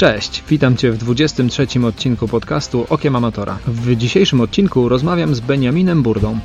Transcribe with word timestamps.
Cześć, 0.00 0.42
witam 0.48 0.76
Cię 0.76 0.92
w 0.92 0.98
23 0.98 1.66
odcinku 1.86 2.28
podcastu 2.28 2.86
Okiem 2.88 3.16
Amatora. 3.16 3.58
W 3.66 3.96
dzisiejszym 3.96 4.40
odcinku 4.40 4.88
rozmawiam 4.88 5.34
z 5.34 5.40
Beniaminem 5.40 6.02
Burdą. 6.02 6.38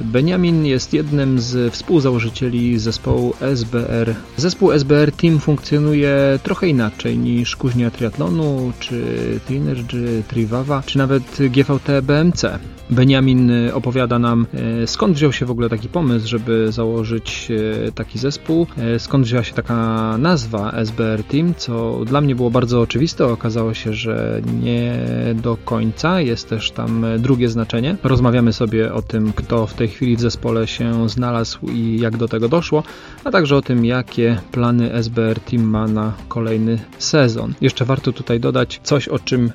Beniamin 0.00 0.66
jest 0.66 0.94
jednym 0.94 1.40
z 1.40 1.72
współzałożycieli 1.72 2.78
zespołu 2.78 3.34
SBR. 3.40 4.14
Zespół 4.36 4.72
SBR 4.72 5.12
Team 5.12 5.38
funkcjonuje 5.38 6.38
trochę 6.42 6.68
inaczej 6.68 7.18
niż 7.18 7.56
kuźnia 7.56 7.90
triatlonu, 7.90 8.72
czy 8.80 9.04
Trinergy, 9.46 10.22
Trivawa, 10.28 10.82
czy 10.86 10.98
nawet 10.98 11.38
GVT 11.50 12.02
BMC. 12.02 12.58
Beniamin 12.90 13.50
y, 13.50 13.74
opowiada 13.74 14.18
nam, 14.18 14.46
y, 14.82 14.86
skąd 14.86 15.16
wziął 15.16 15.32
się 15.32 15.46
w 15.46 15.50
ogóle 15.50 15.68
taki 15.68 15.88
pomysł, 15.88 16.28
żeby 16.28 16.72
założyć 16.72 17.48
y, 17.50 17.92
taki 17.94 18.18
zespół, 18.18 18.66
skąd 18.98 19.24
wzięła 19.24 19.44
się 19.44 19.54
taka 19.54 19.74
nazwa 20.18 20.72
SBR 20.72 21.24
Team, 21.24 21.54
co 21.56 22.04
dla 22.04 22.20
mnie 22.20 22.34
było 22.34 22.50
bardzo 22.50 22.80
oczywiste. 22.80 23.26
Okazało 23.26 23.74
się, 23.74 23.92
że 23.92 24.40
nie 24.62 24.98
do 25.34 25.56
końca 25.64 26.20
jest 26.20 26.48
też 26.48 26.70
tam 26.70 27.06
drugie 27.18 27.48
znaczenie. 27.48 27.96
Rozmawiamy 28.02 28.52
sobie 28.52 28.94
o 28.94 29.02
tym, 29.02 29.32
kto 29.32 29.66
w 29.66 29.74
tej 29.74 29.88
chwili 29.88 30.16
w 30.16 30.20
zespole 30.20 30.66
się 30.66 31.08
znalazł 31.08 31.66
i 31.66 32.00
jak 32.00 32.16
do 32.16 32.28
tego 32.28 32.48
doszło, 32.48 32.82
a 33.24 33.30
także 33.30 33.56
o 33.56 33.62
tym, 33.62 33.84
jakie 33.84 34.40
plany 34.52 34.92
SBR 34.92 35.40
Team 35.40 35.62
ma 35.62 35.86
na 35.86 36.12
kolejny 36.28 36.78
sezon. 36.98 37.54
Jeszcze 37.60 37.84
warto 37.84 38.12
tutaj 38.12 38.40
dodać 38.40 38.80
coś, 38.82 39.08
o 39.08 39.18
czym 39.18 39.52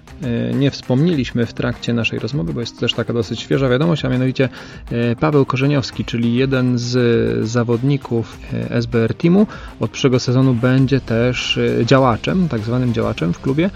nie 0.53 0.71
wspomnieliśmy 0.71 1.45
w 1.45 1.53
trakcie 1.53 1.93
naszej 1.93 2.19
rozmowy, 2.19 2.53
bo 2.53 2.59
jest 2.59 2.79
też 2.79 2.93
taka 2.93 3.13
dosyć 3.13 3.24
dosyć 3.25 3.41
świeża 3.41 3.69
wiadomość, 3.69 4.05
a 4.05 4.09
mianowicie 4.09 4.49
e, 4.91 5.15
Paweł 5.15 5.45
Korzeniowski, 5.45 6.05
czyli 6.05 6.35
jeden 6.35 6.77
z 6.77 7.47
zawodników 7.47 8.37
e, 8.53 8.71
SBR 8.71 9.13
Teamu 9.13 9.47
od 9.79 9.91
przyszłego 9.91 10.19
sezonu 10.19 10.53
będzie 10.53 10.99
też 10.99 11.57
e, 11.57 11.85
działaczem, 11.85 12.49
tak 12.49 12.61
zwanym 12.61 12.93
działaczem 12.93 13.33
w 13.33 13.41
klubie. 13.41 13.69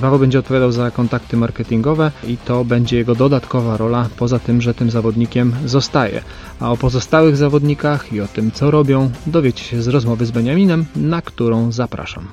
Paweł 0.00 0.18
będzie 0.18 0.38
odpowiadał 0.38 0.72
za 0.72 0.90
kontakty 0.90 1.36
marketingowe 1.36 2.10
i 2.26 2.36
to 2.36 2.64
będzie 2.64 2.96
jego 2.96 3.14
dodatkowa 3.14 3.76
rola, 3.76 4.08
poza 4.16 4.38
tym, 4.38 4.62
że 4.62 4.74
tym 4.74 4.90
zawodnikiem 4.90 5.54
zostaje. 5.66 6.22
A 6.60 6.70
o 6.70 6.76
pozostałych 6.76 7.36
zawodnikach 7.36 8.12
i 8.12 8.20
o 8.20 8.28
tym, 8.28 8.52
co 8.52 8.70
robią, 8.70 9.10
dowiecie 9.26 9.64
się 9.64 9.82
z 9.82 9.88
rozmowy 9.88 10.26
z 10.26 10.30
Beniaminem, 10.30 10.84
na 10.96 11.22
którą 11.22 11.72
zapraszam. 11.72 12.28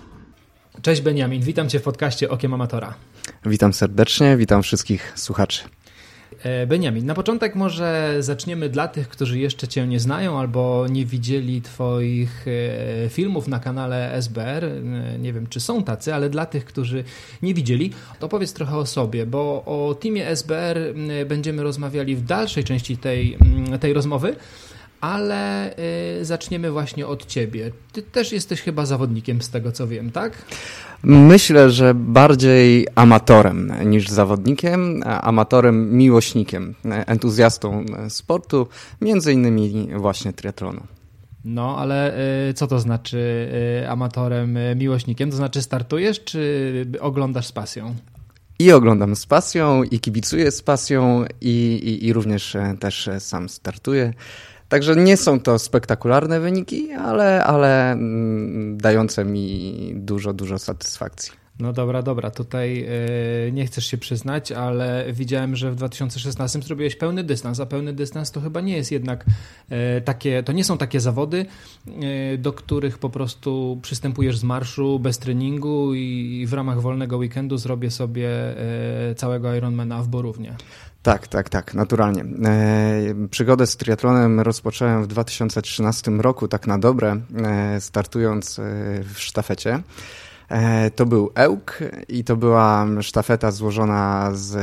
Cześć 0.82 1.02
Beniamin, 1.02 1.42
witam 1.42 1.70
Cię 1.70 1.80
w 1.80 1.84
podcaście 1.84 2.30
Okiem 2.30 2.54
Amatora. 2.54 2.94
Witam 3.46 3.74
serdecznie, 3.74 4.38
witam 4.38 4.64
wszystkich 4.64 5.14
słuchaczy. 5.16 5.64
E, 6.44 6.68
Beniamin, 6.68 7.06
na 7.06 7.14
początek 7.14 7.56
może 7.56 8.16
zaczniemy 8.20 8.70
dla 8.70 8.88
tych, 8.88 9.10
którzy 9.10 9.40
jeszcze 9.40 9.68
Cię 9.68 9.88
nie 9.88 10.00
znają 10.00 10.40
albo 10.40 10.86
nie 10.90 11.06
widzieli 11.06 11.62
Twoich 11.62 12.46
e, 12.48 13.10
filmów 13.10 13.48
na 13.48 13.60
kanale 13.60 14.14
SBR. 14.14 14.66
E, 14.66 14.82
nie 15.20 15.34
wiem, 15.34 15.48
czy 15.48 15.60
są 15.60 15.84
tacy, 15.84 16.14
ale 16.14 16.30
dla 16.30 16.46
tych, 16.46 16.66
którzy 16.66 17.04
nie 17.42 17.54
widzieli, 17.54 17.92
to 18.20 18.30
powiedz 18.30 18.54
trochę 18.54 18.78
o 18.78 18.86
sobie, 18.86 19.26
bo 19.26 19.64
o 19.66 19.96
teamie 19.96 20.28
SBR 20.28 20.94
będziemy 21.26 21.64
rozmawiali 21.64 22.16
w 22.16 22.26
dalszej 22.26 22.64
części 22.64 22.98
tej, 22.98 23.38
tej 23.80 23.94
rozmowy 23.94 24.36
ale 25.02 25.76
zaczniemy 26.22 26.72
właśnie 26.72 27.08
od 27.08 27.26
ciebie. 27.26 27.72
Ty 27.92 28.02
też 28.02 28.32
jesteś 28.32 28.62
chyba 28.62 28.86
zawodnikiem, 28.86 29.42
z 29.42 29.50
tego 29.50 29.72
co 29.72 29.88
wiem, 29.88 30.12
tak? 30.12 30.46
Myślę, 31.04 31.70
że 31.70 31.94
bardziej 31.94 32.88
amatorem 32.96 33.74
niż 33.86 34.10
zawodnikiem, 34.10 35.04
amatorem 35.06 35.98
miłośnikiem, 35.98 36.76
entuzjastą 36.86 37.86
sportu, 38.10 38.68
między 39.02 39.34
innymi 39.34 39.90
właśnie 39.96 40.34
triatlonu. 40.34 40.82
No, 41.46 41.78
ale 41.78 42.20
y, 42.50 42.54
co 42.54 42.68
to 42.68 42.80
znaczy 42.80 43.50
y, 43.84 43.90
amatorem, 43.90 44.58
y, 44.58 44.76
miłośnikiem? 44.76 45.32
To 45.32 45.38
znaczy 45.38 45.62
startujesz, 45.62 46.24
czy 46.24 46.86
oglądasz 47.00 47.48
z 47.48 47.52
pasją? 47.52 47.96
I 48.60 48.72
oglądam 48.72 49.16
z 49.16 49.26
pasją, 49.26 49.84
i 49.84 50.00
kibicuję 50.00 50.52
z 50.52 50.62
pasją, 50.62 51.26
i, 51.42 51.82
i, 51.84 52.06
i 52.06 52.14
również 52.14 52.56
e, 52.56 52.76
też 52.80 53.08
e, 53.08 53.20
sam 53.20 53.50
startuję. 53.50 54.14
Także 54.70 54.96
nie 54.96 55.18
są 55.18 55.40
to 55.40 55.60
spektakularne 55.60 56.40
wyniki, 56.40 56.92
ale, 56.92 57.44
ale 57.44 57.92
mm, 57.92 58.78
dające 58.78 59.26
mi 59.26 59.94
dużo, 59.96 60.34
dużo 60.34 60.60
satysfakcji. 60.60 61.40
No 61.60 61.74
dobra, 61.74 62.02
dobra, 62.02 62.32
tutaj 62.32 62.88
yy, 63.46 63.52
nie 63.52 63.66
chcesz 63.66 63.86
się 63.86 63.98
przyznać, 63.98 64.52
ale 64.52 65.06
widziałem, 65.14 65.56
że 65.56 65.72
w 65.72 65.76
2016 65.76 66.62
zrobiłeś 66.62 66.96
pełny 66.96 67.24
dystans, 67.24 67.60
a 67.60 67.66
pełny 67.66 67.94
dystans 67.94 68.32
to 68.32 68.42
chyba 68.42 68.62
nie 68.62 68.78
jest 68.78 68.92
jednak 68.92 69.26
yy, 69.70 69.78
takie, 70.06 70.44
to 70.44 70.52
nie 70.52 70.64
są 70.64 70.78
takie 70.78 71.00
zawody, 71.00 71.46
yy, 71.88 72.38
do 72.38 72.54
których 72.54 72.98
po 72.98 73.10
prostu 73.10 73.80
przystępujesz 73.82 74.38
z 74.38 74.44
marszu 74.44 75.00
bez 75.00 75.18
treningu 75.18 75.94
i, 75.96 76.40
i 76.42 76.48
w 76.48 76.54
ramach 76.54 76.82
wolnego 76.82 77.18
weekendu 77.18 77.58
zrobię 77.58 77.92
sobie 77.92 78.30
całego 79.16 79.56
Ironmana 79.56 80.04
w 80.04 80.08
Borównie. 80.08 80.56
Tak, 81.04 81.28
tak, 81.28 81.50
tak, 81.50 81.74
naturalnie. 81.74 82.24
E, 82.46 83.28
przygodę 83.32 83.68
z 83.68 83.78
triatlonem 83.78 84.40
rozpocząłem 84.40 85.04
w 85.04 85.08
2013 85.08 86.12
roku, 86.12 86.48
tak 86.48 86.68
na 86.68 86.80
dobre, 86.80 87.22
e, 87.44 87.82
startując 87.82 88.60
e, 88.60 88.64
w 89.14 89.20
sztafecie. 89.20 89.80
E, 90.50 90.92
to 90.92 91.06
był 91.06 91.32
Ełk 91.36 91.80
i 92.08 92.24
to 92.24 92.36
była 92.36 92.88
sztafeta 93.02 93.52
złożona 93.52 94.30
z 94.34 94.58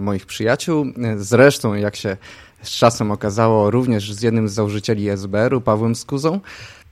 moich 0.00 0.26
przyjaciół. 0.26 0.86
Zresztą, 1.16 1.74
jak 1.74 1.96
się 1.96 2.16
z 2.62 2.70
czasem 2.70 3.10
okazało, 3.10 3.70
również 3.70 4.12
z 4.12 4.22
jednym 4.22 4.48
z 4.48 4.52
założycieli 4.52 5.08
SBR-u, 5.08 5.60
Pawłem 5.60 5.94
Skuzą. 5.94 6.40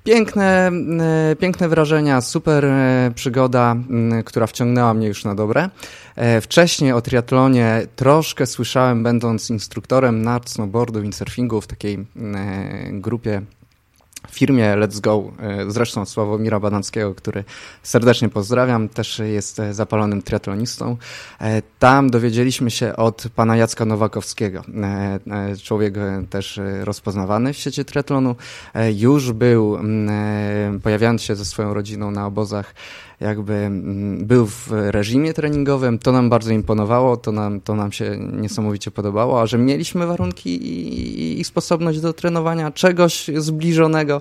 Piękne, 0.04 0.70
e, 1.00 1.36
piękne 1.36 1.68
wrażenia, 1.68 2.20
super 2.20 2.64
e, 2.64 3.10
przygoda, 3.14 3.76
która 4.24 4.46
wciągnęła 4.46 4.94
mnie 4.94 5.08
już 5.08 5.24
na 5.24 5.34
dobre. 5.34 5.70
E, 6.16 6.40
wcześniej 6.40 6.92
o 6.92 7.00
triatlonie 7.00 7.86
troszkę 7.96 8.46
słyszałem, 8.46 9.02
będąc 9.02 9.50
instruktorem 9.50 10.22
na 10.22 10.40
snowboardu, 10.46 11.02
windsurfingu 11.02 11.60
w 11.60 11.66
takiej 11.66 12.06
grupie 12.92 13.42
firmie 14.30 14.64
Let's 14.76 15.00
Go, 15.00 15.32
e, 15.40 15.70
zresztą 15.70 16.04
Sławomira 16.04 16.60
Badanskiego, 16.60 17.14
który 17.14 17.44
serdecznie 17.82 18.28
pozdrawiam, 18.28 18.88
też 18.88 19.18
jest 19.18 19.60
e, 19.60 19.74
zapalonym 19.74 20.22
triatlonistą. 20.22 20.96
E, 21.40 21.62
tam 21.78 22.10
dowiedzieliśmy 22.10 22.70
się 22.70 22.96
od 22.96 23.24
pana 23.34 23.56
Jacka 23.56 23.84
Nowakowskiego, 23.84 24.62
człowiek 25.62 25.94
też 26.30 26.60
rozpoznawany 26.80 27.52
w 27.52 27.56
sieci 27.56 27.84
triatlonu. 27.84 28.36
Już 28.96 29.32
był, 29.32 29.78
pojawiając 30.82 31.22
się 31.22 31.36
ze 31.36 31.44
swoją 31.44 31.74
rodziną 31.74 32.10
na 32.10 32.26
obozach, 32.26 32.74
jakby 33.20 33.54
mm, 33.54 34.26
był 34.26 34.46
w 34.46 34.68
reżimie 34.70 35.34
treningowym, 35.34 35.98
to 35.98 36.12
nam 36.12 36.30
bardzo 36.30 36.52
imponowało, 36.52 37.16
to 37.16 37.32
nam, 37.32 37.60
to 37.60 37.74
nam 37.74 37.92
się 37.92 38.16
niesamowicie 38.16 38.90
podobało, 38.90 39.42
a 39.42 39.46
że 39.46 39.58
mieliśmy 39.58 40.06
warunki 40.06 40.50
i, 40.50 41.40
i 41.40 41.44
sposobność 41.44 42.00
do 42.00 42.12
trenowania 42.12 42.70
czegoś 42.70 43.30
zbliżonego, 43.36 44.20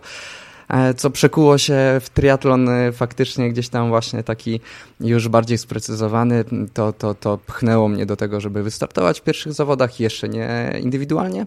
co 0.98 1.10
przekuło 1.10 1.58
się 1.58 1.76
w 2.02 2.10
triatlon 2.10 2.70
e, 2.70 2.92
faktycznie 2.92 3.50
gdzieś 3.50 3.70
tam 3.70 3.90
właśnie 3.90 4.24
taki 4.24 4.60
już 5.00 5.28
bardziej 5.28 5.58
sprecyzowany, 5.58 6.46
to, 6.74 6.94
to, 6.94 7.14
to 7.14 7.38
pchnęło 7.38 7.88
mnie 7.88 8.06
do 8.06 8.16
tego, 8.16 8.42
żeby 8.42 8.64
wystartować 8.64 9.20
w 9.20 9.24
pierwszych 9.24 9.54
zawodach, 9.54 10.00
jeszcze 10.00 10.30
nie 10.30 10.74
indywidualnie, 10.82 11.42
e, 11.42 11.46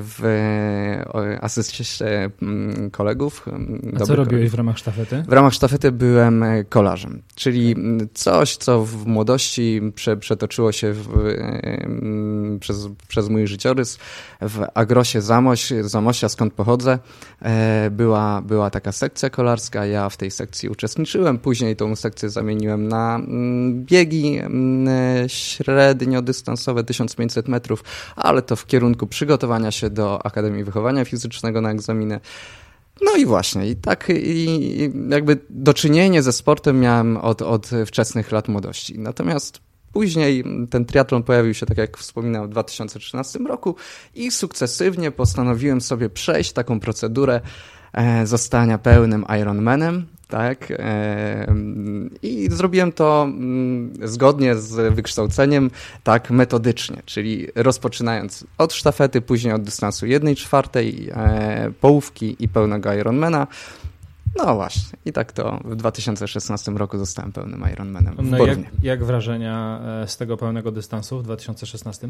w 0.00 0.22
asyście 1.40 1.84
kolegów. 2.92 3.46
A 4.00 4.04
co 4.04 4.16
robiłeś 4.16 4.50
w 4.50 4.54
ramach 4.54 4.78
sztafety? 4.78 5.24
W 5.28 5.32
ramach 5.32 5.54
sztafety 5.54 5.92
byłem 5.92 6.44
kolarzem, 6.68 7.22
czyli 7.34 7.76
coś, 8.14 8.56
co 8.56 8.84
w 8.84 9.06
młodości 9.06 9.80
prze, 9.94 10.16
przetoczyło 10.16 10.72
się 10.72 10.92
w, 10.92 11.08
przez, 12.60 12.88
przez 13.08 13.28
mój 13.28 13.46
życiorys 13.46 13.98
w 14.40 14.64
Agrosie 14.74 15.22
Zamoś, 15.22 15.72
Zamosia, 15.80 16.28
skąd 16.28 16.52
pochodzę, 16.52 16.98
była 17.90 18.15
była, 18.16 18.42
była 18.42 18.70
taka 18.70 18.92
sekcja 18.92 19.30
kolarska, 19.30 19.86
ja 19.86 20.08
w 20.08 20.16
tej 20.16 20.30
sekcji 20.30 20.68
uczestniczyłem, 20.68 21.38
później 21.38 21.76
tą 21.76 21.96
sekcję 21.96 22.30
zamieniłem 22.30 22.88
na 22.88 23.16
mm, 23.16 23.84
biegi 23.84 24.38
mm, 24.38 25.28
średniodystansowe 25.28 26.84
1500 26.84 27.48
metrów, 27.48 27.84
ale 28.16 28.42
to 28.42 28.56
w 28.56 28.66
kierunku 28.66 29.06
przygotowania 29.06 29.70
się 29.70 29.90
do 29.90 30.26
Akademii 30.26 30.64
Wychowania 30.64 31.04
Fizycznego 31.04 31.60
na 31.60 31.70
egzaminy. 31.70 32.20
No 33.02 33.16
i 33.16 33.26
właśnie, 33.26 33.68
i 33.68 33.76
tak 33.76 34.08
i 34.16 34.90
jakby 35.08 35.38
doczynienie 35.50 36.22
ze 36.22 36.32
sportem 36.32 36.80
miałem 36.80 37.16
od, 37.16 37.42
od 37.42 37.70
wczesnych 37.86 38.32
lat 38.32 38.48
młodości. 38.48 38.98
Natomiast 38.98 39.60
Później 39.96 40.44
ten 40.70 40.84
triatlon 40.84 41.22
pojawił 41.22 41.54
się, 41.54 41.66
tak 41.66 41.78
jak 41.78 41.98
wspominałem, 41.98 42.48
w 42.48 42.50
2013 42.50 43.38
roku 43.38 43.76
i 44.14 44.30
sukcesywnie 44.30 45.10
postanowiłem 45.10 45.80
sobie 45.80 46.10
przejść 46.10 46.52
taką 46.52 46.80
procedurę 46.80 47.40
zostania 48.24 48.78
pełnym 48.78 49.24
Ironmanem, 49.40 50.06
tak? 50.28 50.70
E, 50.70 51.54
I 52.22 52.48
zrobiłem 52.50 52.92
to 52.92 53.22
mm, 53.22 53.92
zgodnie 54.02 54.56
z 54.56 54.94
wykształceniem, 54.94 55.70
tak 56.04 56.30
metodycznie, 56.30 57.02
czyli 57.04 57.46
rozpoczynając 57.54 58.44
od 58.58 58.72
sztafety, 58.72 59.20
później 59.20 59.54
od 59.54 59.62
dystansu 59.62 60.06
1 60.06 60.34
czwartej, 60.34 61.10
e, 61.12 61.70
połówki 61.80 62.36
i 62.38 62.48
pełnego 62.48 62.94
Ironmana. 62.94 63.46
No 64.36 64.54
właśnie. 64.54 64.98
I 65.04 65.12
tak 65.12 65.32
to 65.32 65.60
w 65.64 65.76
2016 65.76 66.72
roku 66.72 66.98
zostałem 66.98 67.32
pełnym 67.32 67.64
Ironmanem. 67.72 68.16
No 68.22 68.46
jak, 68.46 68.58
jak 68.82 69.04
wrażenia 69.04 69.80
e, 70.02 70.08
z 70.08 70.16
tego 70.16 70.36
pełnego 70.36 70.72
dystansu 70.72 71.18
w 71.18 71.22
2016? 71.22 72.08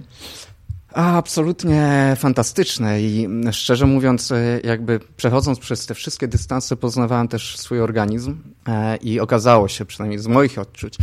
Absolutnie 0.92 2.16
fantastyczne 2.18 3.02
i 3.02 3.28
szczerze 3.52 3.86
mówiąc, 3.86 4.32
e, 4.32 4.60
jakby 4.64 5.00
przechodząc 5.16 5.58
przez 5.58 5.86
te 5.86 5.94
wszystkie 5.94 6.28
dystanse, 6.28 6.76
poznawałem 6.76 7.28
też 7.28 7.58
swój 7.58 7.80
organizm 7.80 8.36
e, 8.68 8.96
i 8.96 9.20
okazało 9.20 9.68
się, 9.68 9.84
przynajmniej 9.84 10.18
z 10.18 10.26
moich 10.26 10.58
odczuć, 10.58 10.98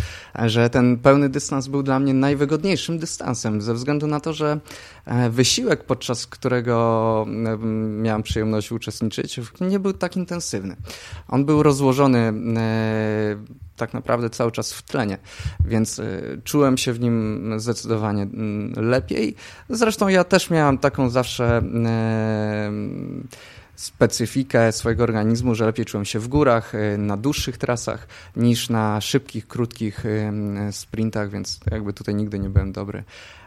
że 0.45 0.69
ten 0.69 0.97
pełny 0.97 1.29
dystans 1.29 1.67
był 1.67 1.83
dla 1.83 1.99
mnie 1.99 2.13
najwygodniejszym 2.13 2.99
dystansem, 2.99 3.61
ze 3.61 3.73
względu 3.73 4.07
na 4.07 4.19
to, 4.19 4.33
że 4.33 4.59
e, 5.05 5.29
wysiłek, 5.29 5.83
podczas 5.83 6.27
którego 6.27 7.25
miałem 8.01 8.23
przyjemność 8.23 8.71
uczestniczyć, 8.71 9.39
nie 9.61 9.79
był 9.79 9.93
tak 9.93 10.17
intensywny. 10.17 10.75
On 11.27 11.45
był 11.45 11.63
rozłożony 11.63 12.33
tak 13.75 13.93
naprawdę 13.93 14.29
cały 14.29 14.51
czas 14.51 14.73
w 14.73 14.81
tlenie, 14.81 15.17
więc 15.65 15.99
y, 15.99 16.41
czułem 16.43 16.77
się 16.77 16.93
w 16.93 16.99
nim 16.99 17.53
zdecydowanie 17.57 18.21
mm, 18.21 18.73
lepiej. 18.75 19.35
Zresztą 19.69 20.07
ja 20.07 20.23
też 20.23 20.49
miałem 20.49 20.77
taką 20.77 21.09
zawsze 21.09 21.61
specyfikę 23.75 24.71
swojego 24.71 25.03
organizmu, 25.03 25.55
że 25.55 25.65
lepiej 25.65 25.85
czułem 25.85 26.05
się 26.05 26.19
w 26.19 26.27
górach, 26.27 26.75
y, 26.75 26.97
na 26.97 27.17
dłuższych 27.17 27.57
trasach 27.57 28.07
niż 28.35 28.69
na 28.69 29.01
szybkich, 29.01 29.47
krótkich 29.47 30.03
sprintach, 30.71 31.29
więc 31.29 31.59
jakby 31.71 31.93
tutaj 31.93 32.15
nigdy 32.15 32.39
nie 32.39 32.49
byłem 32.49 32.71
dobry. 32.71 33.03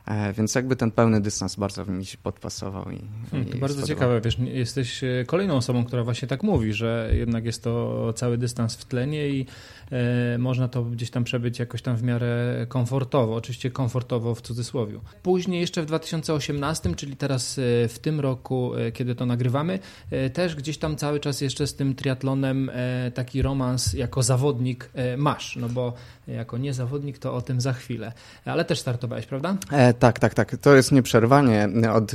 E, 0.06 0.32
więc 0.32 0.54
jakby 0.54 0.76
ten 0.76 0.90
pełny 0.90 1.20
dystans 1.20 1.56
bardzo 1.56 1.84
mi 1.84 2.06
się 2.06 2.18
podpasował. 2.18 2.90
I, 2.90 3.00
hmm, 3.30 3.48
to 3.48 3.58
bardzo 3.58 3.86
ciekawe, 3.86 4.20
wiesz, 4.20 4.38
jesteś 4.38 5.04
e, 5.04 5.24
kolejną 5.26 5.54
osobą, 5.54 5.84
która 5.84 6.04
właśnie 6.04 6.28
tak 6.28 6.42
mówi, 6.42 6.72
że 6.72 7.10
jednak 7.12 7.44
jest 7.44 7.62
to 7.62 8.12
cały 8.16 8.38
dystans 8.38 8.76
w 8.76 8.84
tlenie 8.84 9.28
i 9.28 9.46
e, 9.92 10.38
można 10.38 10.68
to 10.68 10.82
gdzieś 10.82 11.10
tam 11.10 11.24
przebyć 11.24 11.58
jakoś 11.58 11.82
tam 11.82 11.96
w 11.96 12.02
miarę 12.02 12.66
komfortowo, 12.68 13.34
oczywiście 13.34 13.70
komfortowo 13.70 14.34
w 14.34 14.42
cudzysłowie. 14.42 14.98
Później 15.22 15.60
jeszcze 15.60 15.82
w 15.82 15.86
2018, 15.86 16.94
czyli 16.94 17.16
teraz 17.16 17.58
e, 17.58 17.88
w 17.88 17.98
tym 17.98 18.20
roku, 18.20 18.72
kiedy 18.94 19.14
to 19.14 19.26
nagrywamy, 19.26 19.78
e, 20.10 20.30
też 20.30 20.56
gdzieś 20.56 20.78
tam 20.78 20.96
cały 20.96 21.20
czas 21.20 21.40
jeszcze 21.40 21.66
z 21.66 21.74
tym 21.74 21.94
triatlonem 21.94 22.70
e, 22.72 23.10
taki 23.10 23.42
romans 23.42 23.92
jako 23.92 24.22
zawodnik 24.22 24.90
masz, 25.16 25.56
no 25.56 25.68
bo 25.68 25.92
jako 26.26 26.58
niezawodnik 26.58 27.18
to 27.18 27.34
o 27.34 27.42
tym 27.42 27.60
za 27.60 27.72
chwilę. 27.72 28.12
Ale 28.44 28.64
też 28.64 28.80
startowałeś, 28.80 29.26
prawda? 29.26 29.56
Tak, 29.98 30.18
tak, 30.18 30.34
tak. 30.34 30.56
To 30.56 30.76
jest 30.76 30.92
nieprzerwanie. 30.92 31.68
Od 31.92 32.12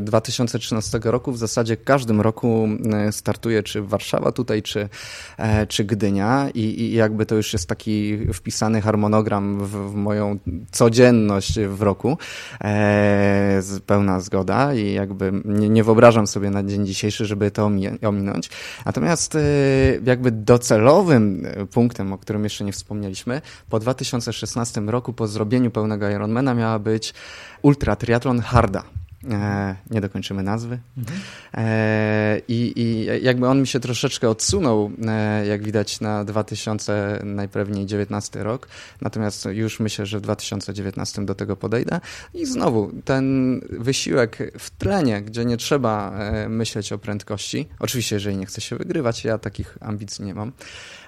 2013 0.00 0.98
y, 0.98 1.10
roku 1.10 1.32
w 1.32 1.38
zasadzie 1.38 1.76
każdym 1.76 2.20
roku 2.20 2.68
y, 3.08 3.12
startuje 3.12 3.62
czy 3.62 3.82
Warszawa 3.82 4.32
tutaj, 4.32 4.62
czy, 4.62 4.88
e, 5.36 5.66
czy 5.66 5.84
Gdynia 5.84 6.48
i, 6.54 6.60
i 6.60 6.92
jakby 6.92 7.26
to 7.26 7.34
już 7.34 7.52
jest 7.52 7.68
taki 7.68 8.18
wpisany 8.32 8.80
harmonogram 8.80 9.58
w, 9.58 9.92
w 9.92 9.94
moją 9.94 10.38
codzienność 10.70 11.60
w 11.60 11.82
roku. 11.82 12.18
E, 12.64 13.62
pełna 13.86 14.20
zgoda 14.20 14.74
i 14.74 14.92
jakby 14.92 15.32
nie, 15.44 15.68
nie, 15.68 15.84
wyobrażam 15.84 16.26
sobie 16.26 16.50
na 16.50 16.62
dzień 16.62 16.86
dzisiejszy, 16.86 17.26
żeby 17.26 17.50
to 17.50 17.70
ominąć. 18.02 18.50
Natomiast 18.86 19.34
y, 19.34 20.02
jakby 20.04 20.30
docelowym 20.30 21.46
punktem, 21.72 22.12
o 22.12 22.18
którym 22.18 22.44
jeszcze 22.44 22.64
nie 22.64 22.72
wspomnieliśmy, 22.72 23.42
po 23.70 23.80
2016 23.80 24.80
roku, 24.80 25.12
po 25.12 25.26
zrobieniu 25.26 25.70
pełnego 25.70 26.10
Ironmana 26.10 26.54
miała 26.54 26.78
być 26.78 27.14
Ultra 27.62 27.96
Triathlon 27.96 28.40
Harda. 28.40 28.82
E, 29.30 29.76
nie 29.90 30.00
dokończymy 30.00 30.42
nazwy. 30.42 30.78
Mhm. 30.98 31.20
E, 31.54 32.40
i, 32.48 32.72
I 32.76 33.04
jakby 33.24 33.48
on 33.48 33.60
mi 33.60 33.66
się 33.66 33.80
troszeczkę 33.80 34.30
odsunął, 34.30 34.90
e, 35.06 35.46
jak 35.46 35.62
widać 35.62 36.00
na 36.00 36.24
2000 36.24 37.20
najpewniej 37.24 37.86
19 37.86 38.42
rok. 38.42 38.68
Natomiast 39.00 39.44
już 39.44 39.80
myślę, 39.80 40.06
że 40.06 40.18
w 40.18 40.20
2019 40.20 41.24
do 41.24 41.34
tego 41.34 41.56
podejdę. 41.56 42.00
I 42.34 42.46
znowu 42.46 42.92
ten 43.04 43.60
wysiłek 43.70 44.52
w 44.58 44.70
tlenie, 44.70 45.22
gdzie 45.22 45.44
nie 45.44 45.56
trzeba 45.56 46.18
myśleć 46.48 46.92
o 46.92 46.98
prędkości. 46.98 47.68
Oczywiście, 47.78 48.16
jeżeli 48.16 48.36
nie 48.36 48.46
chce 48.46 48.60
się 48.60 48.76
wygrywać, 48.76 49.24
ja 49.24 49.38
takich 49.38 49.78
ambicji 49.80 50.24
nie 50.24 50.34
mam. 50.34 50.52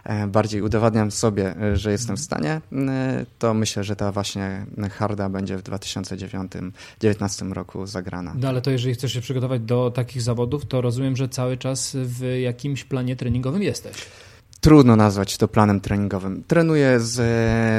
E, 0.08 0.26
bardziej 0.26 0.62
udowadniam 0.62 1.10
sobie, 1.10 1.56
e, 1.56 1.76
że 1.76 1.92
jestem 1.92 2.16
w 2.16 2.20
stanie, 2.20 2.60
e, 2.72 3.26
to 3.38 3.54
myślę, 3.54 3.84
że 3.84 3.96
ta 3.96 4.12
właśnie 4.12 4.66
harda 4.90 5.28
będzie 5.28 5.56
w 5.56 5.62
2019 5.62 7.52
roku 7.52 7.86
zagrana. 7.86 8.34
No 8.38 8.48
ale 8.48 8.62
to 8.62 8.70
jeżeli 8.70 8.94
chcesz 8.94 9.12
się 9.12 9.20
przygotować 9.20 9.62
do 9.62 9.90
takich 9.90 10.22
zawodów, 10.22 10.66
to 10.66 10.80
rozumiem, 10.80 11.16
że 11.16 11.28
cały 11.28 11.56
czas 11.56 11.96
w 12.00 12.22
jakimś 12.42 12.84
planie 12.84 13.16
treningowym 13.16 13.62
jesteś. 13.62 13.94
Trudno 14.68 14.96
nazwać 14.96 15.36
to 15.36 15.48
planem 15.48 15.80
treningowym. 15.80 16.44
Trenuję 16.46 17.00
z, 17.00 17.16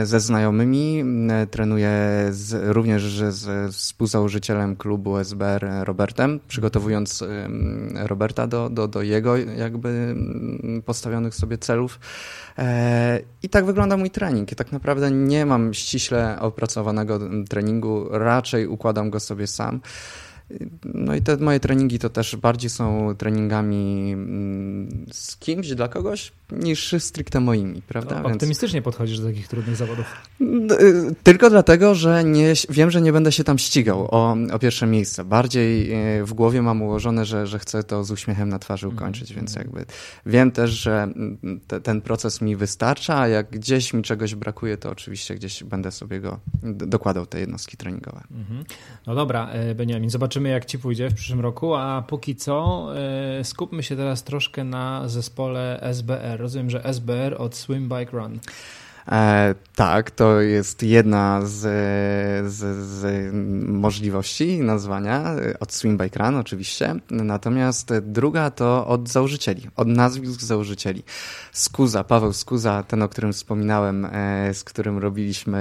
ze 0.10 0.20
znajomymi, 0.20 1.04
trenuję 1.52 1.92
z, 2.30 2.74
również 2.74 3.04
z 3.30 3.76
współzałożycielem 3.76 4.76
klubu 4.76 5.18
SBR 5.18 5.68
Robertem, 5.84 6.40
przygotowując 6.48 7.24
Roberta 7.94 8.48
do, 8.48 8.70
do, 8.70 8.88
do 8.88 9.02
jego 9.02 9.38
jakby 9.38 10.16
postawionych 10.86 11.36
sobie 11.36 11.58
celów. 11.58 12.00
E, 12.58 13.20
I 13.44 13.50
tak 13.50 13.66
wygląda 13.66 13.98
mój 13.98 14.10
trening. 14.10 14.56
tak 14.56 14.72
naprawdę 14.72 15.12
nie 15.12 15.46
mam 15.46 15.74
ściśle 15.74 16.40
opracowanego 16.40 17.20
treningu, 17.50 18.08
raczej 18.12 18.68
układam 18.68 19.10
go 19.10 19.20
sobie 19.20 19.48
sam. 19.48 19.82
No 20.84 21.16
i 21.16 21.22
te 21.22 21.38
moje 21.38 21.60
treningi 21.60 22.00
to 22.00 22.10
też 22.10 22.36
bardziej 22.36 22.70
są 22.70 23.16
treningami 23.18 24.12
mm, 24.14 25.06
z 25.12 25.38
kimś, 25.38 25.70
dla 25.70 25.88
kogoś, 25.88 26.32
niż 26.52 26.96
stricte 27.00 27.40
moimi, 27.40 27.82
prawda? 27.82 28.24
O, 28.24 28.26
optymistycznie 28.26 28.78
Więc... 28.78 28.86
podchodzisz 28.86 29.20
do 29.20 29.28
takich 29.28 29.48
trudnych 29.48 29.76
zawodów. 29.76 30.06
Y, 30.42 31.16
tylko 31.24 31.50
dlatego, 31.50 31.96
że 31.96 32.24
nie, 32.24 32.54
wiem, 32.70 32.92
że 32.92 33.02
nie 33.02 33.14
będę 33.14 33.32
się 33.32 33.44
tam 33.44 33.58
ścigał 33.58 34.08
o, 34.12 34.36
o 34.52 34.60
pierwsze 34.60 34.88
miejsce. 34.88 35.24
Bardziej 35.24 35.94
y, 36.20 36.26
w 36.26 36.34
głowie 36.34 36.62
mam 36.62 36.82
ułożone, 36.82 37.26
że, 37.26 37.48
że 37.48 37.60
chcę 37.60 37.84
to 37.84 38.04
z 38.04 38.12
uśmiechem 38.12 38.50
na 38.50 38.60
twarzy 38.60 38.88
mhm. 38.88 38.98
ukończyć, 38.98 39.34
więc 39.34 39.56
jakby 39.56 39.86
wiem 40.26 40.52
też, 40.52 40.72
że 40.72 41.04
mm, 41.04 41.60
te, 41.68 41.82
ten 41.82 42.02
proces 42.02 42.42
mi 42.42 42.56
wystarcza, 42.56 43.20
a 43.20 43.28
jak 43.28 43.50
gdzieś 43.50 43.94
mi 43.94 44.04
czegoś 44.04 44.36
brakuje, 44.36 44.78
to 44.78 44.90
oczywiście 44.90 45.36
gdzieś 45.36 45.64
będę 45.64 45.92
sobie 45.92 46.20
go 46.20 46.40
dokładał, 46.64 47.26
te 47.26 47.40
jednostki 47.40 47.78
treningowe. 47.78 48.24
Mhm. 48.32 48.64
No 49.08 49.16
dobra, 49.16 49.50
e, 49.50 49.76
Beniamin, 49.76 50.10
zobaczymy 50.10 50.39
jak 50.46 50.66
ci 50.66 50.80
pójdzie 50.80 51.10
w 51.10 51.14
przyszłym 51.14 51.40
roku, 51.40 51.76
a 51.76 52.04
póki 52.08 52.36
co 52.36 52.88
e, 52.96 53.44
skupmy 53.44 53.84
się 53.84 53.96
teraz 53.96 54.24
troszkę 54.24 54.64
na 54.64 55.08
zespole 55.08 55.80
SBR 55.82 56.40
rozumiem, 56.40 56.70
że 56.70 56.84
SBR 56.84 57.36
od 57.42 57.56
Swim 57.56 57.90
Bike 57.90 58.18
Run. 58.18 58.40
E, 59.12 59.56
tak, 59.76 60.12
to 60.12 60.42
jest 60.42 60.84
jedna 60.84 61.42
z, 61.44 61.58
z, 62.54 62.78
z, 62.86 63.34
możliwości 63.68 64.60
nazwania 64.60 65.36
od 65.60 65.74
Swim 65.74 65.98
Bike 65.98 66.20
Run 66.20 66.36
oczywiście, 66.36 66.96
natomiast 67.12 67.94
druga 68.02 68.52
to 68.52 68.88
od 68.88 69.10
założycieli, 69.10 69.68
od 69.76 69.88
nazwisk 69.88 70.42
założycieli. 70.42 71.04
Skuza, 71.52 72.04
Paweł 72.04 72.34
Skuza, 72.34 72.84
ten 72.84 73.04
o 73.04 73.10
którym 73.10 73.34
wspominałem, 73.34 74.06
e, 74.06 74.54
z 74.54 74.64
którym 74.64 74.98
robiliśmy 74.98 75.60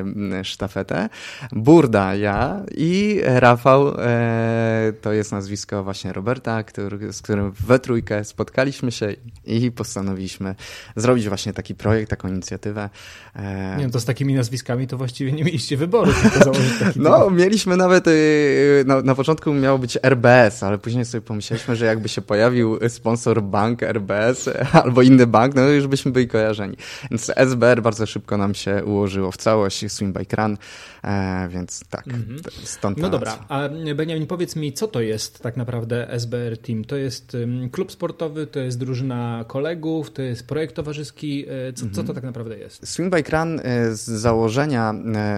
mm, 0.00 0.44
sztafetę, 0.44 1.08
Burda, 1.52 2.14
ja 2.14 2.62
i 2.76 3.20
Rafał, 3.24 3.94
e, 3.98 4.92
to 5.00 5.12
jest 5.12 5.32
nazwisko 5.32 5.84
właśnie 5.84 6.12
Roberta, 6.12 6.62
który, 6.62 7.12
z 7.12 7.22
którym 7.22 7.52
we 7.66 7.78
trójkę 7.78 8.24
spotkaliśmy 8.24 8.92
się 8.92 9.14
i 9.44 9.70
postanowiliśmy 9.70 10.54
zrobić 10.96 11.28
właśnie 11.28 11.52
taki 11.52 11.74
projekt, 11.74 12.10
taką 12.10 12.28
inicjatywę, 12.28 12.89
E, 13.36 13.76
nie 13.76 13.82
wiem, 13.82 13.90
to 13.90 14.00
z 14.00 14.04
takimi 14.04 14.34
nazwiskami 14.34 14.86
to 14.86 14.96
właściwie 14.96 15.32
nie 15.32 15.44
mieliście 15.44 15.76
wyboru. 15.76 16.12
no, 16.96 17.30
mieliśmy 17.30 17.76
nawet, 17.76 18.06
y, 18.06 18.84
na, 18.86 19.02
na 19.02 19.14
początku 19.14 19.54
miało 19.54 19.78
być 19.78 19.98
RBS, 20.02 20.62
ale 20.62 20.78
później 20.78 21.04
sobie 21.04 21.22
pomyśleliśmy, 21.22 21.76
że 21.76 21.86
jakby 21.86 22.08
się 22.08 22.22
pojawił 22.22 22.78
sponsor 22.88 23.42
bank 23.42 23.82
RBS 23.82 24.50
albo 24.82 25.02
inny 25.02 25.26
bank, 25.26 25.54
no 25.54 25.62
już 25.62 25.86
byśmy 25.86 26.10
byli 26.10 26.28
kojarzeni. 26.28 26.76
Więc 27.10 27.32
SBR 27.36 27.82
bardzo 27.82 28.06
szybko 28.06 28.36
nam 28.36 28.54
się 28.54 28.84
ułożyło 28.84 29.30
w 29.30 29.36
całość, 29.36 29.92
Swim 29.92 30.12
Bike 30.12 30.36
Run, 30.36 30.56
e, 31.04 31.48
więc 31.48 31.80
tak, 31.90 32.06
mhm. 32.06 32.38
stąd 32.64 32.98
No 32.98 33.10
dobra, 33.10 33.38
a 33.48 33.68
Benjamin, 33.94 34.26
powiedz 34.26 34.56
mi, 34.56 34.72
co 34.72 34.88
to 34.88 35.00
jest 35.00 35.42
tak 35.42 35.56
naprawdę 35.56 36.10
SBR 36.10 36.58
Team? 36.58 36.84
To 36.84 36.96
jest 36.96 37.36
klub 37.72 37.92
sportowy, 37.92 38.46
to 38.46 38.60
jest 38.60 38.78
drużyna 38.78 39.44
kolegów, 39.48 40.10
to 40.10 40.22
jest 40.22 40.46
projekt 40.46 40.76
towarzyski, 40.76 41.44
e, 41.48 41.72
co, 41.72 41.84
mhm. 41.86 41.94
co 41.94 42.04
to 42.04 42.14
tak 42.14 42.24
naprawdę 42.24 42.58
jest? 42.58 42.79
Swim 42.84 43.10
Bike 43.10 43.36
Run 43.36 43.60
z 43.90 44.00
założenia, 44.00 44.92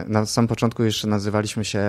na 0.07 0.27
samym 0.27 0.49
początku 0.49 0.85
jeszcze 0.85 1.09
nazywaliśmy 1.09 1.65
się 1.65 1.81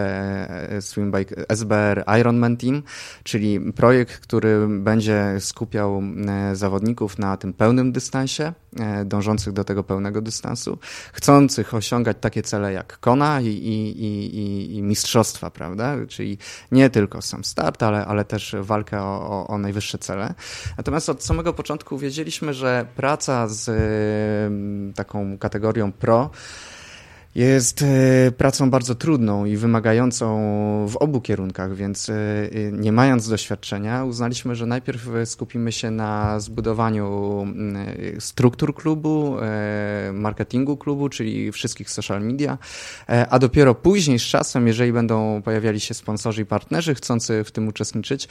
Swim 0.80 1.12
Bike 1.12 1.50
SBR 1.50 2.04
Ironman 2.20 2.58
Team, 2.58 2.84
czyli 3.24 3.60
projekt, 3.60 4.20
który 4.20 4.68
będzie 4.68 5.36
skupiał 5.40 6.04
zawodników 6.54 7.20
na 7.20 7.38
tym 7.38 7.54
pełnym 7.54 7.92
dystansie, 7.92 8.54
dążących 9.06 9.54
do 9.54 9.64
tego 9.64 9.84
pełnego 9.84 10.22
dystansu, 10.22 10.78
chcących 11.14 11.74
osiągać 11.74 12.18
takie 12.22 12.42
cele 12.42 12.74
jak 12.74 13.00
Kona 13.00 13.42
i, 13.42 13.48
i, 13.48 14.06
i, 14.06 14.76
i 14.76 14.82
mistrzostwa, 14.82 15.50
prawda? 15.50 15.96
Czyli 16.08 16.38
nie 16.72 16.90
tylko 16.90 17.22
sam 17.22 17.44
start, 17.44 17.84
ale, 17.84 18.06
ale 18.06 18.26
też 18.26 18.56
walkę 18.60 19.02
o, 19.02 19.30
o, 19.30 19.48
o 19.48 19.58
najwyższe 19.58 19.98
cele. 19.98 20.34
Natomiast 20.78 21.10
od 21.10 21.24
samego 21.24 21.54
początku 21.54 21.98
wiedzieliśmy, 21.98 22.54
że 22.54 22.86
praca 22.96 23.48
z 23.48 23.72
taką 24.96 25.33
kategorią 25.38 25.92
pro 25.92 26.30
jest 27.36 27.82
e, 27.82 28.32
pracą 28.32 28.70
bardzo 28.70 28.96
trudną 28.96 29.46
i 29.46 29.58
wymagającą 29.58 30.38
w 30.90 30.98
obu 30.98 31.22
kierunkach, 31.22 31.76
więc 31.76 32.10
e, 32.10 32.14
nie 32.72 32.92
mając 32.92 33.30
doświadczenia, 33.30 34.04
uznaliśmy, 34.04 34.56
że 34.56 34.66
najpierw 34.66 35.08
skupimy 35.26 35.72
się 35.72 35.92
na 35.92 36.40
zbudowaniu 36.40 37.40
mm, 37.42 37.88
struktur 38.20 38.76
klubu, 38.76 39.38
e, 39.42 40.12
marketingu 40.14 40.78
klubu, 40.78 41.10
czyli 41.10 41.52
wszystkich 41.52 41.90
social 41.90 42.22
media, 42.22 42.58
a 43.30 43.40
dopiero 43.40 43.76
później 43.76 44.20
z 44.20 44.24
czasem, 44.24 44.68
jeżeli 44.68 44.94
będą 44.94 45.42
pojawiali 45.42 45.80
się 45.80 45.94
sponsorzy 45.94 46.42
i 46.42 46.46
partnerzy 46.46 46.96
chcący 46.96 47.44
w 47.44 47.52
tym 47.52 47.68
uczestniczyć, 47.68 48.28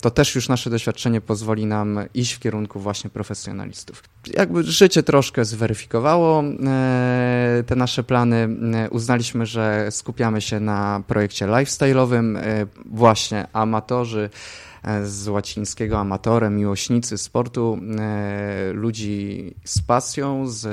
to 0.00 0.10
też 0.10 0.34
już 0.34 0.48
nasze 0.48 0.70
doświadczenie 0.70 1.20
pozwoli 1.20 1.66
nam 1.66 2.00
iść 2.14 2.32
w 2.32 2.38
kierunku 2.38 2.80
właśnie 2.80 3.10
profesjonalistów. 3.10 4.02
Jakby 4.34 4.62
życie 4.62 5.02
troszkę 5.02 5.44
zweryfikowało 5.44 6.44
te 7.66 7.76
nasze 7.76 7.87
nasze 7.88 8.02
plany 8.02 8.48
uznaliśmy, 8.90 9.46
że 9.46 9.86
skupiamy 9.90 10.40
się 10.40 10.60
na 10.60 11.02
projekcie 11.06 11.46
lifestyle'owym. 11.46 12.36
E, 12.36 12.66
właśnie 12.84 13.46
amatorzy 13.52 14.30
z 15.04 15.28
łacińskiego 15.28 15.98
amatorem, 15.98 16.56
miłośnicy 16.56 17.18
sportu, 17.18 17.78
ludzi 18.72 19.54
z 19.64 19.82
pasją, 19.82 20.46
z 20.46 20.68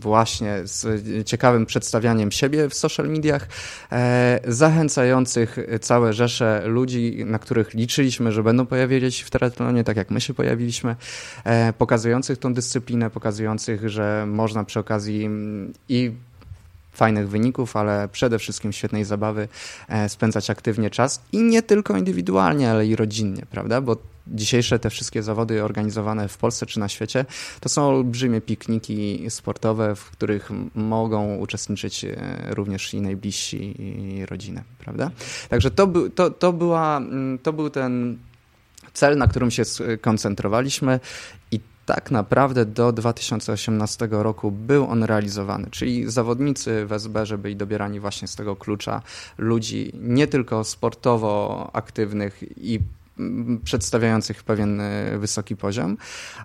właśnie 0.00 0.60
z 0.64 1.02
ciekawym 1.26 1.66
przedstawianiem 1.66 2.32
siebie 2.32 2.68
w 2.68 2.74
social 2.74 3.08
mediach, 3.08 3.48
zachęcających 4.48 5.58
całe 5.80 6.12
rzesze 6.12 6.62
ludzi, 6.66 7.24
na 7.26 7.38
których 7.38 7.74
liczyliśmy, 7.74 8.32
że 8.32 8.42
będą 8.42 8.66
pojawiali 8.66 9.12
się 9.12 9.24
w 9.24 9.30
triathlonie, 9.30 9.84
tak 9.84 9.96
jak 9.96 10.10
my 10.10 10.20
się 10.20 10.34
pojawiliśmy, 10.34 10.96
pokazujących 11.78 12.38
tą 12.38 12.54
dyscyplinę, 12.54 13.10
pokazujących, 13.10 13.88
że 13.88 14.24
można 14.28 14.64
przy 14.64 14.80
okazji 14.80 15.30
i 15.88 16.12
fajnych 16.94 17.28
wyników, 17.28 17.76
ale 17.76 18.08
przede 18.08 18.38
wszystkim 18.38 18.72
świetnej 18.72 19.04
zabawy, 19.04 19.48
e, 19.88 20.08
spędzać 20.08 20.50
aktywnie 20.50 20.90
czas 20.90 21.22
i 21.32 21.42
nie 21.42 21.62
tylko 21.62 21.96
indywidualnie, 21.96 22.70
ale 22.70 22.86
i 22.86 22.96
rodzinnie, 22.96 23.46
prawda? 23.50 23.80
Bo 23.80 23.96
dzisiejsze 24.26 24.78
te 24.78 24.90
wszystkie 24.90 25.22
zawody 25.22 25.64
organizowane 25.64 26.28
w 26.28 26.38
Polsce 26.38 26.66
czy 26.66 26.80
na 26.80 26.88
świecie 26.88 27.24
to 27.60 27.68
są 27.68 27.88
olbrzymie 27.88 28.40
pikniki 28.40 29.26
sportowe, 29.28 29.96
w 29.96 30.10
których 30.10 30.50
mogą 30.74 31.36
uczestniczyć 31.36 32.04
e, 32.04 32.14
również 32.48 32.94
i 32.94 33.00
najbliżsi 33.00 33.82
i 33.82 34.26
rodziny, 34.26 34.62
prawda? 34.78 35.10
Także 35.48 35.70
to, 35.70 35.86
był, 35.86 36.10
to, 36.10 36.30
to, 36.30 36.52
była, 36.52 36.96
mm, 36.96 37.38
to 37.38 37.52
był 37.52 37.70
ten 37.70 38.18
cel, 38.92 39.18
na 39.18 39.26
którym 39.26 39.50
się 39.50 39.62
koncentrowaliśmy 40.00 41.00
i 41.50 41.60
tak 41.86 42.10
naprawdę 42.10 42.66
do 42.66 42.92
2018 42.92 44.08
roku 44.10 44.50
był 44.50 44.86
on 44.86 45.04
realizowany, 45.04 45.70
czyli 45.70 46.10
zawodnicy 46.10 46.86
w 46.86 46.92
SB 46.92 47.24
byli 47.38 47.56
dobierani 47.56 48.00
właśnie 48.00 48.28
z 48.28 48.36
tego 48.36 48.56
klucza 48.56 49.02
ludzi 49.38 49.92
nie 50.00 50.26
tylko 50.26 50.64
sportowo 50.64 51.70
aktywnych 51.72 52.42
i 52.56 52.80
przedstawiających 53.64 54.42
pewien 54.42 54.80
e, 54.80 55.18
wysoki 55.18 55.56
poziom, 55.56 55.96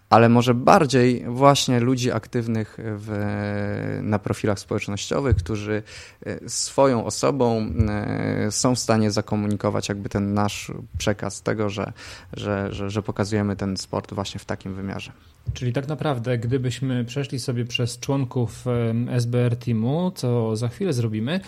ale 0.09 0.29
może 0.29 0.53
bardziej 0.53 1.25
właśnie 1.27 1.79
ludzi 1.79 2.11
aktywnych 2.11 2.77
w, 2.79 3.99
na 4.01 4.19
profilach 4.19 4.59
społecznościowych, 4.59 5.35
którzy 5.35 5.83
e, 6.25 6.49
swoją 6.49 7.05
osobą 7.05 7.73
e, 7.89 8.51
są 8.51 8.75
w 8.75 8.79
stanie 8.79 9.11
zakomunikować 9.11 9.89
jakby 9.89 10.09
ten 10.09 10.33
nasz 10.33 10.71
przekaz 10.97 11.41
tego, 11.41 11.69
że, 11.69 11.93
że, 12.33 12.73
że, 12.73 12.89
że 12.89 13.03
pokazujemy 13.03 13.55
ten 13.55 13.77
sport 13.77 14.13
właśnie 14.13 14.39
w 14.39 14.45
takim 14.45 14.73
wymiarze. 14.73 15.11
Czyli 15.53 15.73
tak 15.73 15.87
naprawdę, 15.87 16.37
gdybyśmy 16.37 17.05
przeszli 17.05 17.39
sobie 17.39 17.65
przez 17.65 17.99
członków 17.99 18.65
SBR 19.09 19.55
Teamu, 19.57 20.11
co 20.15 20.55
za 20.55 20.67
chwilę 20.67 20.93
zrobimy, 20.93 21.39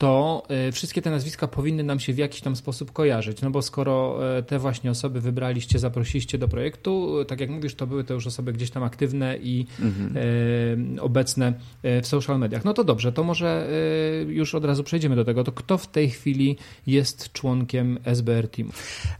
to 0.00 0.42
e, 0.48 0.72
wszystkie 0.72 1.02
te 1.02 1.10
nazwiska 1.10 1.48
powinny 1.48 1.82
nam 1.82 2.00
się 2.00 2.12
w 2.12 2.18
jakiś 2.18 2.40
tam 2.40 2.56
sposób 2.56 2.92
kojarzyć. 2.92 3.42
No 3.42 3.50
bo 3.50 3.62
skoro 3.62 4.18
e, 4.38 4.42
te 4.42 4.58
właśnie 4.58 4.90
osoby 4.90 5.20
wybraliście, 5.20 5.78
zaprosiliście 5.78 6.38
do 6.38 6.48
projektu, 6.48 7.16
tak 7.28 7.40
jak 7.40 7.50
mówisz, 7.50 7.74
to 7.74 7.86
były 7.86 8.04
to 8.04 8.14
już 8.14 8.26
osoby 8.26 8.52
gdzieś 8.52 8.70
tam 8.70 8.82
aktywne 8.82 9.36
i 9.36 9.66
mhm. 9.80 10.16
e, 10.98 11.02
obecne 11.02 11.52
w 11.82 12.06
social 12.06 12.38
mediach. 12.38 12.64
No 12.64 12.74
to 12.74 12.84
dobrze, 12.84 13.12
to 13.12 13.24
może 13.24 13.68
już 14.28 14.54
od 14.54 14.64
razu 14.64 14.84
przejdziemy 14.84 15.16
do 15.16 15.24
tego. 15.24 15.44
To 15.44 15.52
kto 15.52 15.78
w 15.78 15.86
tej 15.86 16.10
chwili 16.10 16.56
jest 16.86 17.32
członkiem 17.32 17.98
SBR 18.04 18.48
Teamu? 18.48 18.70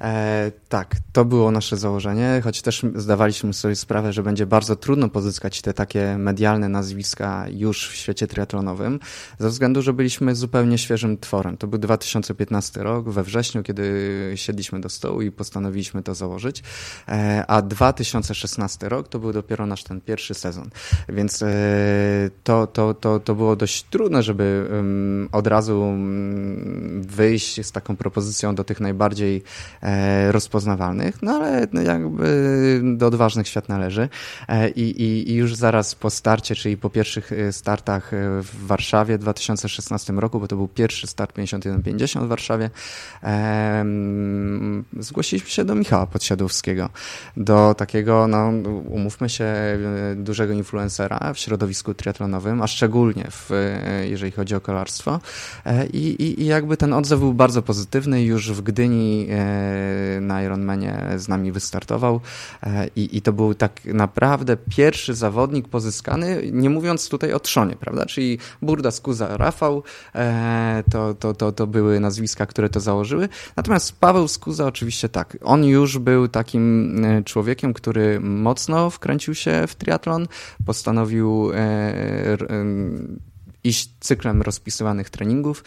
E, 0.01 0.53
tak, 0.69 0.97
to 1.13 1.25
było 1.25 1.51
nasze 1.51 1.77
założenie, 1.77 2.41
choć 2.45 2.63
też 2.63 2.83
zdawaliśmy 2.95 3.53
sobie 3.53 3.77
sprawę, 3.77 4.13
że 4.13 4.23
będzie 4.23 4.47
bardzo 4.47 4.77
trudno 4.77 5.09
pozyskać 5.09 5.63
te 5.63 5.75
takie 5.75 6.19
medialne 6.19 6.69
nazwiska 6.69 7.47
już 7.53 7.89
w 7.89 7.95
świecie 7.95 8.27
triatlonowym, 8.27 9.01
ze 9.39 9.49
względu, 9.49 9.83
że 9.83 9.93
byliśmy 9.93 10.35
zupełnie 10.35 10.70
zupełnie 10.71 10.79
świeżym 10.79 11.19
tworem. 11.19 11.57
To 11.57 11.67
był 11.67 11.79
2015 11.79 12.83
rok, 12.83 13.09
we 13.09 13.23
wrześniu, 13.23 13.63
kiedy 13.63 14.33
siedliśmy 14.35 14.81
do 14.81 14.89
stołu 14.89 15.23
i 15.23 15.31
postanowiliśmy 15.31 16.03
to 16.03 16.15
założyć, 16.15 16.63
e, 17.09 17.45
a 17.49 17.63
2016 17.63 18.89
rok 18.89 19.09
to 19.09 19.19
był 19.19 19.33
dopiero 19.33 19.67
nasz 19.67 19.85
ten 19.85 20.01
pierwszy 20.01 20.35
sezon. 20.35 20.71
Więc 21.09 21.43
e, 21.43 21.49
to, 22.45 22.67
to, 22.67 22.95
to, 22.95 23.21
to 23.21 23.35
było 23.35 23.57
dość 23.57 23.83
trudne, 23.83 24.23
żeby 24.23 24.71
od 25.33 25.47
razu 25.47 25.95
wyjść 27.01 27.67
z 27.67 27.73
taką 27.73 27.97
propozycją 27.97 28.55
do 28.55 28.65
tych 28.65 28.81
najbardziej 28.81 29.43
e, 29.83 30.33
rozpoznawalnych, 30.33 31.23
no 31.23 31.33
ale 31.33 31.67
jakby 31.85 32.81
do 32.97 33.07
odważnych 33.07 33.49
świat 33.49 33.69
należy. 33.69 34.09
I, 34.77 34.83
i, 34.83 35.31
I 35.31 35.35
już 35.35 35.55
zaraz 35.55 35.95
po 35.95 36.11
starcie, 36.11 36.55
czyli 36.55 36.77
po 36.77 36.91
pierwszych 36.91 37.31
startach 37.51 38.11
w 38.43 38.67
Warszawie 38.67 39.19
w 39.19 39.21
2016 39.21 40.13
roku, 40.13 40.41
bo 40.41 40.49
to 40.49 40.57
był 40.61 40.69
pierwszy 40.69 41.07
start 41.07 41.37
51-50 41.37 42.25
w 42.25 42.29
Warszawie, 42.29 42.71
zgłosiliśmy 44.99 45.51
się 45.51 45.65
do 45.65 45.75
Michała 45.75 46.07
Podsiadowskiego, 46.07 46.89
do 47.37 47.75
takiego, 47.75 48.27
no 48.29 48.53
umówmy 48.89 49.29
się, 49.29 49.55
dużego 50.17 50.53
influencera 50.53 51.33
w 51.35 51.39
środowisku 51.39 51.95
triatlonowym, 51.95 52.63
a 52.63 52.67
szczególnie 52.67 53.27
w, 53.31 53.51
jeżeli 54.05 54.33
chodzi 54.33 54.55
o 54.55 54.61
kolarstwo. 54.61 55.21
E, 55.65 55.87
I, 55.87 56.23
i, 56.23 56.43
i 56.43 56.47
jakby 56.47 56.77
ten 56.77 56.93
odzew 56.93 57.21
był 57.21 57.35
bardzo 57.35 57.63
pozytywny, 57.63 58.23
już 58.23 58.53
w 58.53 58.63
Gdyni 58.63 59.27
e, 59.31 60.21
na 60.21 60.43
Ironmanie 60.43 61.07
z 61.17 61.29
nami 61.29 61.53
wystartował. 61.53 62.21
E, 62.63 62.89
i, 62.97 63.17
i 63.17 63.23
to 63.23 63.33
był 63.33 63.55
tak 63.55 63.85
naprawdę 63.85 64.57
pierwszy 64.57 65.15
zawodnik 65.15 65.69
pozyskany, 65.69 66.43
nie 66.53 66.71
mówiąc 66.71 67.09
tutaj 67.09 67.33
o 67.33 67.41
trzonie, 67.41 67.77
prawda, 67.77 68.07
czyli 68.07 68.39
Burda, 68.63 68.91
Skuza, 68.91 69.37
Rafał, 69.37 69.83
to, 70.91 71.15
to, 71.15 71.35
to, 71.35 71.53
to 71.53 71.67
były 71.67 72.01
nazwiska, 72.01 72.47
które 72.47 72.69
to 72.69 72.81
założyły. 72.81 73.29
Natomiast 73.57 74.01
Paweł 74.01 74.29
Skuza 74.29 74.67
oczywiście 74.67 75.09
tak. 75.09 75.37
On 75.43 75.65
już 75.65 75.99
był 75.99 76.29
takim 76.29 76.97
e, 77.05 77.23
człowiekiem, 77.23 77.75
który 77.75 78.21
mocno 78.21 78.91
wkręcił 78.91 79.35
się 79.35 79.67
w 79.67 79.75
triatlon, 79.75 80.27
postanowił 80.67 81.53
e, 81.53 81.57
e, 81.57 82.39
iść 83.65 83.91
cyklem 84.01 84.43
rozpisywanych 84.43 85.11
treningów 85.11 85.65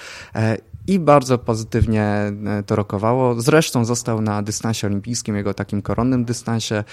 i 0.88 1.00
bardzo 1.00 1.38
pozytywnie 1.38 2.32
to 2.66 2.76
rokowało. 2.76 3.42
Zresztą 3.42 3.86
został 3.86 4.22
na 4.22 4.42
dystansie 4.44 4.88
olimpijskim, 4.88 5.36
jego 5.36 5.54
takim 5.54 5.82
koronnym 5.82 6.26
dystansie 6.26 6.84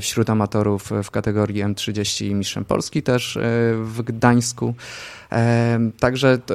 wśród 0.00 0.30
amatorów 0.30 0.90
w 1.02 1.10
kategorii 1.10 1.64
M30 1.64 2.34
mistrzem 2.34 2.64
Polski 2.64 3.02
też 3.02 3.38
w 3.82 4.02
Gdańsku. 4.02 4.74
Także 6.00 6.38
to, 6.38 6.54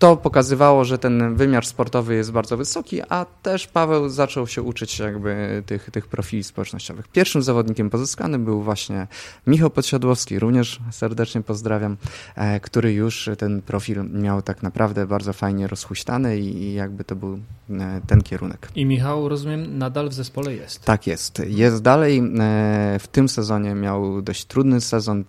to 0.00 0.16
pokazywało, 0.16 0.84
że 0.84 0.98
ten 0.98 1.36
wymiar 1.36 1.66
sportowy 1.66 2.14
jest 2.14 2.32
bardzo 2.32 2.56
wysoki, 2.56 3.02
a 3.08 3.26
też 3.42 3.66
Paweł 3.66 4.08
zaczął 4.08 4.46
się 4.46 4.62
uczyć 4.62 4.98
jakby 4.98 5.62
tych, 5.66 5.90
tych 5.90 6.06
profili 6.06 6.44
społecznościowych. 6.44 7.08
Pierwszym 7.08 7.42
zawodnikiem 7.42 7.90
pozyskanym 7.90 8.44
był 8.44 8.62
właśnie 8.62 9.06
Michał 9.46 9.70
Podsiadłowski, 9.70 10.38
również 10.38 10.80
serdecznie 10.90 11.42
pozdrawiam, 11.42 11.96
e, 12.36 12.60
który 12.60 12.92
już 12.92 13.30
ten 13.38 13.62
profil 13.62 14.04
miał 14.12 14.42
tak 14.42 14.62
naprawdę 14.62 15.06
bardzo 15.06 15.32
fajnie 15.32 15.66
rozhuśtany 15.66 16.38
i 16.38 16.74
jakby 16.74 17.04
to 17.04 17.16
był 17.16 17.38
e, 17.70 18.00
ten 18.06 18.22
kierunek. 18.22 18.68
I 18.74 18.86
Michał, 18.86 19.28
rozumiem, 19.28 19.78
nadal 19.78 20.08
w 20.08 20.12
zespole 20.12 20.54
jest. 20.54 20.84
Tak 20.84 21.06
jest. 21.06 21.42
Jest 21.46 21.82
dalej. 21.82 22.18
E, 22.18 22.98
w 23.00 23.08
tym 23.08 23.28
sezonie 23.28 23.74
miał 23.74 24.22
dość 24.22 24.44
trudny 24.44 24.80
sezon, 24.80 25.24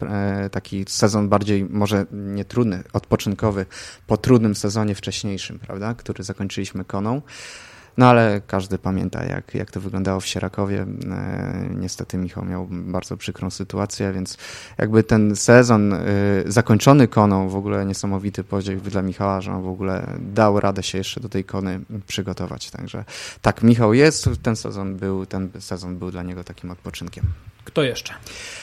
taki 0.51 0.86
sezon 0.88 1.30
bardziej, 1.30 1.66
może 1.66 2.06
nie 2.12 2.46
trudny, 2.46 2.84
odpoczynkowy, 2.94 3.66
po 4.08 4.18
trudnym 4.18 4.56
sezonie 4.62 4.96
wcześniejszym, 4.96 5.60
prawda, 5.60 5.94
który 5.94 6.24
zakończyliśmy 6.24 6.86
koną. 6.86 7.22
No 7.98 8.10
ale 8.10 8.41
każdy 8.48 8.77
pamięta, 8.77 9.25
jak, 9.25 9.56
jak 9.56 9.72
to 9.72 9.82
wyglądało 9.82 10.20
w 10.20 10.25
Sierakowie. 10.25 10.86
E, 11.12 11.70
niestety 11.75 12.18
Michał 12.18 12.46
miał 12.46 12.68
bardzo 12.72 13.18
przykrą 13.18 13.50
sytuację, 13.50 14.13
więc 14.13 14.38
jakby 14.77 15.03
ten 15.03 15.36
sezon 15.36 15.94
e, 15.94 16.00
zakończony 16.46 17.08
koną, 17.08 17.50
w 17.50 17.56
ogóle 17.56 17.86
niesamowity 17.86 18.44
podziw 18.44 18.84
dla 18.84 19.01
Michała, 19.01 19.41
że 19.41 19.51
on 19.51 19.62
w 19.63 19.68
ogóle 19.68 20.08
dał 20.20 20.60
radę 20.60 20.84
się 20.84 20.98
jeszcze 20.98 21.20
do 21.20 21.30
tej 21.30 21.44
kony 21.44 21.80
przygotować. 22.08 22.72
Także 22.72 23.06
tak, 23.41 23.63
Michał 23.63 23.94
jest, 23.94 24.30
ten 24.44 24.56
sezon 24.56 24.96
był, 24.96 25.25
ten 25.25 25.50
sezon 25.60 25.98
był 25.98 26.12
dla 26.12 26.24
niego 26.24 26.44
takim 26.44 26.72
odpoczynkiem. 26.72 27.24
Kto 27.65 27.84
jeszcze? 27.84 28.13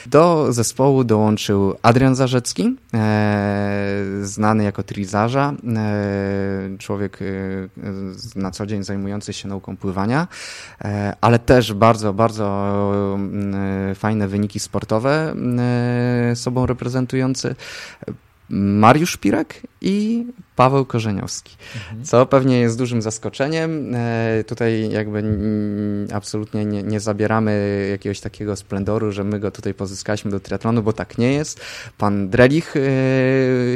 Do 0.05 0.53
zespołu 0.53 1.03
dołączył 1.03 1.75
Adrian 1.81 2.15
Zarzecki, 2.15 2.75
e, 2.93 3.99
znany 4.21 4.63
jako 4.63 4.83
Trizarza, 4.83 5.53
e, 5.75 6.77
człowiek 6.77 7.19
e, 7.21 7.25
na 8.39 8.51
co 8.51 8.65
dzień 8.65 8.83
zajmujący 8.83 9.33
się 9.33 9.47
nauką 9.47 9.77
pływania, 9.77 10.27
e, 10.81 11.15
ale 11.21 11.39
też 11.39 11.73
bardzo, 11.73 12.13
bardzo 12.13 13.15
mm, 13.15 13.95
fajne 13.95 14.27
wyniki 14.27 14.59
sportowe 14.59 15.35
e, 16.31 16.35
sobą 16.35 16.65
reprezentujący. 16.65 17.55
Mariusz 18.49 19.17
Pirek 19.17 19.61
i 19.81 20.25
Paweł 20.59 20.85
Korzeniowski, 20.85 21.57
mhm. 21.75 22.05
co 22.05 22.25
pewnie 22.25 22.59
jest 22.59 22.77
dużym 22.77 23.01
zaskoczeniem. 23.01 23.95
E, 23.95 24.43
tutaj 24.43 24.89
jakby 24.91 25.23
absolutnie 26.13 26.65
nie, 26.65 26.83
nie, 26.83 26.99
zabieramy 26.99 27.87
jakiegoś 27.91 28.19
takiego 28.19 28.55
splendoru, 28.55 29.11
że 29.11 29.23
my 29.23 29.39
go 29.39 29.51
tutaj 29.51 29.73
pozyskaliśmy 29.73 30.31
do 30.31 30.39
triatlonu, 30.39 30.83
bo 30.83 30.93
tak 30.93 31.17
nie 31.17 31.33
jest. 31.33 31.61
Pan 31.97 32.29
Drelich 32.29 32.73
e, 32.75 32.79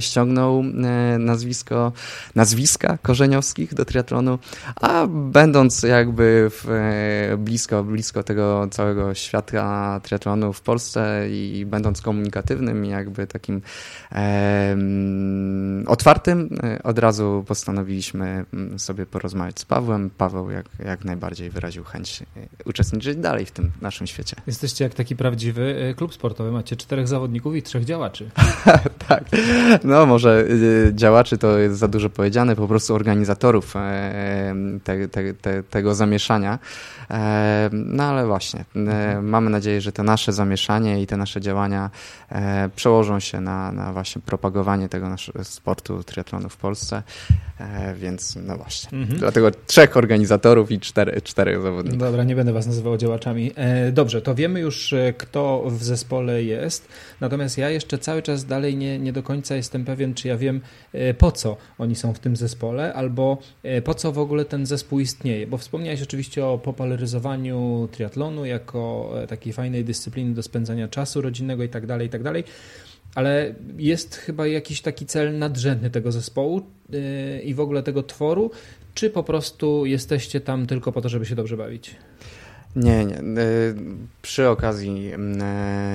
ściągnął 0.01 0.59
e, 0.59 1.17
nazwisko, 1.19 1.91
nazwiska 2.35 2.97
Korzeniowskich 3.01 3.73
do 3.73 3.85
triatlonu, 3.85 4.39
a 4.75 5.07
będąc 5.07 5.83
jakby 5.83 6.51
w, 6.51 6.67
blisko, 7.37 7.83
blisko 7.83 8.23
tego 8.23 8.67
całego 8.71 9.13
świata 9.13 9.99
triatlonu 10.03 10.53
w 10.53 10.61
Polsce 10.61 11.27
i 11.29 11.65
będąc 11.65 12.01
komunikatywnym 12.01 12.85
jakby 12.85 13.27
takim 13.27 13.61
otwartym, 15.87 16.49
e, 16.63 16.72
od 16.83 16.99
razu 16.99 17.43
postanowiliśmy 17.47 18.45
mm, 18.53 18.79
sobie 18.79 19.05
porozmawiać 19.05 19.59
z 19.59 19.65
Pawłem. 19.65 20.09
Paweł 20.09 20.49
jak, 20.49 20.65
jak 20.85 21.05
najbardziej 21.05 21.49
wyraził 21.49 21.83
chęć 21.83 22.21
e, 22.21 22.25
uczestniczyć 22.65 23.17
dalej 23.17 23.45
w 23.45 23.51
tym 23.51 23.71
naszym 23.81 24.07
świecie. 24.07 24.35
Jesteście 24.47 24.83
jak 24.83 24.93
taki 24.93 25.15
prawdziwy 25.15 25.75
e, 25.89 25.93
klub 25.93 26.13
sportowy. 26.13 26.51
Macie 26.51 26.75
czterech 26.75 27.07
zawodników 27.07 27.55
i 27.55 27.63
trzech 27.63 27.85
działaczy. 27.85 28.29
tak. 29.07 29.23
No 29.83 30.05
może 30.05 30.47
działaczy 30.91 31.37
to 31.37 31.57
jest 31.57 31.79
za 31.79 31.87
dużo 31.87 32.09
powiedziane, 32.09 32.55
po 32.55 32.67
prostu 32.67 32.95
organizatorów 32.95 33.73
te, 34.83 35.07
te, 35.07 35.33
te, 35.33 35.63
tego 35.63 35.95
zamieszania. 35.95 36.59
No 37.71 38.03
ale 38.03 38.25
właśnie, 38.25 38.65
mamy 39.21 39.49
nadzieję, 39.49 39.81
że 39.81 39.91
to 39.91 40.03
nasze 40.03 40.33
zamieszanie 40.33 41.01
i 41.01 41.07
te 41.07 41.17
nasze 41.17 41.41
działania 41.41 41.89
przełożą 42.75 43.19
się 43.19 43.41
na, 43.41 43.71
na 43.71 43.93
właśnie 43.93 44.21
propagowanie 44.21 44.89
tego 44.89 45.09
naszego 45.09 45.43
sportu 45.43 46.03
triatlonu 46.03 46.49
w 46.49 46.57
Polsce, 46.57 47.03
e, 47.59 47.95
więc 47.95 48.35
no 48.35 48.57
właśnie. 48.57 48.99
Mhm. 48.99 49.19
Dlatego 49.19 49.51
trzech 49.67 49.97
organizatorów 49.97 50.71
i 50.71 50.79
cztery, 50.79 51.21
czterech 51.21 51.61
zawodników. 51.61 51.99
Dobra, 51.99 52.23
nie 52.23 52.35
będę 52.35 52.53
was 52.53 52.67
nazywał 52.67 52.97
działaczami. 52.97 53.51
E, 53.55 53.91
dobrze, 53.91 54.21
to 54.21 54.35
wiemy 54.35 54.59
już, 54.59 54.93
e, 54.93 55.13
kto 55.13 55.63
w 55.67 55.83
zespole 55.83 56.43
jest, 56.43 56.87
natomiast 57.21 57.57
ja 57.57 57.69
jeszcze 57.69 57.97
cały 57.97 58.21
czas 58.21 58.45
dalej 58.45 58.77
nie, 58.77 58.99
nie 58.99 59.13
do 59.13 59.23
końca 59.23 59.55
jestem 59.55 59.85
pewien, 59.85 60.13
czy 60.13 60.27
ja 60.27 60.37
wiem, 60.37 60.61
po 61.17 61.31
co 61.31 61.57
oni 61.77 61.95
są 61.95 62.13
w 62.13 62.19
tym 62.19 62.35
zespole, 62.35 62.93
albo 62.93 63.37
po 63.83 63.93
co 63.93 64.11
w 64.11 64.19
ogóle 64.19 64.45
ten 64.45 64.65
zespół 64.65 64.99
istnieje, 64.99 65.47
bo 65.47 65.57
wspomniałeś 65.57 66.01
oczywiście 66.01 66.45
o 66.45 66.57
popularyzowaniu 66.93 67.89
triatlonu 67.91 68.45
jako 68.45 69.13
takiej 69.27 69.53
fajnej 69.53 69.83
dyscypliny 69.83 70.33
do 70.33 70.43
spędzania 70.43 70.87
czasu 70.87 71.21
rodzinnego 71.21 71.63
i 71.63 71.69
tak 71.69 71.85
dalej, 71.85 72.07
i 72.07 72.09
tak 72.09 72.23
dalej 72.23 72.43
ale 73.15 73.55
jest 73.77 74.15
chyba 74.15 74.47
jakiś 74.47 74.81
taki 74.81 75.05
cel 75.05 75.37
nadrzędny 75.37 75.89
tego 75.89 76.11
zespołu 76.11 76.61
yy, 76.89 77.41
i 77.41 77.53
w 77.53 77.59
ogóle 77.59 77.83
tego 77.83 78.03
tworu, 78.03 78.51
czy 78.93 79.09
po 79.09 79.23
prostu 79.23 79.85
jesteście 79.85 80.41
tam 80.41 80.67
tylko 80.67 80.91
po 80.91 81.01
to, 81.01 81.09
żeby 81.09 81.25
się 81.25 81.35
dobrze 81.35 81.57
bawić? 81.57 81.95
Nie, 82.75 83.05
nie. 83.05 83.19
Y, 83.19 83.75
przy 84.21 84.49
okazji 84.49 85.11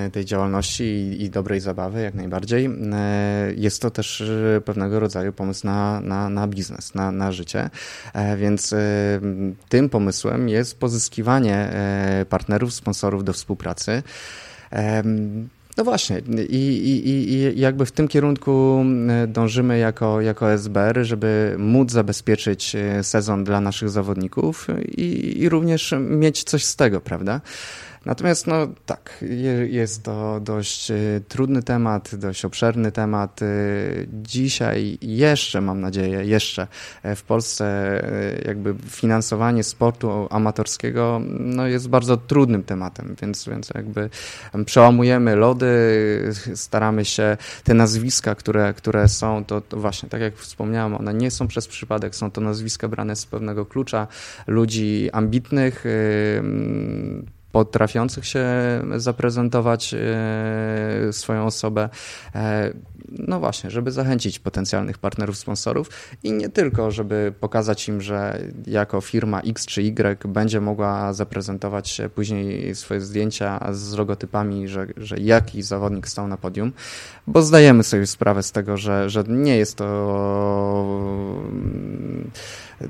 y, 0.07 0.11
tej 0.11 0.25
działalności 0.25 1.17
i 1.23 1.31
dobrej 1.31 1.61
zabawy, 1.61 2.03
jak 2.03 2.15
najbardziej, 2.15 2.67
y, 2.67 2.71
jest 3.57 3.83
to 3.83 3.91
też 3.91 4.23
pewnego 4.65 5.01
rodzaju 5.01 5.33
pomysł 5.33 5.67
na, 5.67 6.01
na, 6.01 6.29
na 6.29 6.47
biznes, 6.47 6.95
na, 6.95 7.13
na 7.13 7.33
życie. 7.33 7.71
E, 8.15 8.37
więc 8.37 8.75
tym 9.69 9.89
pomysłem 9.89 10.49
jest 10.49 10.79
pozyskiwanie 10.79 11.73
partnerów, 12.29 12.75
sponsorów 12.75 13.25
do 13.25 13.33
współpracy. 13.33 14.03
No 15.79 15.85
właśnie 15.85 16.21
i, 16.49 16.57
i, 16.57 17.33
i 17.33 17.61
jakby 17.61 17.87
w 17.87 17.93
tym 17.93 18.09
kierunku 18.09 18.85
e, 19.09 19.27
dążymy 19.27 19.79
jako, 19.79 20.21
jako 20.21 20.53
SBR, 20.53 21.05
żeby 21.05 21.55
móc 21.59 21.91
zabezpieczyć 21.93 22.75
e, 22.75 23.05
sezon 23.05 23.45
dla 23.45 23.61
naszych 23.61 23.89
zawodników 23.89 24.67
i, 24.97 25.39
i 25.43 25.49
również 25.49 25.95
mieć 26.01 26.45
coś 26.45 26.65
z 26.65 26.77
tego, 26.77 27.01
prawda? 27.01 27.41
Natomiast 28.07 28.47
no 28.47 28.55
tak, 28.87 29.25
jest 29.69 30.03
to 30.03 30.41
dość 30.41 30.91
y, 30.91 31.23
trudny 31.29 31.63
temat, 31.63 32.15
dość 32.15 32.45
obszerny 32.45 32.93
temat. 32.93 33.43
Y, 33.43 34.09
dzisiaj 34.13 34.99
jeszcze, 35.03 35.61
mam 35.61 35.81
nadzieję, 35.81 36.25
jeszcze 36.25 36.67
e, 37.03 37.17
w 37.17 37.23
Polsce 37.23 37.69
jakby 38.47 38.75
finansowanie 38.87 39.65
sportu 39.65 40.29
amatorskiego 40.31 41.21
no, 41.29 41.67
jest 41.67 41.89
bardzo 41.89 42.17
trudnym 42.17 42.63
tematem, 42.63 43.17
więc, 43.23 43.49
więc 43.49 43.71
jakby 43.75 44.11
przełamujemy 44.65 45.37
lody, 45.37 45.69
staramy 46.55 47.05
się 47.05 47.37
te 47.65 47.75
nazwiska, 47.75 48.35
które, 48.35 48.75
które 48.75 49.09
są, 49.09 49.45
to, 49.45 49.61
to 49.61 49.77
właśnie, 49.77 50.09
tak 50.09 50.21
jak 50.21 50.37
wspomniałem, 50.37 50.95
one 50.95 51.15
nie 51.15 51.31
są 51.31 51.49
przez 51.49 51.69
przypadek, 51.69 52.17
są 52.17 52.31
to 52.31 52.41
nazwiska 52.41 52.89
brane 52.89 53.17
z 53.17 53.27
pewnego 53.27 53.67
klucza 53.67 54.07
ludzi 54.47 55.11
ambitnych, 55.13 55.85
potrafiących 57.53 58.27
się 58.27 58.47
zaprezentować 58.97 59.95
e, 59.95 61.13
swoją 61.13 61.47
osobę. 61.47 61.89
E, 62.35 62.73
no 63.19 63.41
właśnie, 63.41 63.71
żeby 63.71 63.91
zachęcić 63.91 64.39
potencjalnych 64.39 64.99
partnerów, 64.99 65.39
sponsorów 65.39 65.91
i 66.23 66.33
nie 66.33 66.49
tylko, 66.49 66.91
żeby 66.91 67.33
pokazać 67.41 67.89
im, 67.89 68.01
że 68.01 68.43
jako 68.67 69.01
firma 69.01 69.41
X 69.41 69.67
czy 69.67 69.83
Y 69.83 70.29
będzie 70.29 70.61
mogła 70.61 71.13
zaprezentować 71.13 72.01
później 72.15 72.75
swoje 72.75 73.01
zdjęcia 73.01 73.69
z 73.73 73.93
logotypami, 73.93 74.69
że, 74.69 74.87
że 74.97 75.17
jakiś 75.19 75.65
zawodnik 75.65 76.09
stał 76.09 76.29
na 76.29 76.37
podium, 76.37 76.73
bo 77.27 77.43
zdajemy 77.43 77.83
sobie 77.83 78.07
sprawę 78.07 78.43
z 78.43 78.53
tego, 78.53 78.77
że, 78.77 79.11
że 79.11 79.25
nie 79.29 79.57
jest 79.57 79.77
to 79.77 79.89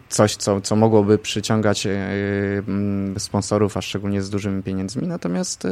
coś, 0.09 0.37
co, 0.37 0.61
co 0.61 0.77
mogłoby 0.77 1.19
przyciągać 1.19 1.87
e, 1.87 1.93
sponsorów, 3.19 3.77
a 3.77 3.83
szczególnie 3.83 4.23
z 4.23 4.31
dużymi 4.49 4.63
pieniędzmi. 4.63 5.09
Natomiast 5.09 5.67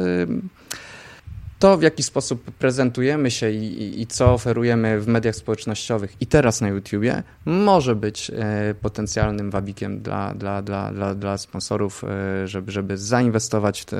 to, 1.59 1.77
w 1.77 1.81
jaki 1.81 2.03
sposób 2.03 2.51
prezentujemy 2.51 3.31
się 3.31 3.51
i, 3.51 4.01
i, 4.01 4.07
co 4.07 4.33
oferujemy 4.33 4.99
w 4.99 5.07
mediach 5.07 5.35
społecznościowych 5.35 6.15
i 6.21 6.27
teraz 6.27 6.61
na 6.61 6.67
YouTubie, 6.67 7.23
może 7.45 7.95
być 7.95 8.31
e, 8.35 8.75
potencjalnym 8.81 9.51
wabikiem 9.51 10.01
dla, 10.01 10.33
dla, 10.33 10.61
dla, 10.61 10.93
dla, 10.93 11.15
dla 11.15 11.37
sponsorów, 11.37 12.03
e, 12.03 12.47
żeby, 12.47 12.71
żeby 12.71 12.97
zainwestować 12.97 13.81
w, 13.81 13.85
te, 13.85 13.97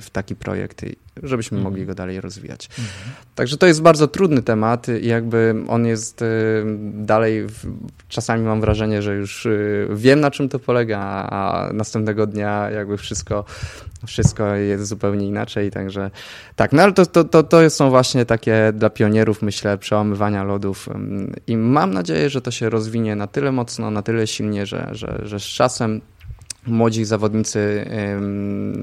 w 0.00 0.06
taki 0.12 0.36
projekt, 0.36 0.84
żebyśmy 1.22 1.58
mhm. 1.58 1.72
mogli 1.72 1.86
go 1.86 1.94
dalej 1.94 2.20
rozwijać. 2.20 2.68
Mhm. 2.68 3.14
Także 3.34 3.56
to 3.56 3.66
jest 3.66 3.82
bardzo 3.82 4.08
trudny 4.08 4.42
temat 4.42 4.86
i 5.02 5.06
jakby 5.06 5.54
on 5.68 5.86
jest 5.86 6.22
e, 6.22 6.26
dalej, 6.94 7.46
czasami 8.08 8.44
mam 8.44 8.60
wrażenie, 8.60 9.02
że 9.02 9.14
już 9.14 9.48
wiem 9.90 10.20
na 10.20 10.30
czym 10.30 10.48
to 10.48 10.58
polega, 10.58 10.98
a 11.30 11.70
następnego 11.72 12.26
dnia 12.26 12.70
jakby 12.70 12.96
wszystko, 12.96 13.44
wszystko 14.06 14.54
jest 14.54 14.86
zupełnie 14.86 15.26
inaczej, 15.26 15.70
także 15.70 16.10
tak, 16.56 16.69
Tak, 16.70 16.76
no 16.76 16.82
ale 16.82 16.92
to, 16.92 17.06
to, 17.06 17.24
to, 17.24 17.42
to 17.42 17.70
są 17.70 17.90
właśnie 17.90 18.24
takie 18.26 18.72
dla 18.74 18.90
pionierów, 18.90 19.42
myślę, 19.42 19.78
przełamywania 19.78 20.44
lodów. 20.44 20.88
I 21.46 21.56
mam 21.56 21.94
nadzieję, 21.94 22.30
że 22.30 22.40
to 22.40 22.50
się 22.50 22.70
rozwinie 22.70 23.16
na 23.16 23.26
tyle 23.26 23.52
mocno, 23.52 23.90
na 23.90 24.02
tyle 24.02 24.26
silnie, 24.26 24.66
że, 24.66 24.88
że, 24.92 25.20
że 25.22 25.40
z 25.40 25.42
czasem 25.42 26.00
młodzi 26.66 27.04
zawodnicy 27.04 27.86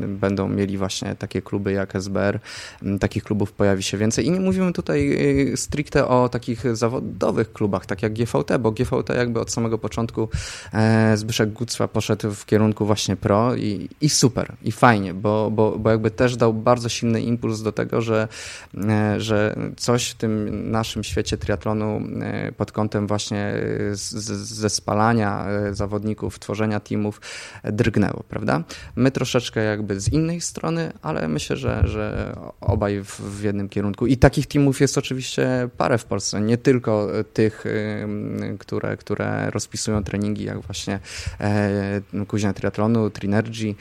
będą 0.08 0.50
mieli 0.50 0.78
właśnie 0.78 1.16
takie 1.16 1.42
kluby 1.42 1.72
jak 1.72 1.96
SBR. 1.96 2.40
Takich 3.00 3.24
klubów 3.24 3.52
pojawi 3.52 3.84
się 3.84 3.98
więcej. 3.98 4.26
I 4.26 4.32
nie 4.32 4.40
mówimy 4.40 4.74
tutaj 4.74 5.12
y, 5.54 5.58
stricte 5.58 6.08
o 6.08 6.30
takich 6.30 6.76
zawodowych 6.76 7.54
klubach, 7.54 7.86
tak 7.86 8.04
jak 8.04 8.14
GVT, 8.14 8.58
bo 8.60 8.72
GVT 8.72 9.10
jakby 9.10 9.40
od 9.40 9.52
samego 9.52 9.78
początku 9.78 10.30
e, 10.74 11.18
Zbyszek 11.18 11.54
Gucwa 11.54 11.88
poszedł 11.88 12.32
w 12.32 12.46
kierunku 12.46 12.86
właśnie 12.86 13.16
pro 13.16 13.56
i, 13.56 13.90
i 14.02 14.10
super, 14.10 14.56
i 14.64 14.72
fajnie, 14.72 15.14
bo, 15.14 15.52
bo, 15.52 15.80
bo 15.80 15.90
jakby 15.90 16.12
też 16.12 16.36
dał 16.36 16.54
bardzo 16.54 16.90
silny 16.90 17.22
impuls 17.22 17.62
do 17.62 17.72
tego, 17.72 18.02
że, 18.02 18.28
e, 18.78 19.22
że 19.22 19.56
coś 19.78 20.10
w 20.10 20.16
tym 20.16 20.72
naszym 20.72 21.04
świecie 21.04 21.38
triatlonu 21.38 22.02
e, 22.22 22.52
pod 22.52 22.72
kątem 22.72 23.08
właśnie 23.08 23.54
ze 23.94 24.70
spalania 24.70 25.46
zawodników, 25.72 26.40
tworzenia 26.40 26.80
teamów 26.80 27.22
drgnęło, 27.72 28.24
prawda? 28.30 28.64
My 28.96 29.12
troszeczkę 29.12 29.64
jakby 29.64 30.00
z 30.00 30.14
innej 30.14 30.42
strony, 30.42 30.92
ale 31.02 31.28
myślę, 31.28 31.58
że, 31.58 31.82
że 31.86 32.36
obaj 32.62 33.00
w, 33.04 33.20
w 33.20 33.44
jednym 33.44 33.70
kierunku. 33.70 34.08
I 34.08 34.18
takich 34.18 34.48
teamów 34.48 34.82
jest 34.82 34.98
oczywiście 34.98 35.70
parę 35.78 35.98
w 35.98 36.06
Polsce, 36.06 36.42
nie 36.42 36.58
tylko 36.58 37.08
tych, 37.34 37.64
które, 38.60 38.98
które 38.98 39.50
rozpisują 39.50 40.04
treningi, 40.04 40.44
jak 40.44 40.60
właśnie 40.60 41.00
e, 41.40 42.02
Kuźnia 42.28 42.54
Triatlonu, 42.54 43.10
Trinergy, 43.10 43.76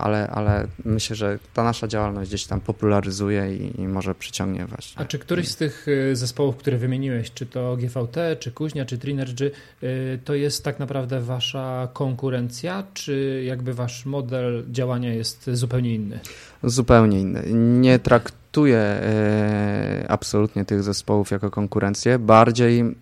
ale, 0.00 0.28
ale 0.30 0.66
myślę, 0.84 1.16
że 1.16 1.38
ta 1.54 1.64
nasza 1.64 1.88
działalność 1.88 2.30
gdzieś 2.30 2.46
tam 2.46 2.60
popularyzuje 2.60 3.56
i, 3.56 3.80
i 3.80 3.88
może 3.88 4.14
przyciągnie 4.14 4.66
właśnie. 4.66 5.02
A 5.02 5.04
czy 5.04 5.18
któryś 5.18 5.48
z 5.48 5.56
tych 5.56 5.86
e, 5.88 6.16
zespołów, 6.16 6.56
które 6.56 6.78
wymieniłeś, 6.78 7.32
czy 7.32 7.46
to 7.46 7.76
GVT, 7.76 8.36
czy 8.40 8.52
Kuźnia, 8.52 8.84
czy 8.84 8.98
Trinergy, 8.98 9.50
to 10.24 10.34
jest 10.34 10.64
tak 10.64 10.78
naprawdę 10.78 11.20
wasza 11.20 11.88
konkurencja 11.92 12.15
konkurencja, 12.16 12.82
czy 12.94 13.42
jakby 13.46 13.74
wasz 13.74 14.06
model 14.06 14.64
działania 14.70 15.14
jest 15.14 15.50
zupełnie 15.52 15.94
inny? 15.94 16.20
Zupełnie 16.62 17.20
inny. 17.20 17.42
Nie 17.80 17.98
traktuję 17.98 18.78
e, 18.78 20.06
absolutnie 20.08 20.64
tych 20.64 20.82
zespołów 20.82 21.30
jako 21.30 21.50
konkurencję. 21.50 22.18
Bardziej 22.18 22.94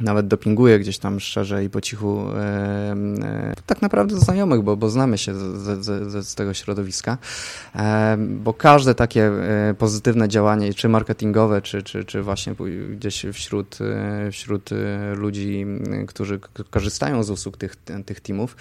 nawet 0.00 0.26
dopinguję 0.26 0.78
gdzieś 0.78 0.98
tam 0.98 1.20
szczerze 1.20 1.64
i 1.64 1.70
po 1.70 1.80
cichu 1.80 2.30
e, 2.30 2.36
e, 3.22 3.54
tak 3.66 3.82
naprawdę 3.82 4.20
znajomych, 4.20 4.62
bo, 4.62 4.76
bo 4.76 4.90
znamy 4.90 5.18
się 5.18 5.34
z, 5.34 5.84
z, 5.84 6.28
z 6.28 6.34
tego 6.34 6.54
środowiska, 6.54 7.18
e, 7.76 8.16
bo 8.18 8.54
każde 8.54 8.94
takie 8.94 9.26
e, 9.26 9.74
pozytywne 9.74 10.28
działanie, 10.28 10.74
czy 10.74 10.88
marketingowe, 10.88 11.62
czy, 11.62 11.82
czy, 11.82 12.04
czy 12.04 12.22
właśnie 12.22 12.54
gdzieś 12.90 13.26
wśród, 13.32 13.78
e, 13.80 14.30
wśród 14.32 14.70
e, 14.72 15.14
ludzi, 15.14 15.66
którzy 16.06 16.40
korzystają 16.70 17.22
z 17.22 17.30
usług 17.30 17.56
tych, 17.56 17.76
tych 18.06 18.20
teamów, 18.20 18.56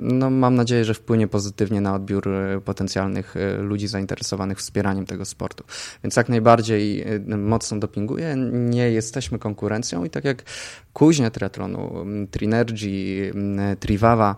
no 0.00 0.30
mam 0.30 0.54
nadzieję, 0.54 0.84
że 0.84 0.94
wpłynie 0.94 1.28
pozytywnie 1.28 1.80
na 1.80 1.94
odbiór 1.94 2.28
potencjalnych 2.64 3.34
ludzi 3.58 3.88
zainteresowanych 3.88 4.58
wspieraniem 4.58 5.06
tego 5.06 5.24
sportu. 5.24 5.64
Więc 6.04 6.16
jak 6.16 6.28
najbardziej 6.28 7.04
mocno 7.26 7.78
dopinguję, 7.78 8.34
nie 8.52 8.90
jesteśmy 8.90 9.38
konkurencją 9.38 10.04
tak 10.12 10.24
jak 10.24 10.42
kuźnia 10.92 11.30
triatlonu, 11.30 12.04
Trinergy, 12.30 13.32
Trivava, 13.80 14.36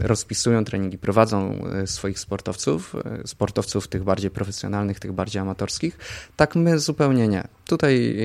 rozpisują 0.00 0.64
treningi, 0.64 0.98
prowadzą 0.98 1.64
e, 1.82 1.86
swoich 1.86 2.18
sportowców, 2.18 2.94
e, 2.94 3.26
sportowców 3.26 3.88
tych 3.88 4.04
bardziej 4.04 4.30
profesjonalnych, 4.30 5.00
tych 5.00 5.12
bardziej 5.12 5.42
amatorskich, 5.42 5.98
tak 6.36 6.56
my 6.56 6.78
zupełnie 6.78 7.28
nie. 7.28 7.44
Tutaj 7.66 8.16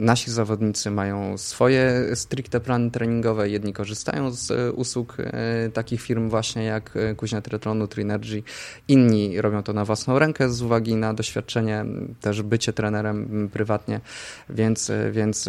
nasi 0.00 0.30
zawodnicy 0.30 0.90
mają 0.90 1.38
swoje 1.38 2.16
stricte 2.16 2.60
plany 2.60 2.90
treningowe, 2.90 3.48
jedni 3.48 3.72
korzystają 3.72 4.30
z 4.30 4.50
e, 4.50 4.72
usług 4.72 5.16
takich 5.74 6.00
firm 6.00 6.28
właśnie 6.28 6.64
jak 6.64 6.98
Kuźnia 7.16 7.40
Triatlonu, 7.40 7.88
Trinergy, 7.88 8.42
inni 8.88 9.40
robią 9.40 9.62
to 9.62 9.72
na 9.72 9.84
własną 9.84 10.18
rękę 10.18 10.50
z 10.50 10.62
uwagi 10.62 10.96
na 10.96 11.14
doświadczenie, 11.14 11.84
też 12.20 12.42
bycie 12.42 12.72
trenerem 12.72 13.48
prywatnie, 13.52 14.00
więc, 14.50 14.92
więc 15.12 15.48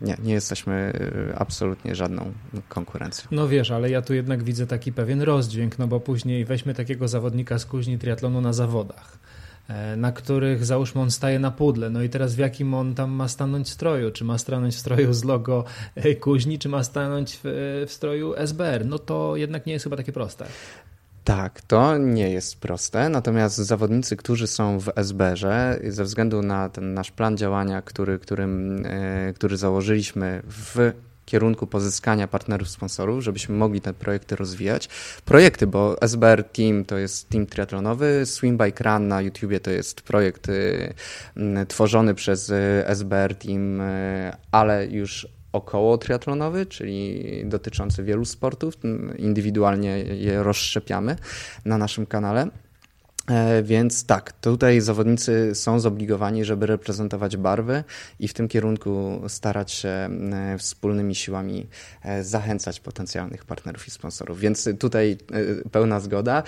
nie, 0.00 0.16
nie 0.22 0.32
jesteśmy 0.32 0.92
absolutnie 1.36 1.94
żadną 1.94 2.32
konkurencją. 2.68 3.29
No 3.30 3.48
wiesz, 3.48 3.70
ale 3.70 3.90
ja 3.90 4.02
tu 4.02 4.14
jednak 4.14 4.42
widzę 4.42 4.66
taki 4.66 4.92
pewien 4.92 5.22
rozdźwięk, 5.22 5.78
no 5.78 5.86
bo 5.86 6.00
później 6.00 6.44
weźmy 6.44 6.74
takiego 6.74 7.08
zawodnika 7.08 7.58
z 7.58 7.66
kuźni 7.66 7.98
triatlonu 7.98 8.40
na 8.40 8.52
zawodach 8.52 9.18
e, 9.68 9.96
na 9.96 10.12
których 10.12 10.64
załóżmy 10.64 11.00
on 11.00 11.10
staje 11.10 11.38
na 11.38 11.50
pudle. 11.50 11.90
No 11.90 12.02
i 12.02 12.08
teraz 12.08 12.34
w 12.34 12.38
jakim 12.38 12.74
on 12.74 12.94
tam 12.94 13.10
ma 13.10 13.28
stanąć 13.28 13.68
stroju? 13.68 14.10
Czy 14.10 14.24
ma 14.24 14.38
stanąć 14.38 14.74
w 14.74 14.78
stroju 14.78 15.12
z 15.12 15.24
logo 15.24 15.64
e, 15.94 16.14
kuźni, 16.14 16.58
czy 16.58 16.68
ma 16.68 16.84
stanąć 16.84 17.36
w, 17.36 17.46
e, 17.46 17.86
w 17.86 17.92
stroju 17.92 18.34
SBR? 18.36 18.86
No 18.86 18.98
to 18.98 19.36
jednak 19.36 19.66
nie 19.66 19.72
jest 19.72 19.84
chyba 19.84 19.96
takie 19.96 20.12
proste. 20.12 20.46
Tak, 21.24 21.60
to 21.60 21.98
nie 21.98 22.30
jest 22.30 22.60
proste, 22.60 23.08
natomiast 23.08 23.56
zawodnicy, 23.56 24.16
którzy 24.16 24.46
są 24.46 24.78
w 24.80 24.90
SBR-ze, 24.96 25.80
ze 25.88 26.04
względu 26.04 26.42
na 26.42 26.68
ten 26.68 26.94
nasz 26.94 27.10
plan 27.10 27.36
działania, 27.36 27.82
który, 27.82 28.18
którym, 28.18 28.84
który 29.34 29.56
założyliśmy 29.56 30.42
w 30.48 30.92
kierunku 31.30 31.66
pozyskania 31.66 32.28
partnerów, 32.28 32.68
sponsorów, 32.68 33.24
żebyśmy 33.24 33.54
mogli 33.54 33.80
te 33.80 33.94
projekty 33.94 34.36
rozwijać. 34.36 34.88
Projekty, 35.24 35.66
bo 35.66 36.02
SBR 36.02 36.44
Team 36.44 36.84
to 36.84 36.98
jest 36.98 37.28
team 37.28 37.46
triatlonowy, 37.46 38.26
Swim 38.26 38.58
Bike 38.58 38.84
Run 38.84 39.08
na 39.08 39.20
YouTubie 39.22 39.60
to 39.60 39.70
jest 39.70 40.00
projekt 40.02 40.48
y, 40.48 40.94
tworzony 41.68 42.14
przez 42.14 42.50
y, 42.50 42.84
SBR 42.86 43.34
Team, 43.34 43.80
y, 43.80 44.32
ale 44.52 44.86
już 44.86 45.28
około 45.52 45.98
triatlonowy, 45.98 46.66
czyli 46.66 47.24
dotyczący 47.44 48.04
wielu 48.04 48.24
sportów. 48.24 48.74
Indywidualnie 49.18 49.98
je 49.98 50.42
rozszczepiamy 50.42 51.16
na 51.64 51.78
naszym 51.78 52.06
kanale. 52.06 52.46
E, 53.30 53.62
więc 53.62 54.06
tak, 54.06 54.32
tutaj 54.32 54.80
zawodnicy 54.80 55.54
są 55.54 55.80
zobligowani, 55.80 56.44
żeby 56.44 56.66
reprezentować 56.66 57.36
barwy 57.36 57.84
i 58.20 58.28
w 58.28 58.34
tym 58.34 58.48
kierunku 58.48 59.22
starać 59.28 59.72
się 59.72 59.88
e, 59.88 60.08
wspólnymi 60.58 61.14
siłami 61.14 61.66
e, 62.02 62.24
zachęcać 62.24 62.80
potencjalnych 62.80 63.44
partnerów 63.44 63.88
i 63.88 63.90
sponsorów. 63.90 64.40
Więc 64.40 64.68
tutaj 64.78 65.18
pełna 65.72 66.00
zgoda. 66.00 66.42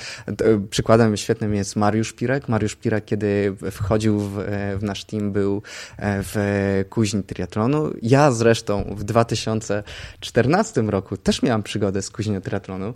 Przykładem 0.70 1.16
świetnym 1.16 1.54
jest 1.54 1.76
Mariusz 1.76 2.12
Pirek. 2.12 2.48
Mariusz 2.48 2.76
Pirek, 2.76 3.04
kiedy 3.04 3.56
wchodził 3.70 4.18
w, 4.18 4.44
w 4.78 4.82
nasz 4.82 5.04
team, 5.04 5.32
był 5.32 5.62
w 5.98 6.84
kuźni 6.90 7.22
triatlonu. 7.22 7.90
Ja 8.02 8.30
zresztą 8.30 8.94
w 8.96 9.04
2014 9.04 10.82
roku 10.82 11.16
też 11.16 11.42
miałam 11.42 11.62
przygodę 11.62 12.02
z 12.02 12.10
kuźnią 12.10 12.40
triatlonu. 12.40 12.94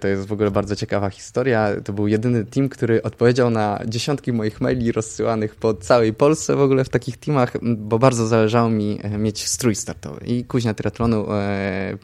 To 0.00 0.08
jest 0.08 0.26
w 0.26 0.32
ogóle 0.32 0.50
bardzo 0.50 0.76
ciekawa 0.76 1.10
historia. 1.10 1.68
To 1.84 1.92
był 1.92 2.08
jedyny 2.08 2.44
team, 2.44 2.68
który 2.68 2.99
odpowiedział 3.02 3.50
na 3.50 3.80
dziesiątki 3.86 4.32
moich 4.32 4.60
maili 4.60 4.92
rozsyłanych 4.92 5.54
po 5.54 5.74
całej 5.74 6.14
Polsce 6.14 6.56
w 6.56 6.60
ogóle 6.60 6.84
w 6.84 6.88
takich 6.88 7.16
teamach, 7.16 7.52
bo 7.62 7.98
bardzo 7.98 8.26
zależało 8.26 8.70
mi 8.70 8.98
e, 9.02 9.18
mieć 9.18 9.46
strój 9.46 9.74
startowy. 9.74 10.20
I 10.26 10.44
kuźnia 10.44 10.74
triatlonu 10.74 11.32
e, 11.32 11.96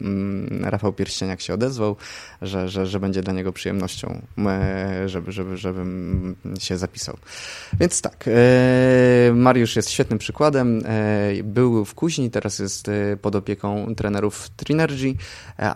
Rafał 0.60 0.92
Pierścieniak 0.92 1.40
się 1.40 1.54
odezwał, 1.54 1.96
że, 2.42 2.68
że, 2.68 2.86
że 2.86 3.00
będzie 3.00 3.22
dla 3.22 3.32
niego 3.32 3.52
przyjemnością, 3.52 4.22
e, 4.38 5.08
żeby, 5.08 5.32
żeby, 5.32 5.56
żebym 5.56 6.36
się 6.58 6.78
zapisał. 6.78 7.16
Więc 7.80 8.00
tak, 8.00 8.24
Mariusz 9.34 9.76
jest 9.76 9.90
świetnym 9.90 10.18
przykładem. 10.18 10.82
Był 11.44 11.84
w 11.84 11.94
kuźni, 11.94 12.30
teraz 12.30 12.58
jest 12.58 12.90
pod 13.22 13.36
opieką 13.36 13.94
trenerów 13.94 14.48
Trinergy, 14.56 15.14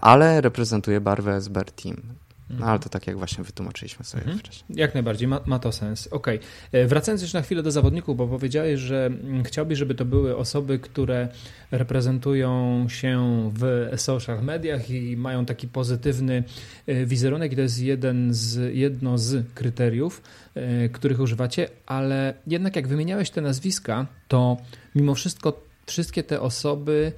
ale 0.00 0.40
reprezentuje 0.40 1.00
barwę 1.00 1.36
SBR 1.36 1.70
Team. 1.72 2.19
No 2.58 2.66
ale 2.66 2.78
to 2.78 2.88
tak 2.88 3.06
jak 3.06 3.18
właśnie 3.18 3.44
wytłumaczyliśmy 3.44 4.04
sobie 4.04 4.22
mhm. 4.22 4.38
wcześniej. 4.38 4.78
Jak 4.78 4.94
najbardziej, 4.94 5.28
ma, 5.28 5.40
ma 5.46 5.58
to 5.58 5.72
sens. 5.72 6.06
Okej. 6.06 6.38
Okay. 6.38 6.80
E, 6.80 6.86
wracając 6.86 7.22
jeszcze 7.22 7.38
na 7.38 7.42
chwilę 7.42 7.62
do 7.62 7.70
zawodników, 7.70 8.16
bo 8.16 8.28
powiedziałeś, 8.28 8.80
że 8.80 9.06
mm, 9.06 9.44
chciałbyś, 9.44 9.78
żeby 9.78 9.94
to 9.94 10.04
były 10.04 10.36
osoby, 10.36 10.78
które 10.78 11.28
reprezentują 11.70 12.86
się 12.88 13.50
w 13.54 13.90
social 13.96 14.42
mediach 14.42 14.90
i 14.90 15.16
mają 15.16 15.46
taki 15.46 15.68
pozytywny 15.68 16.44
e, 16.86 17.06
wizerunek 17.06 17.52
i 17.52 17.56
to 17.56 17.62
jest 17.62 17.80
jeden 17.80 18.34
z, 18.34 18.74
jedno 18.76 19.18
z 19.18 19.46
kryteriów, 19.54 20.22
e, 20.54 20.88
których 20.88 21.20
używacie, 21.20 21.68
ale 21.86 22.34
jednak 22.46 22.76
jak 22.76 22.88
wymieniałeś 22.88 23.30
te 23.30 23.40
nazwiska, 23.40 24.06
to 24.28 24.56
mimo 24.94 25.14
wszystko 25.14 25.70
wszystkie 25.86 26.22
te 26.22 26.40
osoby 26.40 27.12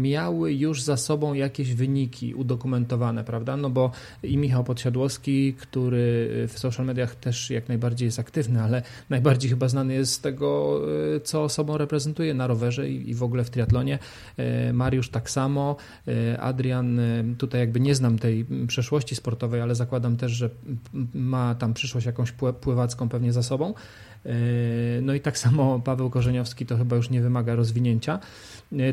miały 0.00 0.54
już 0.54 0.82
za 0.82 0.96
sobą 0.96 1.34
jakieś 1.34 1.74
wyniki 1.74 2.34
udokumentowane, 2.34 3.24
prawda? 3.24 3.56
No 3.56 3.70
bo 3.70 3.90
i 4.22 4.36
Michał 4.36 4.64
Podsiadłowski, 4.64 5.54
który 5.54 6.30
w 6.48 6.58
social 6.58 6.86
mediach 6.86 7.14
też 7.14 7.50
jak 7.50 7.68
najbardziej 7.68 8.06
jest 8.06 8.18
aktywny, 8.18 8.62
ale 8.62 8.82
najbardziej 9.10 9.50
chyba 9.50 9.68
znany 9.68 9.94
jest 9.94 10.12
z 10.12 10.20
tego, 10.20 10.80
y, 11.16 11.20
co 11.20 11.48
sobą 11.48 11.78
reprezentuje 11.78 12.34
na 12.34 12.46
rowerze 12.46 12.90
i 12.90 13.14
w 13.14 13.22
ogóle 13.22 13.44
w 13.44 13.50
triatlonie. 13.50 13.98
Y, 14.68 14.72
Mariusz 14.72 15.08
tak 15.08 15.30
samo, 15.30 15.76
y, 16.08 16.40
Adrian, 16.40 17.00
tutaj 17.38 17.60
jakby 17.60 17.80
nie 17.80 17.94
znam 17.94 18.18
tej 18.18 18.46
przeszłości 18.66 19.16
sportowej, 19.16 19.60
ale 19.60 19.74
zakładam 19.74 20.16
też, 20.16 20.32
że 20.32 20.50
ma 21.14 21.54
tam 21.54 21.74
przyszłość 21.74 22.06
jakąś 22.06 22.32
pływacką 22.60 23.08
pewnie 23.08 23.32
za 23.32 23.42
sobą. 23.42 23.74
No 25.02 25.14
i 25.14 25.20
tak 25.20 25.38
samo 25.38 25.80
Paweł 25.80 26.10
Korzeniowski 26.10 26.66
to 26.66 26.76
chyba 26.76 26.96
już 26.96 27.10
nie 27.10 27.20
wymaga 27.20 27.54
rozwinięcia. 27.54 28.18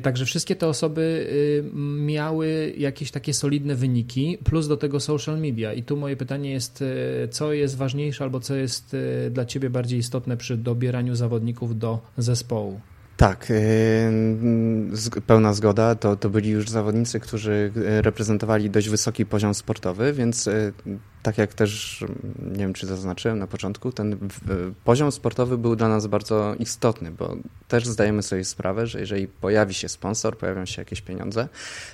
Także 0.02 0.26
wszystkie 0.26 0.56
te 0.56 0.68
osoby 0.68 1.28
miały 1.98 2.74
jakieś 2.78 3.12
takie 3.12 3.34
solidne 3.34 3.76
wyniki, 3.76 4.38
plus 4.44 4.68
do 4.68 4.78
tego 4.78 5.00
social 5.00 5.40
media. 5.40 5.74
I 5.74 5.84
tu 5.84 5.98
moje 5.98 6.18
pytanie 6.18 6.52
jest, 6.52 6.84
co 7.32 7.54
jest 7.54 7.78
ważniejsze 7.78 8.24
albo 8.24 8.40
co 8.40 8.56
jest 8.56 8.96
dla 9.32 9.46
Ciebie 9.46 9.70
bardziej 9.70 10.00
istotne 10.00 10.38
przy 10.38 10.58
dobieraniu 10.58 11.16
zawodników 11.16 11.80
do 11.80 12.00
zespołu? 12.18 12.80
Tak, 13.22 13.50
yy, 13.50 15.22
pełna 15.28 15.54
zgoda. 15.54 15.96
To, 15.96 16.16
to 16.16 16.30
byli 16.30 16.50
już 16.50 16.70
zawodnicy, 16.70 17.20
którzy 17.20 17.72
yy, 17.76 18.02
reprezentowali 18.02 18.70
dość 18.70 18.90
wysoki 18.90 19.26
poziom 19.26 19.54
sportowy, 19.54 20.14
więc 20.14 20.46
yy, 20.46 20.74
tak 21.24 21.38
jak 21.38 21.54
też, 21.54 22.04
nie 22.52 22.58
wiem 22.58 22.74
czy 22.74 22.88
zaznaczyłem 22.88 23.40
na 23.40 23.48
początku, 23.48 23.92
ten 23.92 24.18
poziom 24.84 25.12
sportowy 25.12 25.58
był 25.58 25.76
dla 25.76 25.90
nas 25.90 26.08
bardzo 26.08 26.56
istotny, 26.60 27.12
bo 27.12 27.36
też 27.68 27.88
zdajemy 27.88 28.24
sobie 28.24 28.44
sprawę, 28.44 28.88
że 28.88 29.00
jeżeli 29.00 29.28
pojawi 29.28 29.74
się 29.74 29.90
sponsor, 29.90 30.38
pojawią 30.38 30.66
się 30.66 30.82
jakieś 30.82 31.02
pieniądze, 31.02 31.48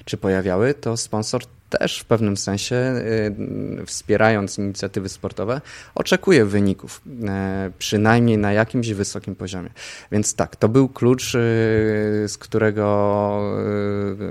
czy 0.05 0.17
pojawiały, 0.17 0.73
to 0.73 0.97
sponsor 0.97 1.41
też 1.69 1.99
w 1.99 2.05
pewnym 2.05 2.37
sensie, 2.37 2.75
y, 2.75 3.85
wspierając 3.85 4.57
inicjatywy 4.57 5.09
sportowe, 5.09 5.61
oczekuje 5.95 6.45
wyników, 6.45 7.01
y, 7.07 7.71
przynajmniej 7.77 8.37
na 8.37 8.53
jakimś 8.53 8.89
wysokim 8.89 9.35
poziomie. 9.35 9.69
Więc 10.11 10.35
tak, 10.35 10.55
to 10.55 10.69
był 10.69 10.89
klucz, 10.89 11.35
y, 11.35 11.39
z 12.27 12.37
którego 12.37 12.77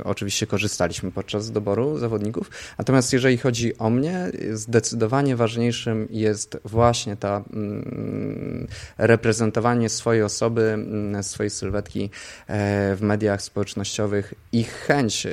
oczywiście 0.05 0.46
korzystaliśmy 0.46 1.11
podczas 1.12 1.51
doboru 1.51 1.99
zawodników. 1.99 2.51
Natomiast 2.79 3.12
jeżeli 3.12 3.38
chodzi 3.38 3.79
o 3.79 3.90
mnie, 3.90 4.31
zdecydowanie 4.53 5.37
ważniejszym 5.37 6.09
jest 6.11 6.59
właśnie 6.64 7.16
ta 7.16 7.44
mm, 7.53 8.66
reprezentowanie 8.99 9.88
swojej 9.88 10.22
osoby, 10.22 10.62
mm, 10.62 11.22
swojej 11.22 11.51
sylwetki 11.51 12.11
w 12.49 12.99
mediach 13.01 13.42
społecznościowych 13.42 14.35
i 14.53 14.64
chęć 14.64 15.27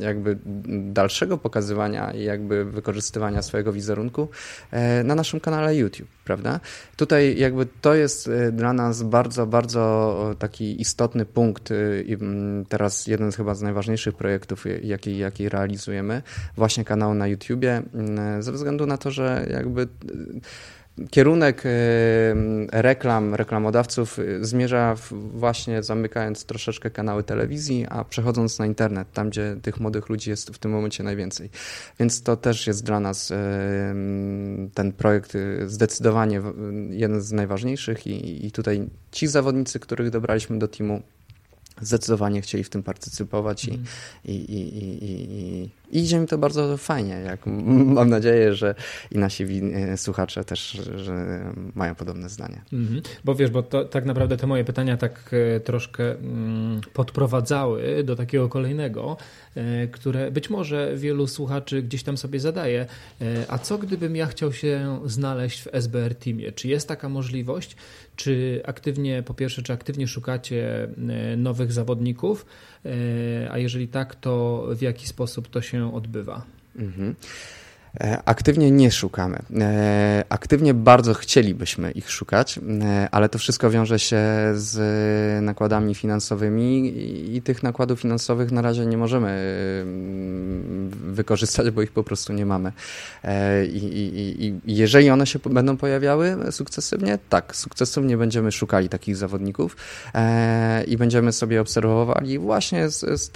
jakby 0.00 0.38
dalszego 0.66 1.25
pokazywania 1.38 2.12
i 2.12 2.24
jakby 2.24 2.64
wykorzystywania 2.64 3.42
swojego 3.42 3.72
wizerunku 3.72 4.28
e, 4.70 5.04
na 5.04 5.14
naszym 5.14 5.40
kanale 5.40 5.76
YouTube, 5.76 6.08
prawda? 6.24 6.60
Tutaj 6.96 7.38
jakby 7.38 7.66
to 7.80 7.94
jest 7.94 8.28
e, 8.28 8.52
dla 8.52 8.72
nas 8.72 9.02
bardzo, 9.02 9.46
bardzo 9.46 10.16
taki 10.38 10.80
istotny 10.80 11.26
punkt 11.26 11.70
e, 11.70 12.02
i 12.02 12.14
mm, 12.14 12.64
teraz 12.64 13.06
jeden 13.06 13.32
z 13.32 13.36
chyba 13.36 13.54
z 13.54 13.62
najważniejszych 13.62 14.14
projektów, 14.14 14.64
jaki, 14.82 15.18
jaki 15.18 15.48
realizujemy, 15.48 16.22
właśnie 16.56 16.84
kanał 16.84 17.14
na 17.14 17.26
YouTubie, 17.26 17.82
mm, 17.94 18.42
ze 18.42 18.52
względu 18.52 18.86
na 18.86 18.98
to, 18.98 19.10
że 19.10 19.46
jakby 19.50 19.88
kierunek 21.10 21.62
reklam, 22.72 23.34
reklamodawców 23.34 24.18
y, 24.18 24.44
zmierza 24.44 24.96
właśnie 25.10 25.82
zamykając 25.82 26.44
troszeczkę 26.44 26.90
kanały 26.90 27.22
telewizji, 27.22 27.86
a 27.88 28.04
przechodząc 28.04 28.58
na 28.58 28.66
internet, 28.66 29.12
tam 29.12 29.30
gdzie 29.30 29.56
tych 29.62 29.80
młodych 29.80 30.08
ludzi 30.08 30.30
jest 30.30 30.50
w 30.50 30.58
tym 30.58 30.70
momencie 30.70 31.04
najwięcej. 31.04 31.50
Więc 32.00 32.22
to 32.22 32.36
też 32.36 32.66
jest 32.66 32.84
dla 32.84 33.00
nas 33.00 33.32
ten 34.74 34.92
projekt 34.96 35.34
y, 35.34 35.68
zdecydowanie 35.68 36.42
jeden 36.90 37.20
z 37.20 37.32
najważniejszych 37.32 38.06
i, 38.06 38.46
i 38.46 38.50
tutaj 38.50 38.88
ci 39.12 39.26
zawodnicy, 39.26 39.80
których 39.80 40.10
dobraliśmy 40.10 40.58
do 40.58 40.68
teamu, 40.68 41.02
zdecydowanie 41.80 42.42
chcieli 42.42 42.64
w 42.64 42.70
tym 42.70 42.82
partycypować 42.82 43.68
mm. 43.68 43.84
i, 44.24 44.32
i, 44.32 44.78
i, 44.78 45.04
i, 45.04 45.70
i 45.90 45.98
idzie 45.98 46.18
mi 46.18 46.26
to 46.26 46.38
bardzo 46.38 46.76
fajnie. 46.76 47.14
Jak 47.14 47.46
mam 47.66 48.10
nadzieję, 48.10 48.54
że 48.54 48.74
i 49.10 49.18
nasi 49.18 49.44
e, 49.74 49.96
słuchacze 49.96 50.44
też 50.44 50.80
mają 51.74 51.94
podobne 51.94 52.28
zdanie. 52.28 52.62
Mhm. 52.72 53.02
Bo 53.24 53.34
wiesz, 53.34 53.50
bo 53.50 53.62
to, 53.62 53.84
tak 53.84 54.04
naprawdę 54.04 54.36
te 54.36 54.46
moje 54.46 54.64
pytania 54.64 54.96
tak 54.96 55.30
e, 55.56 55.60
troszkę 55.60 56.10
mm, 56.10 56.80
podprowadzały 56.92 58.04
do 58.04 58.16
takiego 58.16 58.48
kolejnego, 58.48 59.16
e, 59.54 59.86
które 59.86 60.30
być 60.30 60.50
może 60.50 60.96
wielu 60.96 61.26
słuchaczy 61.26 61.82
gdzieś 61.82 62.02
tam 62.02 62.16
sobie 62.16 62.40
zadaje. 62.40 62.86
A 63.48 63.58
co 63.58 63.78
gdybym 63.78 64.16
ja 64.16 64.26
chciał 64.26 64.52
się 64.52 65.00
znaleźć 65.04 65.62
w 65.62 65.68
SBR 65.72 66.14
Teamie? 66.14 66.52
Czy 66.52 66.68
jest 66.68 66.88
taka 66.88 67.08
możliwość? 67.08 67.76
Czy 68.16 68.62
aktywnie, 68.64 69.22
po 69.22 69.34
pierwsze, 69.34 69.62
czy 69.62 69.72
aktywnie 69.72 70.08
szukacie 70.08 70.88
nowych 71.36 71.72
zawodników? 71.72 72.46
A 73.50 73.58
jeżeli 73.58 73.88
tak, 73.88 74.14
to 74.14 74.64
w 74.76 74.82
jaki 74.82 75.06
sposób 75.06 75.48
to 75.48 75.60
się 75.60 75.94
odbywa? 75.94 76.42
Mhm. 76.76 77.14
E, 78.00 78.22
aktywnie 78.24 78.70
nie 78.70 78.90
szukamy. 78.90 79.38
E, 79.60 80.24
aktywnie 80.28 80.74
bardzo 80.74 81.14
chcielibyśmy 81.14 81.90
ich 81.90 82.10
szukać, 82.10 82.58
e, 82.58 83.08
ale 83.10 83.28
to 83.28 83.38
wszystko 83.38 83.70
wiąże 83.70 83.98
się 83.98 84.18
z 84.54 84.76
nakładami 85.44 85.94
finansowymi 85.94 86.92
i 87.36 87.42
tych 87.42 87.62
nakładów 87.62 88.00
finansowych 88.00 88.52
na 88.52 88.62
razie 88.62 88.86
nie 88.86 88.96
możemy 88.96 89.26
wykorzystać, 91.06 91.70
bo 91.70 91.82
ich 91.82 91.92
po 91.92 92.04
prostu 92.04 92.32
nie 92.32 92.46
mamy. 92.46 92.72
I, 93.72 93.76
i, 93.76 94.46
i 94.46 94.76
jeżeli 94.76 95.10
one 95.10 95.26
się 95.26 95.38
będą 95.38 95.76
pojawiały 95.76 96.36
sukcesywnie, 96.50 97.18
tak, 97.28 97.56
sukcesywnie 97.56 98.16
będziemy 98.16 98.52
szukali 98.52 98.88
takich 98.88 99.16
zawodników 99.16 99.76
i 100.86 100.96
będziemy 100.96 101.32
sobie 101.32 101.60
obserwowali 101.60 102.38
właśnie 102.38 102.88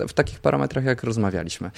w 0.09 0.12
takich 0.12 0.40
parametrach, 0.40 0.85
jak 0.85 1.03
rozmawialiśmy. 1.05 1.70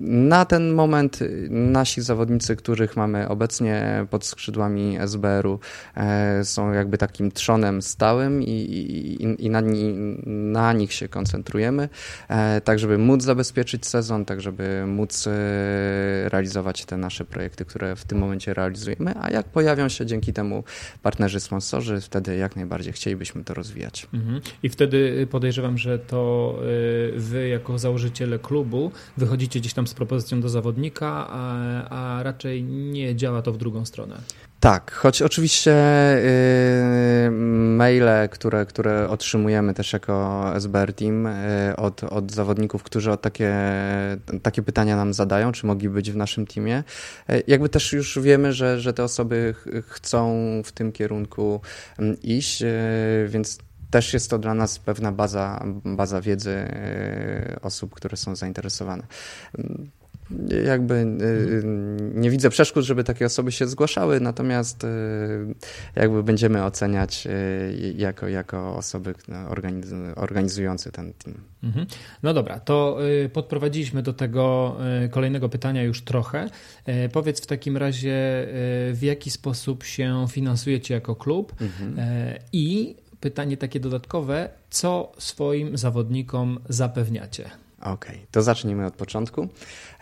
Na 0.00 0.44
ten 0.44 0.72
moment 0.72 1.19
nasi 1.50 2.02
zawodnicy, 2.02 2.56
których 2.56 2.96
mamy 2.96 3.28
obecnie 3.28 4.06
pod 4.10 4.24
skrzydłami 4.24 4.96
SBR-u, 4.98 5.58
e, 5.96 6.44
są 6.44 6.72
jakby 6.72 6.98
takim 6.98 7.32
trzonem 7.32 7.82
stałym 7.82 8.42
i, 8.42 8.50
i, 8.50 9.44
i 9.46 9.50
na, 9.50 9.62
na, 10.26 10.72
nich 10.72 10.92
się 10.92 11.08
koncentrujemy, 11.08 11.88
e, 12.28 12.60
tak 12.60 12.78
żeby 12.78 12.98
móc 12.98 13.22
zabezpieczyć 13.22 13.86
sezon, 13.86 14.24
tak 14.24 14.40
żeby 14.40 14.84
móc 14.86 15.26
e, 15.26 15.30
realizować 16.28 16.84
te 16.84 16.96
nasze 16.96 17.24
projekty, 17.24 17.64
które 17.64 17.96
w 17.96 18.04
tym 18.04 18.18
momencie 18.18 18.54
realizujemy, 18.54 19.14
a 19.20 19.30
jak 19.30 19.46
pojawią 19.46 19.88
się 19.88 20.06
dzięki 20.06 20.32
temu 20.32 20.64
partnerzy, 21.02 21.40
sponsorzy, 21.40 22.00
wtedy 22.00 22.36
jak 22.36 22.56
najbardziej 22.56 22.92
chcielibyśmy 22.92 23.44
to 23.44 23.54
rozwijać. 23.54 24.06
Mhm. 24.14 24.40
I 24.62 24.68
wtedy 24.68 25.26
podejrzewam, 25.30 25.78
że 25.78 25.98
to 25.98 26.58
wy 27.16 27.48
jako 27.48 27.78
założyciele 27.78 28.38
klubu 28.38 28.92
wychodzicie 29.16 29.60
gdzieś 29.60 29.74
tam 29.74 29.86
z 29.86 29.94
propozycją 29.94 30.40
do 30.40 30.48
zawodnika, 30.48 30.99
a, 31.06 31.58
a 31.90 32.22
raczej 32.22 32.62
nie 32.64 33.16
działa 33.16 33.42
to 33.42 33.52
w 33.52 33.56
drugą 33.56 33.84
stronę. 33.84 34.16
Tak, 34.60 34.92
choć 34.92 35.22
oczywiście 35.22 35.74
yy, 37.24 37.30
maile, 37.76 38.28
które, 38.30 38.66
które 38.66 39.08
otrzymujemy 39.08 39.74
też 39.74 39.92
jako 39.92 40.44
SBR 40.54 40.92
Team 40.92 41.24
yy, 41.24 41.76
od, 41.76 42.04
od 42.04 42.32
zawodników, 42.32 42.82
którzy 42.82 43.12
o 43.12 43.16
takie, 43.16 43.54
takie 44.42 44.62
pytania 44.62 44.96
nam 44.96 45.14
zadają, 45.14 45.52
czy 45.52 45.66
mogli 45.66 45.88
być 45.88 46.10
w 46.10 46.16
naszym 46.16 46.46
teamie, 46.46 46.84
yy, 47.28 47.42
jakby 47.46 47.68
też 47.68 47.92
już 47.92 48.18
wiemy, 48.18 48.52
że, 48.52 48.80
że 48.80 48.92
te 48.92 49.04
osoby 49.04 49.54
ch 49.56 49.84
chcą 49.86 50.36
w 50.64 50.72
tym 50.72 50.92
kierunku 50.92 51.60
mm, 51.98 52.16
iść, 52.22 52.60
yy, 52.60 52.68
więc 53.28 53.58
też 53.90 54.14
jest 54.14 54.30
to 54.30 54.38
dla 54.38 54.54
nas 54.54 54.78
pewna 54.78 55.12
baza, 55.12 55.64
baza 55.84 56.20
wiedzy 56.20 56.68
yy, 57.50 57.60
osób, 57.60 57.94
które 57.94 58.16
są 58.16 58.36
zainteresowane 58.36 59.02
jakby 60.66 60.94
y, 60.94 61.62
nie 62.14 62.30
widzę 62.30 62.50
przeszkód, 62.50 62.84
żeby 62.84 63.04
takie 63.04 63.26
osoby 63.26 63.52
się 63.52 63.66
zgłaszały, 63.66 64.20
natomiast 64.20 64.84
y, 64.84 64.88
jakby 65.96 66.22
będziemy 66.22 66.64
oceniać 66.64 67.26
y, 67.26 67.94
jako, 67.96 68.28
jako 68.28 68.76
osoby 68.76 69.14
organizujące 70.16 70.92
ten 70.92 71.12
team. 71.12 71.36
Mhm. 71.62 71.86
No 72.22 72.34
dobra, 72.34 72.60
to 72.60 72.98
podprowadziliśmy 73.32 74.02
do 74.02 74.12
tego 74.12 74.76
kolejnego 75.10 75.48
pytania 75.48 75.82
już 75.82 76.02
trochę. 76.02 76.50
Powiedz 77.12 77.40
w 77.40 77.46
takim 77.46 77.76
razie, 77.76 78.46
w 78.92 78.98
jaki 79.02 79.30
sposób 79.30 79.84
się 79.84 80.26
finansujecie 80.30 80.94
jako 80.94 81.16
klub 81.16 81.52
mhm. 81.60 81.96
i 82.52 82.96
pytanie 83.20 83.56
takie 83.56 83.80
dodatkowe, 83.80 84.48
co 84.70 85.12
swoim 85.18 85.78
zawodnikom 85.78 86.60
zapewniacie? 86.68 87.50
Okej, 87.80 87.92
okay, 87.92 88.18
to 88.30 88.42
zacznijmy 88.42 88.86
od 88.86 88.94
początku. 88.94 89.48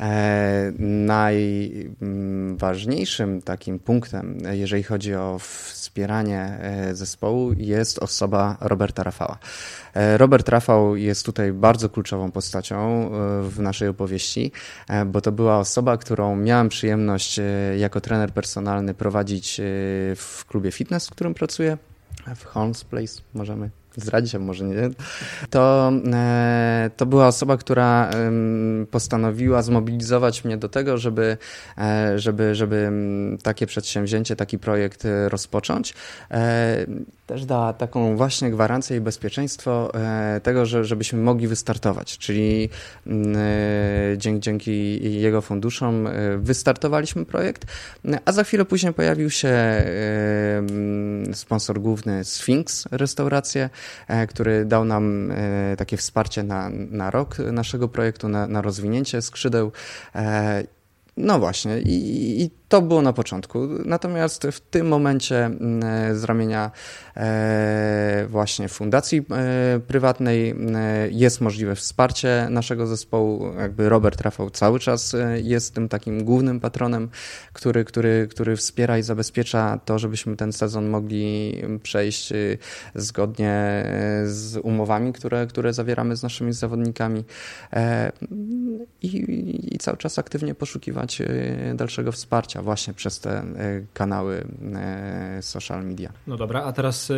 E, 0.01 0.73
najważniejszym 0.79 3.43
takim 3.43 3.79
punktem, 3.79 4.39
jeżeli 4.51 4.83
chodzi 4.83 5.15
o 5.15 5.39
wspieranie 5.39 6.41
e, 6.41 6.95
zespołu, 6.95 7.53
jest 7.53 7.99
osoba 7.99 8.57
Roberta 8.61 9.03
Rafała. 9.03 9.39
E, 9.95 10.19
Robert 10.19 10.49
Rafał 10.49 10.97
jest 10.97 11.27
tutaj 11.27 11.53
bardzo 11.53 11.89
kluczową 11.89 12.31
postacią 12.31 12.77
e, 12.77 13.09
w 13.43 13.61
naszej 13.61 13.89
opowieści, 13.89 14.53
e, 14.89 15.05
bo 15.05 15.21
to 15.21 15.33
była 15.33 15.59
osoba, 15.59 15.97
którą 15.97 16.37
miałem 16.37 16.69
przyjemność 16.69 17.41
jako 17.79 18.01
trener 18.01 18.33
personalny 18.33 18.95
prowadzić 18.95 19.61
w 20.17 20.45
klubie 20.49 20.73
fitness, 20.73 21.07
w 21.07 21.11
którym 21.11 21.35
pracuję 21.35 21.79
w 22.37 22.45
Holmes 22.45 22.85
Place, 22.85 23.23
możemy 23.35 23.71
zdradzić, 23.97 24.35
a 24.35 24.39
może 24.39 24.65
nie, 24.65 24.91
to, 25.51 25.93
e, 26.13 26.91
to 26.97 27.07
była 27.07 27.27
osoba, 27.27 27.57
która 27.57 28.11
postanowiła 28.91 29.63
zmobilizować 29.63 30.45
mnie 30.45 30.57
do 30.57 30.69
tego, 30.69 30.99
żeby, 30.99 31.37
e, 31.79 32.19
żeby, 32.19 32.55
żeby 32.55 32.91
takie 33.43 33.67
przedsięwzięcie, 33.67 34.37
taki 34.37 34.59
projekt 34.59 35.05
e, 35.05 35.29
rozpocząć. 35.29 35.95
Też 37.27 37.45
dała 37.45 37.73
taką 37.73 38.17
właśnie 38.17 38.51
gwarancję 38.51 38.97
i 38.97 39.01
bezpieczeństwo 39.01 39.93
tego, 40.43 40.67
że, 40.67 40.85
żebyśmy 40.85 41.19
mogli 41.19 41.49
wystartować, 41.49 42.19
czyli 42.19 42.69
dzięki, 44.17 44.41
dzięki 44.41 45.01
jego 45.21 45.43
funduszom 45.43 46.09
wystartowaliśmy 46.39 47.25
projekt, 47.25 47.65
a 48.25 48.33
za 48.33 48.45
chwilę 48.45 48.65
później 48.65 48.93
pojawił 48.93 49.31
się 49.31 49.83
sponsor 51.33 51.81
główny 51.81 52.25
Sphinx 52.25 52.89
Restauracje, 52.91 53.71
który 54.29 54.65
dał 54.65 54.85
nam 54.85 55.31
e, 55.31 55.77
takie 55.77 55.97
wsparcie 55.97 56.43
na, 56.43 56.71
na 56.71 57.11
rok 57.11 57.39
naszego 57.39 57.89
projektu, 57.89 58.29
na, 58.29 58.47
na 58.47 58.63
rozwinięcie 58.63 59.23
skrzydeł. 59.23 59.73
E, 60.15 60.65
no 61.17 61.39
właśnie, 61.39 61.81
i, 61.81 62.43
i 62.43 62.51
to 62.69 62.83
było 62.83 63.03
na 63.03 63.13
początku. 63.13 63.69
Natomiast 63.85 64.47
w 64.53 64.61
tym 64.61 64.89
momencie 64.89 65.45
mm, 65.45 66.19
z 66.19 66.25
ramienia 66.25 66.71
e, 67.17 68.27
właśnie 68.29 68.69
fundacji 68.69 69.19
e, 69.31 69.81
prywatnej 69.81 70.51
e, 70.51 70.55
jest 71.11 71.41
możliwe 71.41 71.75
wsparcie 71.75 72.47
naszego 72.51 72.87
zespołu. 72.87 73.55
Jakby 73.59 73.89
Robert 73.89 74.21
Rafał 74.21 74.51
cały 74.51 74.81
czas 74.81 75.17
jest 75.43 75.75
tym 75.75 75.89
takim 75.89 76.25
głównym 76.25 76.61
patronem, 76.61 77.09
który, 77.53 77.85
który, 77.85 78.29
który 78.31 78.57
wspiera 78.57 78.99
i 78.99 79.03
zabezpiecza 79.03 79.81
to, 79.85 79.99
żebyśmy 79.99 80.37
ten 80.37 80.53
sezon 80.53 80.89
mogli 80.89 81.63
przejść 81.83 82.33
zgodnie 82.95 83.85
z 84.25 84.57
umowami, 84.57 85.13
które, 85.13 85.47
które 85.47 85.73
zawieramy 85.73 86.17
z 86.17 86.23
naszymi 86.23 86.53
zawodnikami 86.53 87.25
i, 89.03 89.75
i 89.75 89.79
cały 89.79 89.97
czas 89.97 90.19
aktywnie 90.19 90.55
poszukiwać 90.55 91.23
dalszego 91.75 92.13
wsparcia 92.13 92.58
właśnie 92.63 92.95
przez 92.95 93.21
te 93.21 93.31
e, 93.31 93.45
kanały 93.95 94.45
e, 94.75 95.43
social 95.43 95.85
media. 95.85 96.13
No 96.27 96.37
dobra, 96.37 96.63
a 96.65 96.73
teraz 96.73 97.11
e, 97.11 97.15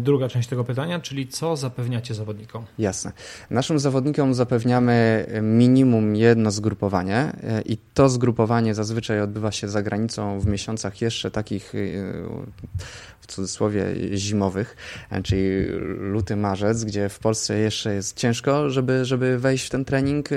druga 0.00 0.28
część 0.28 0.48
tego 0.48 0.64
pytania, 0.64 1.00
czyli 1.00 1.28
co 1.28 1.56
zapewniacie 1.56 2.14
zawodnikom? 2.14 2.64
Jasne. 2.78 3.12
Naszym 3.50 3.78
zawodnikom 3.78 4.34
zapewniamy 4.34 5.26
minimum 5.42 6.16
jedno 6.16 6.50
zgrupowanie 6.50 7.32
i 7.64 7.78
to 7.94 8.08
zgrupowanie 8.08 8.74
zazwyczaj 8.74 9.20
odbywa 9.20 9.52
się 9.52 9.68
za 9.68 9.82
granicą 9.82 10.40
w 10.40 10.46
miesiącach 10.46 11.00
jeszcze 11.00 11.30
takich 11.30 11.72
cudzysłowie 13.28 13.84
zimowych, 14.14 14.76
czyli 15.24 15.66
luty, 15.98 16.36
marzec, 16.36 16.84
gdzie 16.84 17.08
w 17.08 17.18
Polsce 17.18 17.58
jeszcze 17.58 17.94
jest 17.94 18.16
ciężko, 18.16 18.70
żeby, 18.70 19.04
żeby 19.04 19.38
wejść 19.38 19.66
w 19.66 19.70
ten 19.70 19.84
trening 19.84 20.28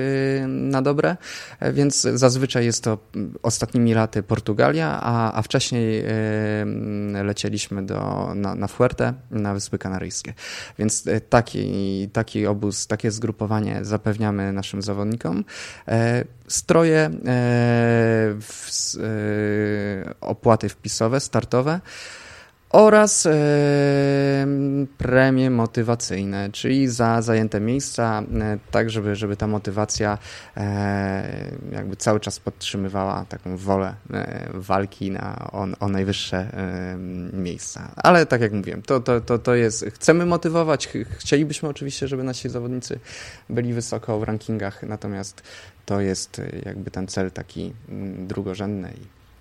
na 0.48 0.82
dobre, 0.82 1.18
więc 1.74 2.02
zazwyczaj 2.02 2.66
jest 2.66 2.84
to 2.84 2.98
ostatnimi 3.44 3.94
laty 3.94 4.24
Portugalia, 4.24 5.00
a, 5.02 5.34
a 5.34 5.42
wcześniej 5.42 6.04
lecieliśmy 7.24 7.86
do, 7.86 8.32
na, 8.36 8.56
na 8.56 8.68
Fuerte, 8.68 9.14
na 9.32 9.54
Wyspy 9.54 9.78
Kanaryjskie. 9.78 10.34
Więc 10.80 11.08
e, 11.08 11.22
taki, 11.22 12.10
taki 12.14 12.48
obóz, 12.48 12.88
takie 12.88 13.12
zgrupowanie 13.12 13.86
zapewniamy 13.86 14.54
naszym 14.54 14.82
zawodnikom. 14.82 15.44
E, 15.88 16.26
stroje, 16.48 17.10
e, 17.26 18.36
opłaty 20.22 20.70
wpisowe, 20.70 21.20
startowe 21.20 21.80
oraz 22.72 23.28
premie 24.98 25.50
motywacyjne, 25.50 26.50
czyli 26.52 26.88
za 26.88 27.22
zajęte 27.22 27.60
miejsca, 27.60 28.24
e, 28.42 28.60
tak 28.72 28.90
żeby, 28.90 29.16
żeby 29.16 29.38
ta 29.38 29.48
motywacja 29.48 30.18
e, 30.58 31.52
jakby 31.72 31.96
cały 31.96 32.20
czas 32.20 32.40
podtrzymywała 32.40 33.26
taką 33.30 33.58
wolę 33.58 33.96
e, 34.14 34.50
walki 34.54 35.12
na, 35.12 35.50
o, 35.52 35.68
o 35.80 35.88
najwyższe 35.88 36.52
miejsca. 37.34 37.92
Ale 37.96 38.26
tak 38.26 38.42
jak 38.42 38.54
mówiłem, 38.54 38.82
to, 38.82 39.00
to, 39.00 39.22
to, 39.22 39.40
to 39.40 39.56
jest, 39.56 39.86
chcemy 39.94 40.26
motywować, 40.26 40.90
chcielibyśmy 41.18 41.70
oczywiście, 41.70 42.08
żeby 42.08 42.24
nasi 42.24 42.50
zawodnicy 42.50 43.00
byli 43.50 43.74
wysoko 43.74 44.20
w 44.20 44.24
rankingach, 44.24 44.84
natomiast 44.84 45.44
to 45.86 46.02
jest 46.02 46.42
jakby 46.66 46.92
ten 46.92 47.08
cel 47.08 47.32
taki 47.32 47.74
drugorzędny 48.28 48.94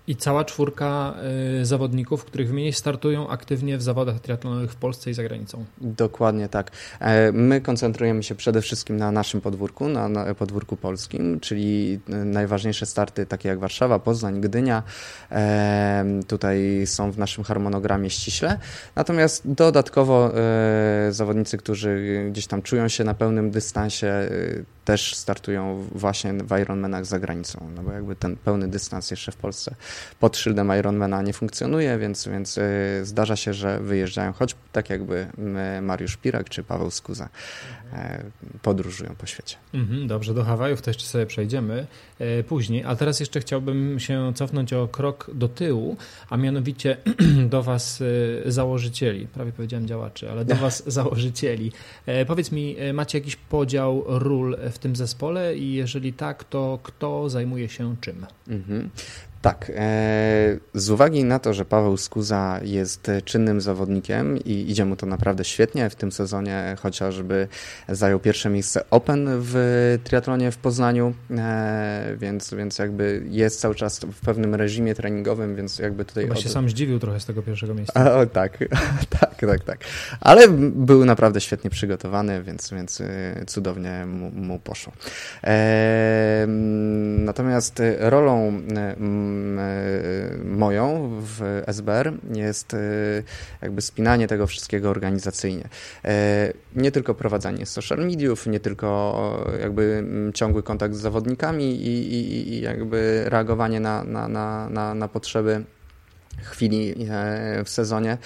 i 0.07 0.15
cała 0.15 0.45
czwórka 0.45 1.13
y, 1.61 1.65
zawodników, 1.65 2.25
których 2.25 2.47
wymienię, 2.47 2.73
startują 2.73 3.29
aktywnie 3.29 3.77
w 3.77 3.81
zawodach 3.81 4.19
triatlonowych 4.19 4.71
w 4.71 4.75
Polsce 4.75 5.11
i 5.11 5.13
za 5.13 5.23
granicą. 5.23 5.65
Dokładnie 5.81 6.49
tak. 6.49 6.71
E, 6.99 7.31
my 7.31 7.61
koncentrujemy 7.61 8.23
się 8.23 8.35
przede 8.35 8.61
wszystkim 8.61 8.97
na 8.97 9.11
naszym 9.11 9.41
podwórku, 9.41 9.87
na, 9.87 10.09
na 10.09 10.35
podwórku 10.35 10.77
polskim, 10.77 11.39
czyli 11.39 11.99
y, 12.09 12.25
najważniejsze 12.25 12.85
starty 12.85 13.25
takie 13.25 13.49
jak 13.49 13.59
Warszawa, 13.59 13.99
Poznań, 13.99 14.41
Gdynia. 14.41 14.83
E, 15.31 16.05
tutaj 16.27 16.83
są 16.85 17.11
w 17.11 17.17
naszym 17.17 17.43
harmonogramie 17.43 18.09
ściśle. 18.09 18.59
Natomiast 18.95 19.41
dodatkowo 19.45 20.31
e, 20.37 21.11
zawodnicy, 21.11 21.57
którzy 21.57 22.25
gdzieś 22.31 22.47
tam 22.47 22.61
czują 22.61 22.87
się 22.87 23.03
na 23.03 23.13
pełnym 23.13 23.51
dystansie, 23.51 24.29
też 24.91 25.15
startują 25.15 25.87
właśnie 25.91 26.33
w 26.33 26.59
Ironmanach 26.61 27.05
za 27.05 27.19
granicą, 27.19 27.71
no 27.75 27.83
bo 27.83 27.91
jakby 27.91 28.15
ten 28.15 28.35
pełny 28.35 28.67
dystans 28.67 29.11
jeszcze 29.11 29.31
w 29.31 29.35
Polsce 29.35 29.75
pod 30.19 30.37
szyldem 30.37 30.71
Ironmana 30.79 31.21
nie 31.21 31.33
funkcjonuje, 31.33 31.97
więc, 31.97 32.27
więc 32.27 32.57
y, 32.57 32.61
zdarza 33.03 33.35
się, 33.35 33.53
że 33.53 33.79
wyjeżdżają, 33.79 34.33
choć 34.33 34.55
tak 34.71 34.89
jakby 34.89 35.27
Mariusz 35.81 36.17
Pirak 36.17 36.49
czy 36.49 36.63
Paweł 36.63 36.91
Skuza 36.91 37.29
e, 37.93 38.23
podróżują 38.61 39.15
po 39.17 39.25
świecie. 39.25 39.57
Mhm, 39.73 40.07
dobrze, 40.07 40.33
do 40.33 40.43
Hawajów 40.43 40.81
to 40.81 40.89
jeszcze 40.89 41.05
sobie 41.05 41.25
przejdziemy 41.25 41.87
e, 42.19 42.43
później, 42.43 42.83
a 42.83 42.95
teraz 42.95 43.19
jeszcze 43.19 43.39
chciałbym 43.39 43.99
się 43.99 44.31
cofnąć 44.35 44.73
o 44.73 44.87
krok 44.87 45.31
do 45.33 45.47
tyłu, 45.47 45.97
a 46.29 46.37
mianowicie 46.37 46.97
do 47.53 47.63
Was 47.63 48.03
e, 48.45 48.51
założycieli, 48.51 49.27
prawie 49.27 49.51
powiedziałem 49.51 49.87
działaczy, 49.87 50.31
ale 50.31 50.45
do 50.45 50.55
Was 50.65 50.83
założycieli. 50.87 51.71
Powiedz 52.27 52.51
mi, 52.51 52.75
macie 52.93 53.17
jakiś 53.17 53.35
podział 53.35 54.03
ról 54.07 54.57
w 54.71 54.79
tym 54.81 54.95
zespole 54.95 55.57
i 55.57 55.73
jeżeli 55.73 56.13
tak, 56.13 56.43
to 56.43 56.79
kto 56.83 57.29
zajmuje 57.29 57.69
się 57.69 57.95
czym? 58.01 58.25
Mhm. 58.47 58.89
Tak. 59.41 59.71
E, 59.75 60.57
z 60.73 60.89
uwagi 60.89 61.23
na 61.23 61.39
to, 61.39 61.53
że 61.53 61.65
Paweł 61.65 61.97
Skuza 61.97 62.59
jest 62.63 63.11
czynnym 63.25 63.61
zawodnikiem 63.61 64.37
i 64.37 64.71
idzie 64.71 64.85
mu 64.85 64.95
to 64.95 65.05
naprawdę 65.05 65.43
świetnie 65.43 65.89
w 65.89 65.95
tym 65.95 66.11
sezonie, 66.11 66.75
chociażby 66.79 67.47
zajął 67.89 68.19
pierwsze 68.19 68.49
miejsce 68.49 68.89
Open 68.89 69.29
w 69.29 69.97
triatlonie 70.03 70.51
w 70.51 70.57
Poznaniu, 70.57 71.13
e, 71.31 72.15
więc, 72.17 72.53
więc 72.53 72.79
jakby 72.79 73.23
jest 73.29 73.59
cały 73.59 73.75
czas 73.75 73.99
w 73.99 74.19
pewnym 74.19 74.55
reżimie 74.55 74.95
treningowym, 74.95 75.55
więc 75.55 75.79
jakby 75.79 76.05
tutaj... 76.05 76.23
Chyba 76.23 76.35
się 76.35 76.49
sam 76.49 76.69
zdziwił 76.69 76.99
trochę 76.99 77.19
z 77.19 77.25
tego 77.25 77.41
pierwszego 77.41 77.73
miejsca. 77.73 77.93
A, 77.99 78.11
o, 78.11 78.25
tak, 78.25 78.57
tak, 79.19 79.35
tak, 79.39 79.63
tak. 79.63 79.79
Ale 80.19 80.47
był 80.59 81.05
naprawdę 81.05 81.41
świetnie 81.41 81.69
przygotowany, 81.69 82.43
więc, 82.43 82.69
więc 82.71 83.01
e, 83.01 83.45
cudownie 83.47 84.05
mu, 84.05 84.31
mu 84.31 84.59
poszło. 84.59 84.93
Natomiast 87.17 87.81
rolą 87.99 88.61
moją 90.43 91.09
w 91.21 91.61
SBR 91.67 92.13
jest 92.33 92.73
e, 92.73 92.77
jakby 93.61 93.81
spinanie 93.81 94.27
tego 94.27 94.47
wszystkiego 94.47 94.89
organizacyjnie. 94.89 95.69
E, 96.05 96.53
nie 96.75 96.91
tylko 96.91 97.15
prowadzenie 97.15 97.65
social 97.65 97.99
mediów, 97.99 98.47
nie 98.47 98.59
tylko 98.59 99.51
jakby 99.61 100.05
ciągły 100.33 100.63
kontakt 100.63 100.95
z 100.95 100.99
zawodnikami 100.99 101.75
i, 101.75 102.13
i, 102.13 102.53
i 102.53 102.61
jakby 102.61 103.23
reagowanie 103.25 103.79
na, 103.79 104.03
na, 104.03 104.27
na, 104.27 104.69
na, 104.69 104.95
na 104.95 105.07
potrzeby 105.07 105.63
chwili 106.43 106.95
w 107.65 107.69
sezonie, 107.69 108.17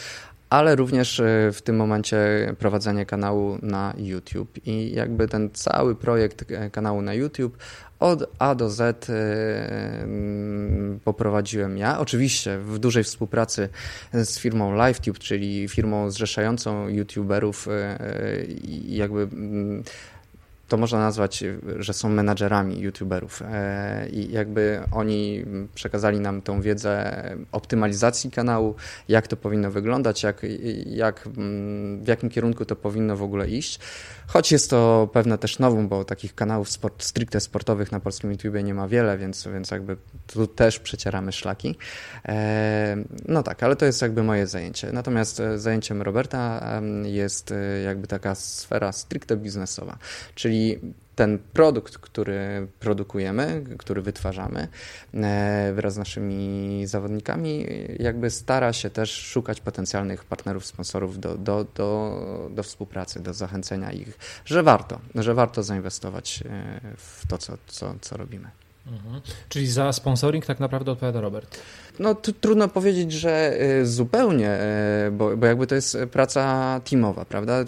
ale 0.49 0.75
również 0.75 1.21
w 1.53 1.61
tym 1.61 1.75
momencie 1.75 2.17
prowadzenie 2.59 3.05
kanału 3.05 3.57
na 3.61 3.93
YouTube. 3.97 4.67
I 4.67 4.91
jakby 4.95 5.27
ten 5.27 5.49
cały 5.53 5.95
projekt 5.95 6.45
kanału 6.71 7.01
na 7.01 7.13
YouTube 7.13 7.57
od 7.99 8.29
A 8.39 8.55
do 8.55 8.69
Z 8.69 9.09
e, 9.09 10.07
poprowadziłem 11.03 11.77
ja. 11.77 11.99
Oczywiście 11.99 12.57
w 12.59 12.79
dużej 12.79 13.03
współpracy 13.03 13.69
z 14.13 14.39
firmą 14.39 14.87
LiveTube, 14.87 15.19
czyli 15.19 15.67
firmą 15.67 16.11
zrzeszającą 16.11 16.87
youtuberów 16.87 17.67
e, 17.67 18.45
i 18.45 18.95
jakby 18.95 19.27
to 20.67 20.77
można 20.77 20.99
nazwać, 20.99 21.43
że 21.79 21.93
są 21.93 22.09
menadżerami 22.09 22.79
youtuberów 22.79 23.41
e, 23.41 24.09
i 24.09 24.31
jakby 24.31 24.79
oni 24.91 25.45
przekazali 25.75 26.19
nam 26.19 26.41
tą 26.41 26.61
wiedzę 26.61 27.23
optymalizacji 27.51 28.31
kanału, 28.31 28.75
jak 29.07 29.27
to 29.27 29.37
powinno 29.37 29.71
wyglądać, 29.71 30.23
jak, 30.23 30.41
jak, 30.85 31.27
mm, 31.37 32.03
w 32.03 32.07
jakim 32.07 32.29
kierunku 32.29 32.65
to 32.65 32.75
powinno 32.75 33.15
w 33.15 33.23
ogóle 33.23 33.49
iść. 33.49 33.79
Choć 34.27 34.51
jest 34.51 34.69
to 34.69 35.09
pewne 35.13 35.37
też 35.37 35.59
nowum, 35.59 35.87
bo 35.87 36.03
takich 36.05 36.35
kanałów 36.35 36.69
sport, 36.69 37.03
stricte 37.03 37.39
sportowych 37.39 37.91
na 37.91 37.99
polskim 37.99 38.31
YouTube 38.31 38.55
nie 38.63 38.73
ma 38.73 38.87
wiele, 38.87 39.17
więc, 39.17 39.47
więc 39.53 39.71
jakby 39.71 39.97
tu 40.27 40.47
też 40.47 40.79
przecieramy 40.79 41.31
szlaki. 41.31 41.75
E, 42.27 42.97
no 43.27 43.43
tak, 43.43 43.63
ale 43.63 43.75
to 43.75 43.85
jest 43.85 44.01
jakby 44.01 44.23
moje 44.23 44.47
zajęcie. 44.47 44.91
Natomiast 44.93 45.39
e, 45.39 45.59
zajęciem 45.59 46.01
Roberta 46.01 46.61
jest 47.03 47.53
jakby 47.85 48.07
taka 48.07 48.35
sfera 48.35 48.91
stricte 48.91 49.37
biznesowa, 49.37 49.97
czyli 50.35 50.54
ten 51.15 51.39
produkt, 51.53 51.97
który 51.97 52.67
produkujemy, 52.79 53.63
który 53.77 54.01
wytwarzamy 54.01 54.67
e, 55.13 55.73
wraz 55.75 55.93
z 55.93 55.97
naszymi 55.97 56.83
zawodnikami, 56.87 57.65
jakby 57.99 58.29
stara 58.29 58.73
się 58.73 58.89
też 58.89 59.11
szukać 59.11 59.61
potencjalnych 59.61 60.23
partnerów, 60.23 60.65
sponsorów 60.65 61.19
do, 61.19 61.37
do, 61.37 61.65
do, 61.75 62.49
do 62.51 62.63
współpracy, 62.63 63.19
do 63.19 63.33
zachęcenia 63.33 63.91
ich, 63.91 64.17
że 64.45 64.63
warto, 64.63 64.99
że 65.15 65.33
warto 65.33 65.63
zainwestować 65.63 66.43
e, 66.45 66.79
w 66.97 67.27
to, 67.27 67.37
co, 67.37 67.57
co, 67.67 67.95
co 68.01 68.17
robimy. 68.17 68.64
Mhm. 68.87 69.21
Czyli 69.49 69.67
za 69.67 69.93
sponsoring 69.93 70.45
tak 70.45 70.59
naprawdę 70.59 70.91
odpowiada 70.91 71.21
Robert. 71.21 71.59
No 71.99 72.15
trudno 72.15 72.67
powiedzieć, 72.67 73.11
że 73.11 73.61
y, 73.81 73.85
zupełnie, 73.85 74.59
y, 75.07 75.11
bo, 75.11 75.37
bo 75.37 75.45
jakby 75.45 75.67
to 75.67 75.75
jest 75.75 75.97
praca 76.11 76.81
teamowa, 76.89 77.25
prawda? 77.25 77.65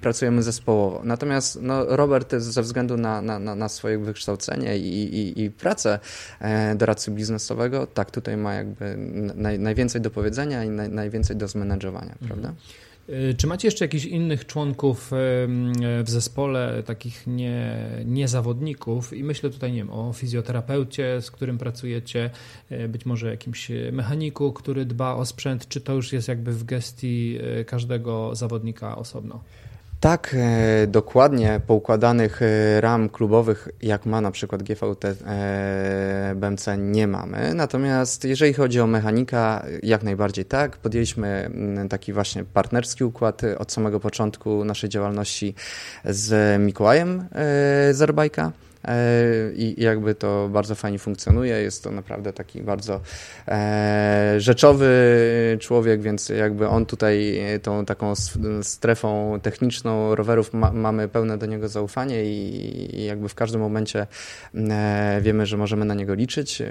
Pracujemy 0.00 0.42
zespołowo. 0.42 1.00
Natomiast 1.04 1.58
no, 1.62 1.84
Robert 1.96 2.34
ze 2.36 2.62
względu 2.62 2.96
na, 2.96 3.22
na, 3.22 3.38
na 3.38 3.68
swoje 3.68 3.98
wykształcenie 3.98 4.78
i, 4.78 5.16
i, 5.18 5.42
i 5.42 5.50
pracę 5.50 5.98
e, 6.40 6.74
doradcy 6.74 7.10
biznesowego, 7.10 7.86
tak, 7.86 8.10
tutaj 8.10 8.36
ma 8.36 8.54
jakby 8.54 8.96
naj, 9.34 9.58
najwięcej 9.58 10.00
do 10.00 10.10
powiedzenia 10.10 10.64
i 10.64 10.70
naj, 10.70 10.88
najwięcej 10.88 11.36
do 11.36 11.48
zmenedżowania, 11.48 12.12
mhm. 12.12 12.28
prawda? 12.28 12.52
Y, 13.10 13.34
czy 13.34 13.46
macie 13.46 13.68
jeszcze 13.68 13.84
jakichś 13.84 14.04
innych 14.04 14.46
członków 14.46 15.10
w 16.04 16.10
zespole, 16.10 16.82
takich 16.82 17.26
nie, 17.26 17.76
nie 18.04 18.28
zawodników? 18.28 19.12
I 19.12 19.24
myślę 19.24 19.50
tutaj, 19.50 19.72
nie 19.72 19.78
wiem, 19.78 19.90
o 19.90 20.12
fizjoterapeucie, 20.12 21.22
z 21.22 21.30
którym 21.30 21.58
pracujecie, 21.58 22.30
y, 22.72 22.88
być 22.88 23.06
może 23.06 23.30
jakimś 23.30 23.70
mechaniku, 23.92 24.52
który 24.52 24.84
dba 24.84 25.14
o 25.14 25.26
sprzęt, 25.26 25.68
czy 25.68 25.80
to 25.80 25.94
już 25.94 26.12
jest 26.12 26.28
jakby 26.28 26.52
w 26.52 26.64
gestii 26.64 27.38
y, 27.60 27.64
każdego 27.64 28.34
zawodnika 28.34 28.96
osobno? 28.96 29.40
Tak 30.00 30.36
e, 30.38 30.86
dokładnie 30.86 31.60
poukładanych 31.66 32.42
e, 32.42 32.80
ram 32.80 33.08
klubowych, 33.08 33.68
jak 33.82 34.06
ma 34.06 34.20
na 34.20 34.30
przykład 34.30 34.62
GVT 34.62 35.04
e, 35.04 36.34
BMC, 36.36 36.66
nie 36.78 37.06
mamy. 37.06 37.54
Natomiast 37.54 38.24
jeżeli 38.24 38.52
chodzi 38.52 38.80
o 38.80 38.86
mechanika, 38.86 39.64
jak 39.82 40.02
najbardziej 40.02 40.44
tak. 40.44 40.76
Podjęliśmy 40.76 41.28
mm, 41.28 41.88
taki 41.88 42.12
właśnie 42.12 42.44
partnerski 42.44 43.04
układ 43.04 43.42
od 43.58 43.72
samego 43.72 44.00
początku 44.00 44.64
naszej 44.64 44.90
działalności 44.90 45.54
z 46.04 46.60
Mikołajem 46.60 47.28
Zerbajka. 47.90 48.52
E, 48.84 49.52
i 49.54 49.82
jakby 49.82 50.14
to 50.14 50.48
bardzo 50.48 50.74
fajnie 50.74 50.98
funkcjonuje. 50.98 51.62
Jest 51.62 51.84
to 51.84 51.90
naprawdę 51.90 52.32
taki 52.32 52.62
bardzo 52.62 53.00
e, 53.48 54.34
rzeczowy 54.38 54.90
człowiek, 55.60 56.02
więc 56.02 56.28
jakby 56.28 56.68
on 56.68 56.86
tutaj 56.86 57.40
tą 57.62 57.84
taką 57.84 58.12
strefą 58.62 59.38
techniczną 59.42 60.14
rowerów 60.14 60.52
ma, 60.52 60.72
mamy 60.72 61.08
pełne 61.08 61.38
do 61.38 61.46
niego 61.46 61.68
zaufanie 61.68 62.24
i, 62.24 63.04
jakby 63.04 63.28
w 63.28 63.34
każdym 63.34 63.60
momencie 63.60 64.06
e, 64.54 65.20
wiemy, 65.22 65.46
że 65.46 65.56
możemy 65.56 65.84
na 65.84 65.94
niego 65.94 66.14
liczyć, 66.14 66.62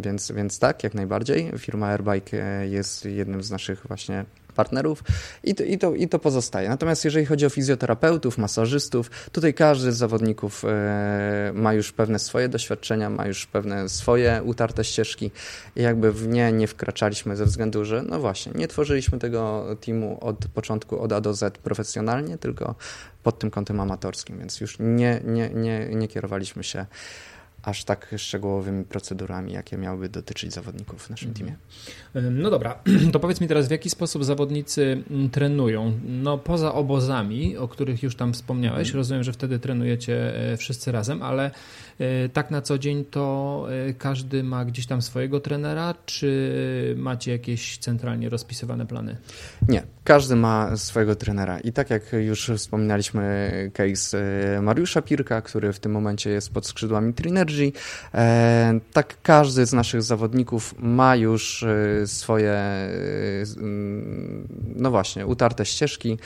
więc, 0.00 0.32
więc 0.32 0.58
tak, 0.58 0.84
jak 0.84 0.94
najbardziej. 0.94 1.52
Firma 1.58 1.86
Airbike 1.86 2.66
jest 2.68 3.04
jednym 3.04 3.42
z 3.42 3.50
naszych 3.50 3.86
właśnie 3.86 4.24
partnerów 4.56 5.04
i 5.44 5.54
to, 5.54 5.64
i, 5.64 5.78
to, 5.78 5.94
i 5.94 6.08
to 6.08 6.18
pozostaje. 6.18 6.68
Natomiast 6.68 7.04
jeżeli 7.04 7.26
chodzi 7.26 7.46
o 7.46 7.50
fizjoterapeutów, 7.50 8.38
masażystów, 8.38 9.10
tutaj 9.32 9.54
każdy 9.54 9.92
z 9.92 9.96
zawodników 9.96 10.64
e, 10.64 11.52
ma 11.54 11.74
już 11.74 11.92
pewne 11.92 12.18
swoje 12.18 12.48
doświadczenia, 12.48 13.10
ma 13.10 13.26
już 13.26 13.46
pewne 13.46 13.88
swoje 13.88 14.40
utarte 14.44 14.84
ścieżki 14.84 15.30
i 15.76 15.82
jakby 15.82 16.12
w 16.12 16.28
nie 16.28 16.52
nie 16.52 16.66
wkraczaliśmy 16.66 17.36
ze 17.36 17.44
względu, 17.44 17.84
że 17.84 18.02
no 18.02 18.20
właśnie, 18.20 18.52
nie 18.54 18.68
tworzyliśmy 18.68 19.18
tego 19.18 19.66
teamu 19.80 20.18
od 20.20 20.36
początku 20.54 21.00
od 21.00 21.12
A 21.12 21.20
do 21.20 21.34
Z 21.34 21.58
profesjonalnie, 21.58 22.38
tylko 22.38 22.74
pod 23.22 23.38
tym 23.38 23.50
kątem 23.50 23.80
amatorskim, 23.80 24.38
więc 24.38 24.60
już 24.60 24.76
nie, 24.80 25.20
nie, 25.24 25.50
nie, 25.50 25.88
nie 25.88 26.08
kierowaliśmy 26.08 26.64
się 26.64 26.86
aż 27.66 27.84
tak 27.84 28.14
szczegółowymi 28.16 28.84
procedurami, 28.84 29.52
jakie 29.52 29.78
miałyby 29.78 30.08
dotyczyć 30.08 30.52
zawodników 30.52 31.02
w 31.02 31.10
naszym 31.10 31.34
teamie. 31.34 31.56
No 32.30 32.50
dobra, 32.50 32.78
to 33.12 33.20
powiedz 33.20 33.40
mi 33.40 33.48
teraz, 33.48 33.68
w 33.68 33.70
jaki 33.70 33.90
sposób 33.90 34.24
zawodnicy 34.24 35.02
mm, 35.10 35.30
trenują? 35.30 36.00
No 36.04 36.38
poza 36.38 36.74
obozami, 36.74 37.56
o 37.56 37.68
których 37.68 38.02
już 38.02 38.16
tam 38.16 38.32
wspomniałeś, 38.32 38.88
mhm. 38.88 38.96
rozumiem, 38.96 39.24
że 39.24 39.32
wtedy 39.32 39.58
trenujecie 39.58 40.36
e, 40.52 40.56
wszyscy 40.56 40.92
razem, 40.92 41.22
ale 41.22 41.50
tak 42.32 42.50
na 42.50 42.62
co 42.62 42.78
dzień 42.78 43.04
to 43.04 43.66
e, 43.88 43.94
każdy 43.94 44.42
ma 44.42 44.64
gdzieś 44.64 44.86
tam 44.86 45.02
swojego 45.02 45.40
trenera, 45.40 45.94
czy 46.06 46.94
macie 46.98 47.32
jakieś 47.32 47.78
centralnie 47.78 48.28
rozpisywane 48.28 48.86
plany? 48.86 49.16
Nie, 49.68 49.82
każdy 50.04 50.36
ma 50.36 50.76
swojego 50.76 51.16
trenera 51.16 51.60
i 51.60 51.72
tak 51.72 51.90
jak 51.90 52.12
już 52.12 52.50
wspominaliśmy 52.56 53.50
case 53.74 54.18
Mariusza 54.62 55.02
Pirka, 55.02 55.42
który 55.42 55.72
w 55.72 55.80
tym 55.80 55.92
momencie 55.92 56.30
jest 56.30 56.52
pod 56.52 56.66
skrzydłami 56.66 57.14
Trinergy, 57.14 57.72
E, 58.14 58.80
tak 58.92 59.16
każdy 59.22 59.66
z 59.66 59.72
naszych 59.72 60.02
zawodników 60.02 60.74
ma 60.78 61.16
już 61.16 61.62
e, 61.62 62.06
swoje, 62.06 62.52
e, 62.52 62.90
no 64.76 64.90
właśnie, 64.90 65.26
utarte 65.26 65.66
ścieżki, 65.66 66.18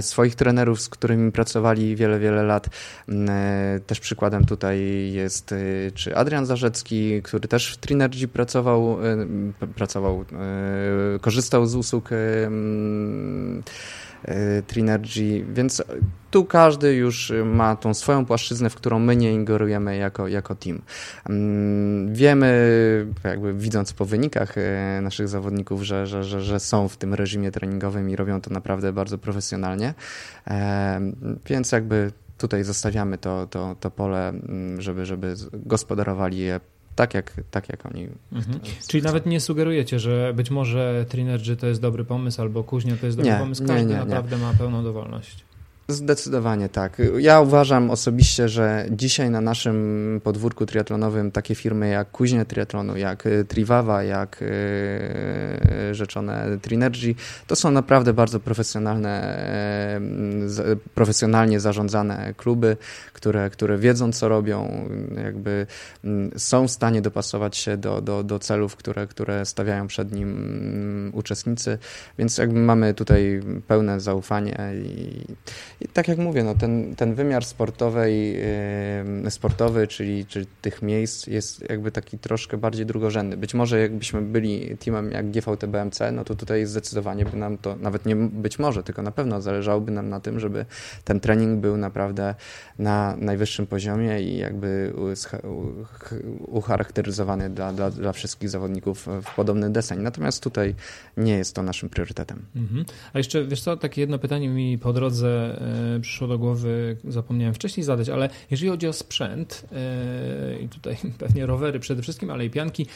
swoich 0.00 0.34
trenerów, 0.34 0.80
z 0.80 0.88
którymi 0.88 1.32
pracowali 1.32 1.96
wiele, 1.96 2.18
wiele 2.18 2.42
lat. 2.42 2.68
Też 3.86 4.00
przykładem 4.00 4.44
tutaj 4.44 4.80
jest 5.12 5.54
czy 5.94 6.16
Adrian 6.16 6.46
Zarzecki, 6.46 7.22
który 7.22 7.48
też 7.48 7.72
w 7.72 7.76
Trinergy 7.76 8.28
pracował, 8.28 8.98
pracował, 9.74 10.24
korzystał 11.20 11.66
z 11.66 11.74
usług 11.74 12.10
E, 12.12 12.50
Trinergy, 14.66 15.44
więc 15.54 15.82
tu 16.30 16.44
każdy 16.44 16.94
już 16.94 17.32
ma 17.44 17.76
tą 17.76 17.94
swoją 17.94 18.26
płaszczyznę, 18.26 18.70
w 18.70 18.74
którą 18.74 18.98
my 18.98 19.16
nie 19.16 19.32
ingerujemy 19.32 19.96
jako, 19.96 20.28
jako 20.28 20.54
team. 20.54 20.82
Mm, 21.28 22.14
wiemy, 22.14 23.06
jakby 23.24 23.54
widząc 23.54 23.92
po 23.92 24.04
wynikach 24.04 24.58
e, 24.58 25.00
naszych 25.02 25.28
zawodników, 25.28 25.82
że, 25.82 26.06
że, 26.06 26.24
że, 26.24 26.42
że 26.42 26.60
są 26.60 26.88
w 26.88 26.96
tym 26.96 27.14
reżimie 27.14 27.50
treningowym 27.50 28.10
i 28.10 28.16
robią 28.16 28.40
to 28.40 28.50
naprawdę 28.50 28.92
bardzo 28.92 29.18
profesjonalnie, 29.18 29.94
więc 31.46 31.72
jakby 31.72 32.12
tutaj 32.38 32.64
zostawiamy 32.64 33.18
to, 33.18 33.46
to, 33.46 33.76
to 33.80 33.90
pole, 33.90 34.28
mm, 34.28 34.80
żeby, 34.80 35.06
żeby 35.06 35.34
gospodarowali 35.52 36.38
je 36.38 36.60
tak 36.94 37.14
jak, 37.14 37.32
tak 37.50 37.68
jak 37.68 37.86
oni. 37.86 38.08
Mhm. 38.32 38.60
Czyli 38.88 39.02
nawet 39.02 39.26
nie 39.26 39.40
sugerujecie, 39.40 39.98
że 39.98 40.32
być 40.36 40.50
może 40.50 41.06
Trinergy 41.08 41.56
to 41.56 41.66
jest 41.66 41.80
dobry 41.80 42.04
pomysł 42.04 42.42
albo 42.42 42.64
Kuźnia 42.64 42.96
to 42.96 43.06
jest 43.06 43.18
dobry 43.18 43.32
nie, 43.32 43.38
pomysł. 43.38 43.66
Każdy 43.66 43.86
nie, 43.86 43.94
nie, 43.94 44.00
naprawdę 44.00 44.38
ma 44.38 44.52
pełną 44.58 44.84
dowolność. 44.84 45.44
Zdecydowanie 45.88 46.68
tak. 46.68 47.02
Ja 47.18 47.40
uważam 47.40 47.90
osobiście, 47.90 48.48
że 48.48 48.86
dzisiaj 48.90 49.30
na 49.30 49.40
naszym 49.40 50.20
podwórku 50.24 50.66
triatlonowym 50.66 51.30
takie 51.30 51.54
firmy 51.54 51.88
jak 51.88 52.10
Kuźnia 52.10 52.44
Triatlonu, 52.44 52.96
jak 52.96 53.26
y, 53.26 53.44
Triwawa, 53.44 54.02
jak 54.02 54.42
y, 54.42 55.94
rzeczone 55.94 56.58
Trinergy, 56.62 57.14
to 57.46 57.56
są 57.56 57.70
naprawdę 57.70 58.12
bardzo 58.12 58.40
profesjonalne, 58.40 59.40
profesjonalnie 60.94 61.60
zarządzane 61.60 62.34
kluby, 62.36 62.76
które, 63.24 63.50
które 63.50 63.78
wiedzą, 63.78 64.12
co 64.12 64.28
robią, 64.28 64.88
jakby 65.24 65.66
mm, 66.04 66.30
są 66.36 66.68
w 66.68 66.70
stanie 66.70 67.02
dopasować 67.02 67.56
się 67.56 67.76
do, 67.76 68.00
do, 68.00 68.22
do 68.22 68.38
celów, 68.38 68.76
które, 68.76 69.06
które 69.06 69.46
stawiają 69.46 69.86
przed 69.86 70.12
nim 70.12 70.28
mm, 70.28 71.14
uczestnicy, 71.14 71.78
więc 72.18 72.38
jakby 72.38 72.60
mamy 72.60 72.94
tutaj 72.94 73.40
pełne 73.66 74.00
zaufanie 74.00 74.56
i 74.84 75.24
i 75.80 75.88
tak 75.88 76.08
jak 76.08 76.18
mówię, 76.18 76.44
no 76.44 76.54
ten, 76.54 76.96
ten 76.96 77.14
wymiar 77.14 77.44
sportowej, 77.44 78.40
sportowy, 79.28 79.86
czyli, 79.86 80.26
czyli 80.26 80.46
tych 80.62 80.82
miejsc 80.82 81.26
jest 81.26 81.70
jakby 81.70 81.90
taki 81.90 82.18
troszkę 82.18 82.56
bardziej 82.56 82.86
drugorzędny. 82.86 83.36
Być 83.36 83.54
może 83.54 83.80
jakbyśmy 83.80 84.22
byli 84.22 84.76
teamem 84.76 85.10
jak 85.10 85.30
GVT 85.30 85.66
BMC, 85.66 86.12
no 86.12 86.24
to 86.24 86.34
tutaj 86.34 86.66
zdecydowanie 86.66 87.24
by 87.24 87.36
nam 87.36 87.58
to, 87.58 87.76
nawet 87.76 88.06
nie 88.06 88.16
być 88.16 88.58
może, 88.58 88.82
tylko 88.82 89.02
na 89.02 89.10
pewno 89.10 89.40
zależałoby 89.40 89.92
nam 89.92 90.08
na 90.08 90.20
tym, 90.20 90.40
żeby 90.40 90.66
ten 91.04 91.20
trening 91.20 91.60
był 91.60 91.76
naprawdę 91.76 92.34
na 92.78 93.13
najwyższym 93.16 93.66
poziomie 93.66 94.22
i 94.22 94.38
jakby 94.38 94.92
ucharakteryzowany 96.46 97.50
dla, 97.50 97.72
dla, 97.72 97.90
dla 97.90 98.12
wszystkich 98.12 98.50
zawodników 98.50 99.08
w 99.22 99.34
podobny 99.34 99.70
deseń. 99.70 100.00
Natomiast 100.00 100.42
tutaj 100.42 100.74
nie 101.16 101.32
jest 101.32 101.54
to 101.54 101.62
naszym 101.62 101.88
priorytetem. 101.88 102.46
Mhm. 102.56 102.84
A 103.12 103.18
jeszcze, 103.18 103.44
wiesz 103.44 103.60
co, 103.60 103.76
takie 103.76 104.00
jedno 104.00 104.18
pytanie 104.18 104.48
mi 104.48 104.78
po 104.78 104.92
drodze 104.92 105.60
e, 105.96 106.00
przyszło 106.00 106.28
do 106.28 106.38
głowy, 106.38 106.96
zapomniałem 107.04 107.54
wcześniej 107.54 107.84
zadać, 107.84 108.08
ale 108.08 108.28
jeżeli 108.50 108.70
chodzi 108.70 108.88
o 108.88 108.92
sprzęt, 108.92 109.64
e, 109.72 110.58
i 110.60 110.68
tutaj 110.68 110.96
pewnie 111.18 111.46
rowery 111.46 111.80
przede 111.80 112.02
wszystkim, 112.02 112.30
ale 112.30 112.44
i 112.44 112.50
pianki, 112.50 112.86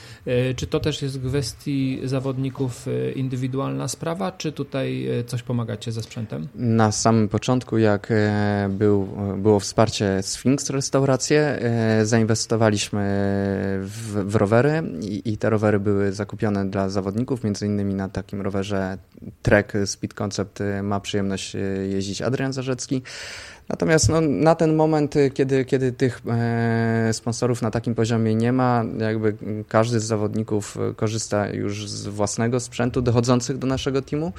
czy 0.57 0.67
to 0.67 0.81
też 0.81 1.03
jest 1.03 1.21
w 1.21 1.29
kwestii 1.29 2.01
zawodników 2.05 2.87
indywidualna 3.15 3.89
sprawa, 3.89 4.33
czy 4.33 4.53
tutaj 4.53 5.09
coś 5.27 5.43
pomagacie 5.43 5.93
ze 5.93 6.03
sprzętem? 6.03 6.49
Na 6.55 6.93
samym 6.93 7.29
początku, 7.29 7.79
jak 7.79 8.13
był, 8.69 9.09
było 9.39 9.61
wsparcie 9.61 10.08
Sphinx 10.21 10.71
Restauracje, 10.71 11.61
zainwestowaliśmy 12.03 13.01
w, 13.83 14.25
w 14.27 14.35
rowery 14.35 14.83
i, 15.01 15.33
i 15.33 15.39
te 15.39 15.51
rowery 15.51 15.81
były 15.81 16.13
zakupione 16.13 16.71
dla 16.71 16.89
zawodników, 16.89 17.45
między 17.45 17.67
innymi 17.67 17.95
na 17.95 18.09
takim 18.09 18.41
rowerze 18.41 18.99
Trek 19.43 19.73
Speed 19.85 20.15
Concept 20.15 20.59
ma 20.83 21.01
przyjemność 21.01 21.57
e, 21.57 21.59
jeździć 21.89 22.23
Adrian 22.23 22.53
Zarzecki. 22.53 23.03
Natomiast 23.69 24.09
no, 24.09 24.21
na 24.21 24.55
ten 24.55 24.75
moment, 24.75 25.17
y, 25.17 25.31
kiedy, 25.31 25.65
kiedy 25.65 25.93
tych 25.93 26.23
e, 26.29 27.11
sponsorów 27.13 27.63
na 27.63 27.71
takim 27.71 27.95
poziomie 27.95 28.35
nie 28.35 28.53
ma, 28.53 28.85
jakby 28.99 29.35
każdy 29.69 30.01
z 30.01 30.05
zawodników 30.05 30.77
y, 30.91 30.95
korzysta 30.95 31.49
już 31.49 31.89
z 31.89 32.07
własnego 32.07 32.61
sprzętu 32.61 33.03
dochodzących 33.03 33.59
do 33.59 33.67
naszego 33.67 34.03
teamu. 34.03 34.33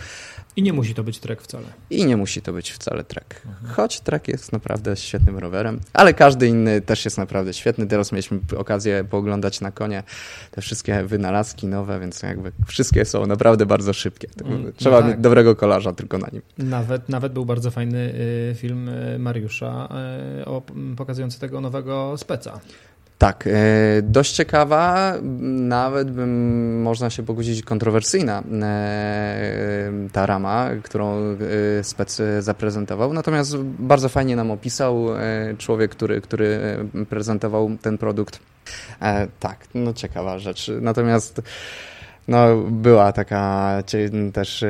I 0.55 0.63
nie 0.63 0.73
musi 0.73 0.93
to 0.93 1.03
być 1.03 1.19
trek 1.19 1.41
wcale. 1.41 1.63
I 1.89 2.05
nie 2.05 2.17
musi 2.17 2.41
to 2.41 2.53
być 2.53 2.71
wcale 2.71 3.03
trek. 3.03 3.41
Mhm. 3.45 3.73
Choć 3.73 3.99
trek 3.99 4.27
jest 4.27 4.51
naprawdę 4.51 4.95
świetnym 4.97 5.37
rowerem, 5.37 5.79
ale 5.93 6.13
każdy 6.13 6.47
inny 6.47 6.81
też 6.81 7.05
jest 7.05 7.17
naprawdę 7.17 7.53
świetny. 7.53 7.87
Teraz 7.87 8.11
mieliśmy 8.11 8.39
okazję 8.57 9.03
pooglądać 9.03 9.61
na 9.61 9.71
konie 9.71 10.03
te 10.51 10.61
wszystkie 10.61 11.03
wynalazki 11.03 11.67
nowe, 11.67 11.99
więc 11.99 12.21
jakby 12.21 12.51
wszystkie 12.67 13.05
są 13.05 13.25
naprawdę 13.25 13.65
bardzo 13.65 13.93
szybkie. 13.93 14.27
Mm, 14.45 14.73
Trzeba 14.73 14.95
no 14.95 15.01
tak. 15.01 15.11
mieć 15.11 15.21
dobrego 15.23 15.55
kolarza 15.55 15.93
tylko 15.93 16.17
na 16.17 16.27
nim. 16.33 16.41
Nawet, 16.57 17.09
nawet 17.09 17.33
był 17.33 17.45
bardzo 17.45 17.71
fajny 17.71 18.13
y, 18.51 18.55
film 18.55 18.89
Mariusza 19.19 19.89
e, 20.45 20.95
pokazujący 20.97 21.39
tego 21.39 21.61
nowego 21.61 22.17
speca. 22.17 22.59
Tak, 23.17 23.47
e, 23.47 23.51
dość 24.01 24.31
ciekawa, 24.31 25.13
nawet 25.41 26.11
bym 26.11 26.81
można 26.81 27.09
się 27.09 27.23
pogodzić 27.23 27.63
kontrowersyjna 27.63 28.43
e, 28.61 29.91
ta 30.11 30.25
rama, 30.25 30.69
którą 30.83 31.37
spec 31.83 32.21
zaprezentował. 32.39 33.13
Natomiast 33.13 33.57
bardzo 33.57 34.09
fajnie 34.09 34.35
nam 34.35 34.51
opisał 34.51 35.07
człowiek, 35.57 35.91
który, 35.91 36.21
który 36.21 36.59
prezentował 37.09 37.71
ten 37.81 37.97
produkt. 37.97 38.39
Tak, 39.39 39.57
no 39.75 39.93
ciekawa 39.93 40.39
rzecz. 40.39 40.71
Natomiast 40.81 41.41
no, 42.27 42.57
była 42.57 43.11
taka 43.11 43.83
też 44.33 44.65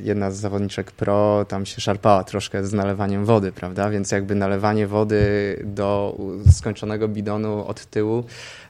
jedna 0.00 0.30
z 0.30 0.36
zawodniczek 0.36 0.92
pro 0.92 1.44
tam 1.48 1.66
się 1.66 1.80
szarpała 1.80 2.24
troszkę 2.24 2.64
z 2.64 2.72
nalewaniem 2.72 3.24
wody, 3.24 3.52
prawda? 3.52 3.90
Więc 3.90 4.10
jakby 4.10 4.34
nalewanie 4.34 4.86
wody 4.86 5.22
do 5.64 6.18
skończonego 6.50 7.08
bidonu 7.08 7.64
od 7.66 7.86
tyłu, 7.86 8.24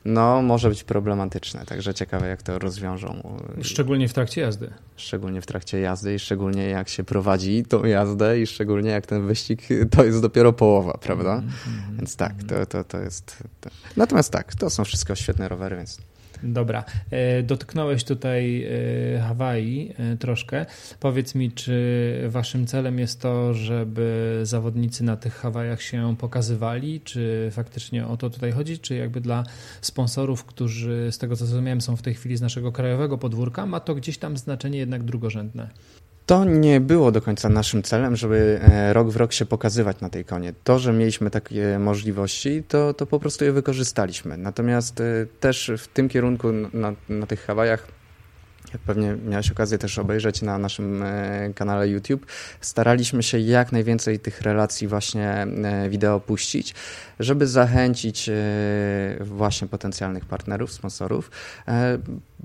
no 0.05 0.43
może 0.43 0.69
być 0.69 0.85
problematyczne. 0.85 1.67
Także 1.67 1.95
ciekawe, 1.95 2.29
jak 2.29 2.43
to 2.43 2.59
rozwiążą. 2.59 3.39
Szczególnie 3.63 4.09
w 4.09 4.13
trakcie 4.13 4.41
jazdy. 4.41 4.71
Szczególnie 4.97 5.41
w 5.41 5.47
trakcie 5.47 5.81
jazdy 5.81 6.15
i 6.15 6.19
szczególnie 6.19 6.69
jak 6.69 6.89
się 6.89 7.05
prowadzi 7.05 7.65
tą 7.65 7.85
jazdę 7.85 8.41
i 8.41 8.47
szczególnie 8.47 8.91
jak 8.91 9.07
ten 9.07 9.27
wyścig 9.27 9.63
to 9.97 10.05
jest 10.05 10.23
dopiero 10.23 10.53
połowa, 10.53 10.99
prawda? 11.03 11.33
Mm 11.33 11.49
-hmm. 11.49 11.97
Więc 11.97 12.17
tak, 12.17 12.35
to, 12.49 12.67
to, 12.67 12.85
to 12.85 13.01
jest... 13.01 13.37
To. 13.61 13.71
Natomiast 13.97 14.33
tak, 14.33 14.55
to 14.55 14.71
są 14.71 14.85
wszystko 14.85 15.15
świetne 15.15 15.49
rowery, 15.49 15.77
więc 15.77 15.99
Dobra. 16.43 16.85
E, 17.11 17.43
dotknąłeś 17.43 18.05
tutaj 18.05 18.65
e, 19.17 19.21
Hawaii 19.21 19.95
e, 19.99 20.17
troszkę. 20.17 20.67
Powiedz 21.01 21.35
mi, 21.35 21.53
czy 21.53 22.25
waszym 22.29 22.67
celem 22.67 22.99
jest 22.99 23.21
to, 23.21 23.55
żeby 23.55 24.41
zawodnicy 24.43 25.05
na 25.05 25.17
tych 25.17 25.35
Hawajach 25.35 25.83
się 25.83 26.17
pokazywali? 26.19 27.01
Czy 27.01 27.49
faktycznie 27.53 28.07
o 28.07 28.17
to 28.17 28.31
tutaj 28.31 28.53
chodzi? 28.53 28.79
Czy 28.79 28.95
jakby 28.95 29.21
dla 29.21 29.45
sponsorów, 29.81 30.45
którzy 30.45 31.09
z 31.13 31.19
tego 31.19 31.37
co 31.37 31.47
zrozumiałem 31.47 31.81
są 31.81 31.97
w 31.97 32.03
tej 32.03 32.15
chwili 32.15 32.37
z 32.37 32.41
naszego 32.41 32.73
krajowego 32.73 33.19
podwórka, 33.19 33.67
ma 33.67 33.81
to 33.81 33.95
gdzieś 33.95 34.19
tam 34.19 34.37
znaczenie 34.37 34.79
jednak 34.79 35.03
drugorzędne? 35.03 35.71
To 36.31 36.45
nie 36.45 36.81
było 36.81 37.13
do 37.13 37.23
końca 37.23 37.49
naszym 37.49 37.83
celem, 37.83 38.17
żeby 38.17 38.61
e, 38.63 38.93
rok 38.93 39.09
w 39.09 39.17
rok 39.17 39.33
się 39.33 39.47
pokazywać 39.47 40.01
na 40.01 40.09
tej 40.09 40.25
konie. 40.25 40.53
To, 40.65 40.79
że 40.79 40.93
mieliśmy 40.93 41.31
takie 41.31 41.79
możliwości, 41.79 42.63
to, 42.69 42.95
to 42.95 43.07
po 43.07 43.21
prostu 43.21 43.45
je 43.45 43.53
wykorzystaliśmy. 43.53 44.37
Natomiast 44.37 45.01
e, 45.01 45.05
też 45.41 45.73
w 45.79 45.89
tym 45.89 46.09
kierunku 46.09 46.53
na, 46.73 46.93
na 47.09 47.27
tych 47.27 47.45
Hawajach 47.45 47.87
jak 48.73 48.83
pewnie 48.83 49.17
miałeś 49.29 49.51
okazję 49.51 49.79
też 49.79 49.99
obejrzeć 49.99 50.43
na 50.43 50.59
naszym 50.59 51.03
e, 51.03 51.53
kanale 51.55 51.89
YouTube, 51.89 52.27
staraliśmy 52.61 53.23
się 53.23 53.39
jak 53.39 53.73
najwięcej 53.73 54.19
tych 54.19 54.41
relacji 54.41 54.89
właśnie 54.89 55.47
wideo 55.89 56.21
puścić, 56.21 56.75
żeby 57.21 57.47
zachęcić 57.47 58.31
właśnie 59.21 59.69
potencjalnych 59.69 60.25
partnerów, 60.25 60.73
sponsorów, 60.73 61.31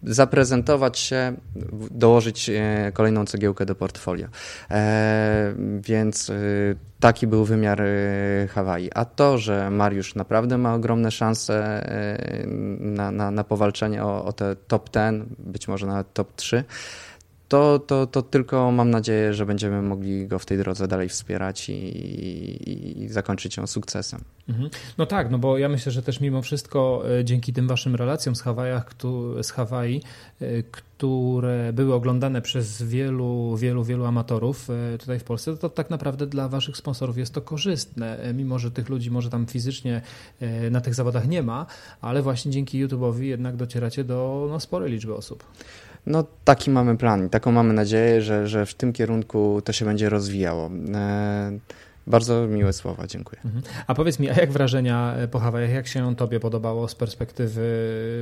zaprezentować 0.03 0.99
się, 0.99 1.33
dołożyć 1.91 2.49
e, 2.49 2.91
kolejną 2.93 3.25
cegiełkę 3.25 3.65
do 3.65 3.75
portfolio. 3.75 4.27
E, 4.71 5.53
więc 5.81 6.29
e, 6.29 6.33
taki 6.99 7.27
był 7.27 7.45
wymiar 7.45 7.83
Hawaii. 8.49 8.91
A 8.93 9.05
to, 9.05 9.37
że 9.37 9.71
Mariusz 9.71 10.15
naprawdę 10.15 10.57
ma 10.57 10.73
ogromne 10.73 11.11
szanse 11.11 11.85
na, 12.79 13.11
na, 13.11 13.31
na 13.31 13.43
powalczenie 13.43 14.03
o, 14.03 14.25
o 14.25 14.33
te 14.33 14.55
top 14.67 14.89
10, 14.89 15.23
być 15.39 15.67
może 15.67 15.87
nawet 15.87 16.13
top 16.13 16.35
3, 16.35 16.63
to, 17.47 17.79
to, 17.79 18.07
to 18.07 18.21
tylko 18.21 18.71
mam 18.71 18.89
nadzieję, 18.89 19.33
że 19.33 19.45
będziemy 19.45 19.81
mogli 19.81 20.27
go 20.27 20.39
w 20.39 20.45
tej 20.45 20.57
drodze 20.57 20.87
dalej 20.87 21.09
wspierać 21.09 21.69
i, 21.69 21.73
i, 21.73 23.03
i 23.03 23.07
zakończyć 23.09 23.57
ją 23.57 23.67
sukcesem. 23.67 24.21
Mhm. 24.49 24.69
No 24.97 25.05
tak, 25.05 25.31
no 25.31 25.39
bo 25.39 25.57
ja 25.57 25.69
myślę, 25.69 25.91
że 25.91 26.01
też 26.01 26.21
mimo 26.21 26.41
wszystko 26.41 27.03
e, 27.19 27.25
dzięki 27.25 27.53
tym 27.53 27.67
waszym 27.67 27.95
relacjom 27.95 28.35
z, 28.35 28.41
Hawajach, 28.41 28.93
z 29.41 29.51
Hawaii, 29.51 30.01
e, 30.41 30.63
które 30.63 31.73
były 31.73 31.93
oglądane 31.93 32.41
przez 32.41 32.83
wielu, 32.83 33.55
wielu, 33.57 33.83
wielu 33.83 34.05
amatorów 34.05 34.69
e, 34.69 34.97
tutaj 34.97 35.19
w 35.19 35.23
Polsce, 35.23 35.57
to 35.57 35.69
tak 35.69 35.89
naprawdę 35.89 36.27
dla 36.27 36.49
waszych 36.49 36.77
sponsorów 36.77 37.17
jest 37.17 37.33
to 37.33 37.41
korzystne, 37.41 38.33
mimo 38.33 38.59
że 38.59 38.71
tych 38.71 38.89
ludzi 38.89 39.11
może 39.11 39.29
tam 39.29 39.45
fizycznie 39.45 40.01
na 40.71 40.81
tych 40.81 40.95
zawodach 40.95 41.27
nie 41.27 41.43
ma, 41.43 41.65
ale 42.01 42.21
właśnie 42.21 42.51
dzięki 42.51 42.85
YouTube'owi 42.85 43.21
jednak 43.21 43.55
docieracie 43.55 44.03
do 44.03 44.47
no, 44.49 44.59
sporej 44.59 44.91
liczby 44.91 45.15
osób. 45.15 45.43
No 46.05 46.23
taki 46.43 46.71
mamy 46.71 46.97
plan 46.97 47.25
i 47.25 47.29
taką 47.29 47.51
mamy 47.51 47.73
nadzieję, 47.73 48.21
że, 48.21 48.47
że 48.47 48.65
w 48.65 48.73
tym 48.73 48.93
kierunku 48.93 49.61
to 49.65 49.73
się 49.73 49.85
będzie 49.85 50.09
rozwijało. 50.09 50.69
E, 52.07 52.11
bardzo 52.11 52.47
miłe 52.47 52.73
słowa, 52.73 53.07
dziękuję. 53.07 53.41
Mhm. 53.45 53.63
A 53.87 53.95
powiedz 53.95 54.19
mi, 54.19 54.29
a 54.29 54.33
jak 54.33 54.51
wrażenia 54.51 55.15
po 55.31 55.39
Hawajach, 55.39 55.71
jak 55.71 55.87
się 55.87 56.15
Tobie 56.15 56.39
podobało 56.39 56.87
z 56.87 56.95
perspektywy 56.95 57.65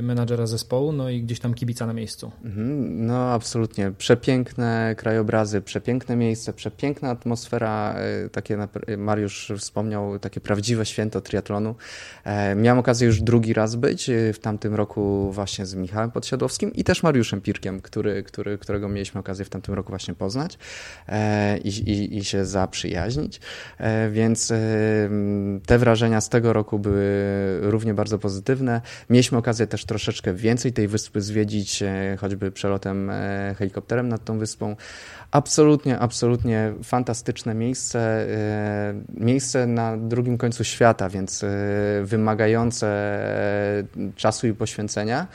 menadżera 0.02 0.46
zespołu, 0.46 0.92
no 0.92 1.10
i 1.10 1.22
gdzieś 1.22 1.40
tam 1.40 1.54
kibica 1.54 1.86
na 1.86 1.92
miejscu? 1.92 2.32
Mhm. 2.44 3.06
No 3.06 3.32
absolutnie, 3.32 3.92
przepiękne 3.98 4.94
krajobrazy, 4.98 5.60
przepiękne 5.60 6.16
miejsce, 6.16 6.52
przepiękna 6.52 7.10
atmosfera, 7.10 7.94
e, 7.94 8.28
takie 8.28 8.58
Mariusz 8.98 9.52
wspomniał, 9.58 10.18
takie 10.18 10.40
prawdziwe 10.40 10.86
święto 10.86 11.20
triatlonu. 11.20 11.74
E, 12.24 12.54
miałem 12.54 12.78
okazję 12.78 13.06
już 13.06 13.22
drugi 13.22 13.52
raz 13.52 13.76
być, 13.76 14.10
e, 14.10 14.32
w 14.32 14.38
tamtym 14.38 14.74
roku 14.74 15.32
właśnie 15.32 15.66
z 15.66 15.74
Michałem 15.74 16.10
Podsiadłowskim 16.10 16.72
i 16.72 16.84
też 16.84 17.02
Mariuszem 17.02 17.40
Pirkiem, 17.40 17.80
który, 17.80 18.22
który, 18.22 18.58
którego 18.58 18.88
mieliśmy 18.88 19.20
okazję 19.20 19.44
w 19.44 19.48
tamtym 19.48 19.74
roku 19.74 19.88
właśnie 19.88 20.14
poznać 20.14 20.58
i, 21.64 21.68
i, 21.68 22.16
i 22.16 22.24
się 22.24 22.44
zaprzyjaźnić. 22.44 23.40
E, 23.78 24.10
więc 24.10 24.50
e, 24.50 24.56
te 25.66 25.78
wrażenia 25.78 26.20
z 26.20 26.28
tego 26.28 26.52
roku 26.52 26.78
były 26.78 27.04
równie 27.60 27.94
bardzo 27.94 28.18
pozytywne. 28.18 28.80
Mieliśmy 29.10 29.38
okazję 29.38 29.66
też 29.66 29.84
troszeczkę 29.84 30.34
więcej 30.34 30.72
tej 30.72 30.88
wyspy 30.88 31.20
zwiedzić, 31.20 31.82
e, 31.82 32.16
choćby 32.20 32.52
przelotem 32.52 33.10
helikopterem 33.58 34.08
nad 34.08 34.24
tą 34.24 34.38
wyspą. 34.38 34.76
Absolutnie, 35.34 35.98
absolutnie 35.98 36.72
fantastyczne 36.82 37.54
miejsce. 37.54 38.26
Miejsce 39.14 39.66
na 39.66 39.96
drugim 39.96 40.38
końcu 40.38 40.64
świata, 40.64 41.08
więc 41.08 41.44
wymagające 42.04 42.88
czasu 44.16 44.46
i 44.46 44.54
poświęcenia. 44.54 45.26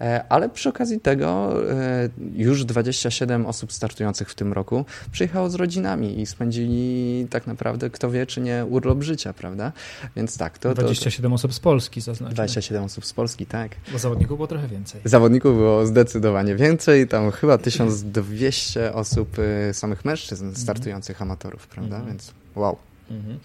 E, 0.00 0.24
ale 0.28 0.48
przy 0.48 0.68
okazji 0.68 1.00
tego 1.00 1.54
e, 1.72 2.08
już 2.34 2.64
27 2.64 3.46
osób 3.46 3.72
startujących 3.72 4.30
w 4.30 4.34
tym 4.34 4.52
roku 4.52 4.84
przyjechało 5.12 5.50
z 5.50 5.54
rodzinami 5.54 6.20
i 6.20 6.26
spędzili 6.26 7.26
tak 7.30 7.46
naprawdę, 7.46 7.90
kto 7.90 8.10
wie, 8.10 8.26
czy 8.26 8.40
nie, 8.40 8.64
urlop 8.70 9.02
życia, 9.02 9.32
prawda? 9.32 9.72
Więc 10.16 10.36
tak. 10.36 10.58
To, 10.58 10.74
27 10.74 11.30
to, 11.30 11.34
osób 11.34 11.54
z 11.54 11.60
Polski 11.60 12.00
zaznaczmy. 12.00 12.34
27 12.34 12.84
osób 12.84 13.06
z 13.06 13.12
Polski, 13.12 13.46
tak. 13.46 13.70
Bo 13.92 13.98
zawodników 13.98 14.38
było 14.38 14.46
trochę 14.46 14.68
więcej. 14.68 15.00
Zawodników 15.04 15.56
było 15.56 15.86
zdecydowanie 15.86 16.56
więcej, 16.56 17.08
tam 17.08 17.30
chyba 17.30 17.58
1200 17.58 18.92
osób 18.92 19.38
e, 19.38 19.42
samych 19.72 20.04
mężczyzn 20.04 20.44
mhm. 20.44 20.62
startujących 20.62 21.22
amatorów, 21.22 21.66
prawda? 21.66 21.96
Mhm. 21.96 22.12
Więc 22.12 22.32
wow. 22.54 22.76
Mhm. 23.10 23.38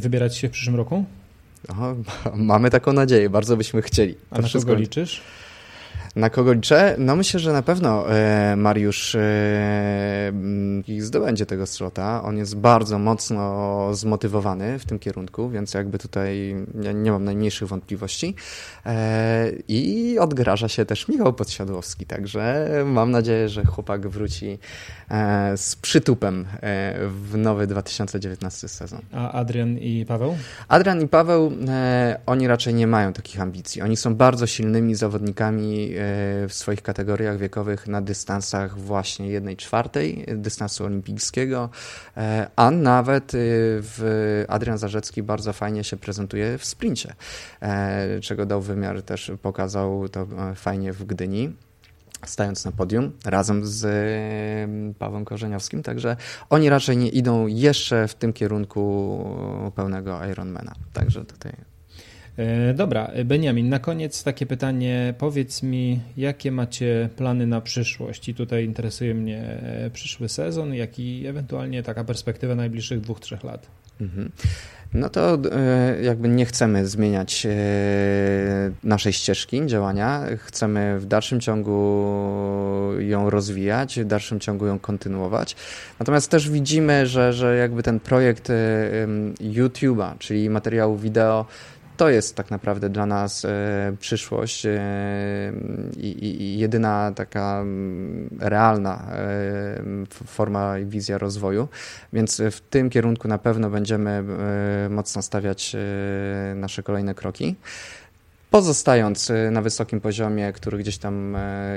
Wybierać 0.00 0.36
się 0.36 0.48
w 0.48 0.50
przyszłym 0.50 0.76
roku? 0.76 1.04
O, 1.68 1.94
mamy 2.36 2.70
taką 2.70 2.92
nadzieję, 2.92 3.30
bardzo 3.30 3.56
byśmy 3.56 3.82
chcieli. 3.82 4.14
A 4.30 4.38
na 4.38 4.48
wszystko... 4.48 4.70
kogo 4.70 4.80
liczysz? 4.80 5.22
Na 6.16 6.30
kogo 6.30 6.52
liczę? 6.52 6.94
No 6.98 7.16
myślę, 7.16 7.40
że 7.40 7.52
na 7.52 7.62
pewno 7.62 8.10
e, 8.10 8.56
Mariusz 8.56 9.14
e, 9.14 10.32
zdobędzie 10.98 11.46
tego 11.46 11.66
slota. 11.66 12.22
On 12.22 12.36
jest 12.36 12.56
bardzo 12.56 12.98
mocno 12.98 13.94
zmotywowany 13.94 14.78
w 14.78 14.84
tym 14.84 14.98
kierunku, 14.98 15.50
więc 15.50 15.74
jakby 15.74 15.98
tutaj 15.98 16.56
nie 16.94 17.12
mam 17.12 17.24
najmniejszych 17.24 17.68
wątpliwości. 17.68 18.34
E, 18.86 19.50
I 19.68 20.18
odgraża 20.18 20.68
się 20.68 20.84
też 20.84 21.08
Michał 21.08 21.32
Podsiadłowski, 21.32 22.06
także 22.06 22.68
mam 22.86 23.10
nadzieję, 23.10 23.48
że 23.48 23.64
chłopak 23.64 24.08
wróci 24.08 24.58
z 25.56 25.76
przytupem 25.76 26.46
w 27.08 27.36
nowy 27.36 27.66
2019 27.66 28.68
sezon. 28.68 29.00
A 29.12 29.32
Adrian 29.32 29.78
i 29.78 30.04
Paweł? 30.06 30.36
Adrian 30.68 31.02
i 31.02 31.08
Paweł, 31.08 31.52
oni 32.26 32.48
raczej 32.48 32.74
nie 32.74 32.86
mają 32.86 33.12
takich 33.12 33.40
ambicji. 33.40 33.82
Oni 33.82 33.96
są 33.96 34.14
bardzo 34.14 34.46
silnymi 34.46 34.94
zawodnikami 34.94 35.90
w 36.48 36.50
swoich 36.50 36.82
kategoriach 36.82 37.38
wiekowych 37.38 37.86
na 37.86 38.02
dystansach 38.02 38.78
właśnie 38.78 39.28
jednej 39.28 39.56
czwartej 39.56 40.26
dystansu 40.36 40.84
olimpijskiego, 40.84 41.70
a 42.56 42.70
nawet 42.70 43.32
w 43.34 44.44
Adrian 44.48 44.78
Zarzecki 44.78 45.22
bardzo 45.22 45.52
fajnie 45.52 45.84
się 45.84 45.96
prezentuje 45.96 46.58
w 46.58 46.64
sprincie, 46.64 47.14
czego 48.22 48.46
dał 48.46 48.62
wymiar 48.62 49.02
też 49.02 49.32
pokazał 49.42 50.08
to 50.08 50.26
fajnie 50.54 50.92
w 50.92 51.04
Gdyni 51.04 51.52
stając 52.26 52.64
na 52.64 52.72
podium 52.72 53.12
razem 53.24 53.66
z 53.66 53.86
Pawłem 54.98 55.24
Korzeniowskim, 55.24 55.82
także 55.82 56.16
oni 56.50 56.68
raczej 56.70 56.96
nie 56.96 57.08
idą 57.08 57.46
jeszcze 57.46 58.08
w 58.08 58.14
tym 58.14 58.32
kierunku 58.32 59.24
pełnego 59.74 60.26
Ironmana. 60.26 60.74
Także 60.92 61.24
tutaj 61.24 61.52
E, 61.52 61.67
dobra, 62.74 63.10
Beniamin, 63.24 63.68
na 63.68 63.78
koniec 63.78 64.22
takie 64.22 64.46
pytanie. 64.46 65.14
Powiedz 65.18 65.62
mi, 65.62 66.00
jakie 66.16 66.52
macie 66.52 67.08
plany 67.16 67.46
na 67.46 67.60
przyszłość? 67.60 68.28
I 68.28 68.34
tutaj 68.34 68.64
interesuje 68.64 69.14
mnie 69.14 69.42
e, 69.42 69.90
przyszły 69.90 70.28
sezon, 70.28 70.74
jak 70.74 70.98
i 70.98 71.26
ewentualnie 71.26 71.82
taka 71.82 72.04
perspektywa 72.04 72.54
najbliższych 72.54 73.00
dwóch, 73.00 73.20
trzech 73.20 73.44
lat. 73.44 73.66
Mhm. 74.00 74.30
No 74.94 75.08
to 75.08 75.38
e, 75.52 76.02
jakby 76.02 76.28
nie 76.28 76.46
chcemy 76.46 76.86
zmieniać 76.86 77.46
naszej 78.84 79.12
ścieżki 79.12 79.66
działania. 79.66 80.22
Chcemy 80.38 80.98
w 80.98 81.06
dalszym 81.06 81.40
ciągu 81.40 82.04
ją 82.98 83.30
rozwijać, 83.30 84.00
w 84.00 84.04
dalszym 84.04 84.40
ciągu 84.40 84.66
ją 84.66 84.78
kontynuować. 84.78 85.56
Natomiast 85.98 86.30
też 86.30 86.50
widzimy, 86.50 87.06
że, 87.06 87.32
że 87.32 87.56
jakby 87.56 87.82
ten 87.82 88.00
projekt 88.00 88.48
YouTube'a, 89.40 90.18
czyli 90.18 90.50
materiału 90.50 90.96
wideo, 90.96 91.46
to 91.98 92.10
jest 92.10 92.36
tak 92.36 92.50
naprawdę 92.50 92.90
dla 92.90 93.06
nas 93.06 93.44
e, 93.44 93.48
przyszłość 94.00 94.66
e, 94.66 94.78
i 95.96 96.58
jedyna 96.58 97.12
taka 97.16 97.60
mm, 97.60 98.28
realna 98.40 99.06
e, 99.12 99.82
forma 100.26 100.78
i 100.78 100.86
wizja 100.86 101.18
rozwoju, 101.18 101.68
więc 102.12 102.42
w 102.50 102.60
tym 102.60 102.90
kierunku 102.90 103.28
na 103.28 103.38
pewno 103.38 103.70
będziemy 103.70 104.24
mocno 104.90 105.22
stawiać 105.22 105.76
nasze 106.54 106.82
kolejne 106.82 107.14
kroki. 107.14 107.56
Pozostając 108.50 109.32
na 109.50 109.62
wysokim 109.62 110.00
poziomie, 110.00 110.52
który 110.52 110.78
gdzieś 110.78 110.98
tam 110.98 111.36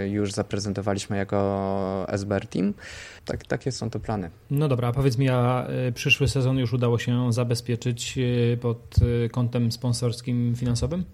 już 0.10 0.32
zaprezentowaliśmy 0.32 1.18
jako 1.18 2.06
SBR 2.10 2.48
Team, 2.48 2.74
tak, 3.26 3.46
takie 3.46 3.72
są 3.72 3.90
to 3.90 4.00
plany. 4.00 4.30
No 4.52 4.68
dobra, 4.68 4.88
a 4.88 4.92
powiedz 4.92 5.18
mi, 5.18 5.30
a 5.30 5.68
y, 5.88 5.92
przyszły 5.92 6.28
sezon 6.28 6.58
już 6.58 6.74
udało 6.74 7.00
się 7.00 7.34
zabezpieczyć 7.34 8.18
y, 8.18 8.58
pod 8.62 8.96
y, 9.26 9.30
kątem 9.30 9.72
sponsorskim 9.72 10.56
finansowym? 10.56 11.06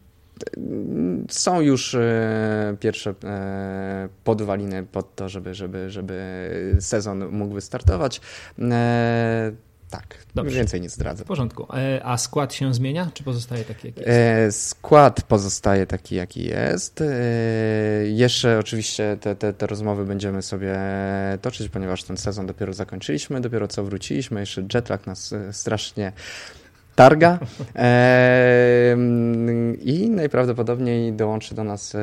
Są 1.30 1.62
już 1.62 1.96
pierwsze 2.80 3.14
podwaliny 4.24 4.84
pod 4.84 5.16
to, 5.16 5.30
żeby, 5.30 5.54
żeby, 5.54 5.90
żeby 5.90 6.76
sezon 6.80 7.28
mógł 7.32 7.54
wystartować. 7.54 8.22
Tak, 9.90 10.18
Dobrze. 10.36 10.56
więcej 10.56 10.82
nie 10.82 10.90
zdradzę. 10.90 11.24
W 11.24 11.28
porządku. 11.28 11.68
E, 11.74 12.02
a 12.06 12.18
skład 12.18 12.54
się 12.54 12.74
zmienia, 12.74 13.12
czy 13.14 13.24
pozostaje 13.24 13.64
taki, 13.64 13.88
jaki 13.88 14.02
jest? 14.02 14.68
Skład 14.68 15.22
pozostaje 15.22 15.86
taki, 15.86 16.16
jaki 16.16 16.44
jest. 16.44 17.02
E, 17.02 17.06
jeszcze 18.08 18.60
oczywiście 18.60 19.18
te, 19.22 19.36
te, 19.36 19.54
te 19.54 19.68
rozmowy 19.68 20.06
będziemy 20.06 20.42
sobie 20.42 20.76
toczyć, 21.42 21.70
ponieważ 21.70 22.04
ten 22.04 22.18
sezon 22.18 22.48
dopiero 22.48 22.74
zakończyliśmy, 22.74 23.42
dopiero 23.42 23.68
co 23.68 23.84
wróciliśmy. 23.84 24.40
Jeszcze 24.40 24.64
jetlag 24.74 25.08
nas 25.08 25.34
e, 25.34 25.54
strasznie 25.54 26.12
targa 26.96 27.40
i 29.82 30.10
najprawdopodobniej 30.10 31.14
dołączy 31.14 31.56
do 31.56 31.64
nas 31.64 31.96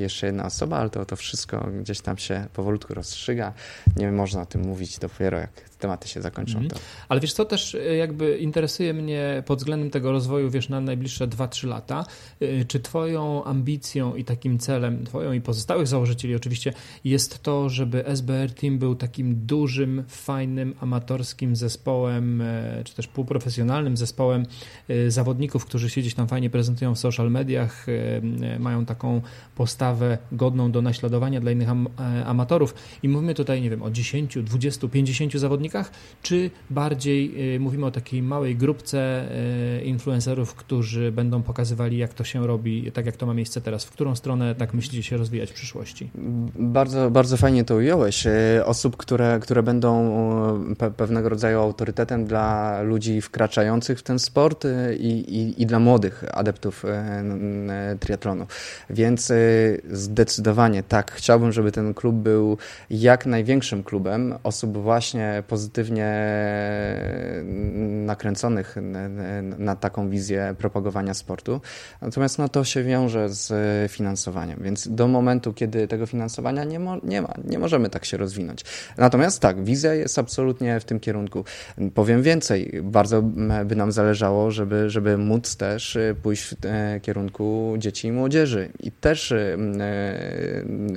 jeszcze 0.00 0.26
jedna 0.26 0.44
osoba, 0.44 0.76
ale 0.76 0.90
to, 0.90 1.06
to 1.06 1.16
wszystko 1.16 1.68
gdzieś 1.80 2.00
tam 2.00 2.18
się 2.18 2.46
powolutku 2.52 2.94
rozstrzyga. 2.94 3.52
Nie 3.96 4.12
można 4.12 4.42
o 4.42 4.46
tym 4.46 4.60
mówić 4.60 4.98
dopiero 4.98 5.38
jak 5.38 5.69
tematy 5.80 6.08
się 6.08 6.22
zakończą. 6.22 6.68
To. 6.68 6.76
Ale 7.08 7.20
wiesz 7.20 7.32
co, 7.32 7.44
też 7.44 7.74
y, 7.74 7.96
jakby 7.96 8.38
interesuje 8.38 8.94
mnie 8.94 9.42
pod 9.46 9.58
względem 9.58 9.90
tego 9.90 10.12
rozwoju, 10.12 10.50
wiesz, 10.50 10.68
na 10.68 10.80
najbliższe 10.80 11.28
2-3 11.28 11.68
lata, 11.68 12.04
y, 12.42 12.64
czy 12.68 12.80
twoją 12.80 13.44
ambicją 13.44 14.14
i 14.14 14.24
takim 14.24 14.58
celem, 14.58 15.04
twoją 15.04 15.32
i 15.32 15.40
pozostałych 15.40 15.86
założycieli 15.86 16.34
oczywiście, 16.34 16.72
jest 17.04 17.42
to, 17.42 17.68
żeby 17.68 18.06
SBR 18.06 18.54
Team 18.54 18.78
był 18.78 18.94
takim 18.94 19.46
dużym, 19.46 20.04
fajnym, 20.08 20.74
amatorskim 20.80 21.56
zespołem, 21.56 22.40
e, 22.40 22.82
czy 22.84 22.94
też 22.94 23.06
półprofesjonalnym 23.06 23.96
zespołem 23.96 24.46
e, 24.88 25.10
zawodników, 25.10 25.64
którzy 25.64 25.90
się 25.90 26.00
gdzieś 26.00 26.14
tam 26.14 26.28
fajnie 26.28 26.50
prezentują 26.50 26.94
w 26.94 26.98
social 26.98 27.30
mediach, 27.30 27.86
e, 27.88 28.58
mają 28.58 28.86
taką 28.86 29.20
postawę 29.54 30.18
godną 30.32 30.72
do 30.72 30.82
naśladowania 30.82 31.40
dla 31.40 31.50
innych 31.50 31.68
amatorów 32.24 32.74
i 33.02 33.08
mówimy 33.08 33.34
tutaj, 33.34 33.62
nie 33.62 33.70
wiem, 33.70 33.82
o 33.82 33.90
10, 33.90 34.38
20, 34.42 34.88
50 34.88 35.38
zawodników, 35.38 35.69
zawodnikach, 35.70 35.90
czy 36.22 36.50
bardziej 36.70 37.54
y, 37.54 37.60
mówimy 37.60 37.86
o 37.86 37.90
takiej 37.90 38.22
małej 38.22 38.56
grupce 38.56 39.28
y, 39.78 39.84
influencerów, 39.84 40.54
którzy 40.54 41.12
będą 41.12 41.42
pokazywali, 41.42 41.98
jak 41.98 42.14
to 42.14 42.24
się 42.24 42.46
robi, 42.46 42.92
tak 42.92 43.06
jak 43.06 43.16
to 43.16 43.26
ma 43.26 43.34
miejsce 43.34 43.60
teraz? 43.60 43.84
W 43.84 43.90
którą 43.90 44.16
stronę 44.16 44.54
tak 44.54 44.74
myślicie 44.74 45.02
się 45.02 45.16
rozwijać 45.16 45.50
w 45.50 45.54
przyszłości? 45.54 46.10
Bardzo, 46.58 47.10
bardzo 47.10 47.36
fajnie 47.36 47.64
to 47.64 47.74
ująłeś. 47.74 48.26
Y, 48.26 48.64
osób, 48.64 48.96
które, 48.96 49.38
które 49.42 49.62
będą 49.62 49.90
pewnego 50.96 51.28
rodzaju 51.28 51.60
autorytetem 51.60 52.26
dla 52.26 52.82
ludzi 52.82 53.20
wkraczających 53.20 53.98
w 53.98 54.02
ten 54.02 54.18
sport 54.18 54.66
i, 54.98 55.06
i, 55.06 55.62
i 55.62 55.66
dla 55.66 55.78
młodych 55.78 56.24
adeptów 56.32 56.84
triatlonu. 58.00 58.46
Więc 58.90 59.32
zdecydowanie 59.90 60.82
tak, 60.82 61.12
chciałbym, 61.12 61.52
żeby 61.52 61.72
ten 61.72 61.94
klub 61.94 62.16
był 62.16 62.58
jak 62.90 63.26
największym 63.26 63.82
klubem 63.82 64.34
osób 64.42 64.78
właśnie 64.78 65.42
pozytywnych 65.48 65.59
pozytywnie 65.60 66.12
nakręconych 68.06 68.76
na 69.58 69.76
taką 69.76 70.10
wizję 70.10 70.54
propagowania 70.58 71.14
sportu. 71.14 71.60
Natomiast 72.00 72.38
no, 72.38 72.48
to 72.48 72.64
się 72.64 72.84
wiąże 72.84 73.28
z 73.28 73.52
finansowaniem, 73.92 74.60
więc 74.62 74.88
do 74.88 75.08
momentu, 75.08 75.52
kiedy 75.52 75.88
tego 75.88 76.06
finansowania 76.06 76.64
nie, 76.64 76.78
mo 76.78 76.96
nie 77.02 77.22
ma, 77.22 77.34
nie 77.44 77.58
możemy 77.58 77.90
tak 77.90 78.04
się 78.04 78.16
rozwinąć. 78.16 78.64
Natomiast 78.98 79.40
tak, 79.40 79.64
wizja 79.64 79.94
jest 79.94 80.18
absolutnie 80.18 80.80
w 80.80 80.84
tym 80.84 81.00
kierunku. 81.00 81.44
Powiem 81.94 82.22
więcej, 82.22 82.80
bardzo 82.82 83.22
by 83.64 83.76
nam 83.76 83.92
zależało, 83.92 84.50
żeby, 84.50 84.90
żeby 84.90 85.18
móc 85.18 85.56
też 85.56 85.98
pójść 86.22 86.42
w 86.42 86.54
e, 86.64 87.00
kierunku 87.00 87.74
dzieci 87.78 88.08
i 88.08 88.12
młodzieży 88.12 88.68
i 88.80 88.92
też 88.92 89.32
e, 89.32 89.56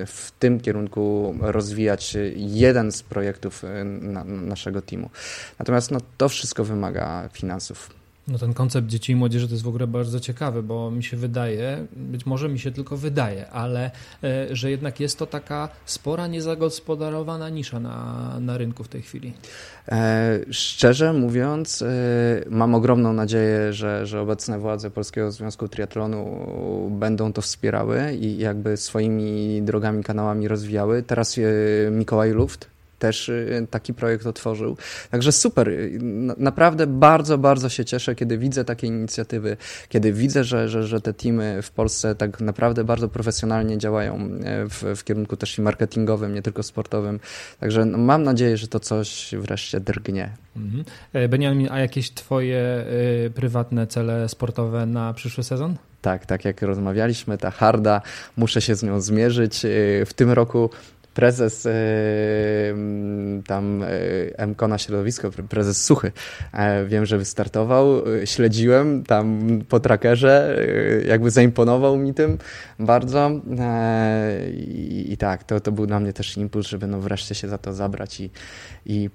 w 0.06 0.32
tym 0.38 0.60
kierunku 0.60 1.34
rozwijać 1.40 2.16
jeden 2.36 2.92
z 2.92 3.02
projektów 3.02 3.64
e, 3.64 3.84
na, 3.84 4.24
naszego 4.54 4.82
teamu. 4.82 5.10
Natomiast 5.58 5.90
no, 5.90 5.98
to 6.16 6.28
wszystko 6.28 6.64
wymaga 6.64 7.28
finansów. 7.32 7.90
No 8.28 8.38
ten 8.38 8.54
koncept 8.54 8.88
dzieci 8.88 9.12
i 9.12 9.16
młodzieży 9.16 9.48
to 9.48 9.54
jest 9.54 9.64
w 9.64 9.68
ogóle 9.68 9.86
bardzo 9.86 10.20
ciekawy, 10.20 10.62
bo 10.62 10.90
mi 10.90 11.04
się 11.04 11.16
wydaje, 11.16 11.86
być 11.96 12.26
może 12.26 12.48
mi 12.48 12.58
się 12.58 12.70
tylko 12.70 12.96
wydaje, 12.96 13.50
ale 13.50 13.90
e, 14.22 14.56
że 14.56 14.70
jednak 14.70 15.00
jest 15.00 15.18
to 15.18 15.26
taka 15.26 15.68
spora, 15.84 16.26
niezagospodarowana 16.26 17.48
nisza 17.48 17.80
na, 17.80 18.36
na 18.40 18.58
rynku 18.58 18.84
w 18.84 18.88
tej 18.88 19.02
chwili. 19.02 19.32
E, 19.88 20.38
szczerze 20.50 21.12
mówiąc, 21.12 21.82
e, 21.82 21.86
mam 22.50 22.74
ogromną 22.74 23.12
nadzieję, 23.12 23.72
że, 23.72 24.06
że 24.06 24.20
obecne 24.20 24.58
władze 24.58 24.90
Polskiego 24.90 25.32
Związku 25.32 25.68
Triatlonu 25.68 26.26
będą 26.90 27.32
to 27.32 27.42
wspierały 27.42 28.14
i 28.20 28.38
jakby 28.38 28.76
swoimi 28.76 29.62
drogami, 29.62 30.04
kanałami 30.04 30.48
rozwijały. 30.48 31.02
Teraz 31.02 31.38
e, 31.38 31.42
Mikołaj 31.90 32.30
Luft, 32.30 32.73
też 32.98 33.28
y, 33.28 33.66
taki 33.70 33.94
projekt 33.94 34.26
otworzył. 34.26 34.76
Także 35.10 35.32
super. 35.32 35.70
Naprawdę 36.36 36.86
bardzo, 36.86 37.38
bardzo 37.38 37.68
się 37.68 37.84
cieszę, 37.84 38.14
kiedy 38.14 38.38
widzę 38.38 38.64
takie 38.64 38.86
inicjatywy, 38.86 39.56
kiedy 39.88 40.12
widzę, 40.12 40.44
że, 40.44 40.68
że, 40.68 40.84
że 40.84 41.00
te 41.00 41.14
teamy 41.14 41.62
w 41.62 41.70
Polsce 41.70 42.14
tak 42.14 42.40
naprawdę 42.40 42.84
bardzo 42.84 43.08
profesjonalnie 43.08 43.78
działają 43.78 44.14
e, 44.14 44.68
w, 44.68 44.82
w 44.96 45.04
kierunku 45.04 45.36
też 45.36 45.58
i 45.58 45.62
marketingowym, 45.62 46.34
nie 46.34 46.42
tylko 46.42 46.62
sportowym. 46.62 47.20
Także 47.60 47.84
no, 47.84 47.98
mam 47.98 48.22
nadzieję, 48.22 48.56
że 48.56 48.68
to 48.68 48.80
coś 48.80 49.34
wreszcie 49.38 49.80
drgnie. 49.80 50.30
Mhm. 50.56 50.84
E, 51.12 51.28
Beniamin, 51.28 51.68
a 51.70 51.80
jakieś 51.80 52.10
twoje 52.10 52.84
y, 53.26 53.30
prywatne 53.30 53.86
cele 53.86 54.28
sportowe 54.28 54.86
na 54.86 55.14
przyszły 55.14 55.44
sezon? 55.44 55.76
Tak, 56.02 56.26
tak 56.26 56.44
jak 56.44 56.62
rozmawialiśmy, 56.62 57.38
ta 57.38 57.50
harda, 57.50 58.02
muszę 58.36 58.60
się 58.60 58.74
z 58.74 58.82
nią 58.82 59.00
zmierzyć. 59.00 59.60
W 60.06 60.10
tym 60.14 60.30
roku 60.30 60.70
prezes 61.14 61.68
tam 63.46 63.84
MKO 64.48 64.68
na 64.68 64.78
środowisko, 64.78 65.30
prezes 65.48 65.84
Suchy, 65.84 66.12
wiem, 66.86 67.06
że 67.06 67.18
wystartował, 67.18 68.02
śledziłem 68.24 69.04
tam 69.04 69.48
po 69.68 69.80
trackerze, 69.80 70.64
jakby 71.06 71.30
zaimponował 71.30 71.96
mi 71.96 72.14
tym 72.14 72.38
bardzo 72.78 73.30
i, 74.54 75.06
i 75.08 75.16
tak, 75.16 75.44
to, 75.44 75.60
to 75.60 75.72
był 75.72 75.86
dla 75.86 76.00
mnie 76.00 76.12
też 76.12 76.36
impuls, 76.36 76.66
żeby 76.66 76.86
no 76.86 77.00
wreszcie 77.00 77.34
się 77.34 77.48
za 77.48 77.58
to 77.58 77.72
zabrać 77.72 78.20
i, 78.20 78.30
i, 78.86 79.10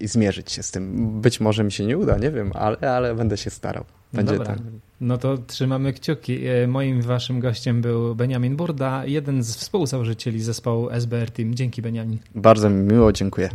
i 0.00 0.08
zmierzyć 0.08 0.52
się 0.52 0.62
z 0.62 0.70
tym. 0.70 1.20
Być 1.20 1.40
może 1.40 1.64
mi 1.64 1.72
się 1.72 1.86
nie 1.86 1.98
uda, 1.98 2.18
nie 2.18 2.30
wiem, 2.30 2.52
ale, 2.54 2.76
ale 2.76 3.14
będę 3.14 3.36
się 3.36 3.50
starał. 3.50 3.84
Będzie 4.12 4.38
Dobra. 4.38 4.56
No 5.00 5.18
to 5.18 5.38
trzymamy 5.38 5.92
kciuki. 5.92 6.38
Moim 6.68 7.02
waszym 7.02 7.40
gościem 7.40 7.82
był 7.82 8.14
Beniamin 8.14 8.56
Burda, 8.56 9.06
jeden 9.06 9.42
z 9.42 9.56
współzałożycieli 9.56 10.42
zespołu 10.42 10.90
SBR 10.90 11.30
Team. 11.30 11.54
Dzięki 11.54 11.82
Beniamin. 11.82 12.18
Bardzo 12.34 12.70
mi 12.70 12.92
miło, 12.92 13.12
dziękuję. 13.12 13.48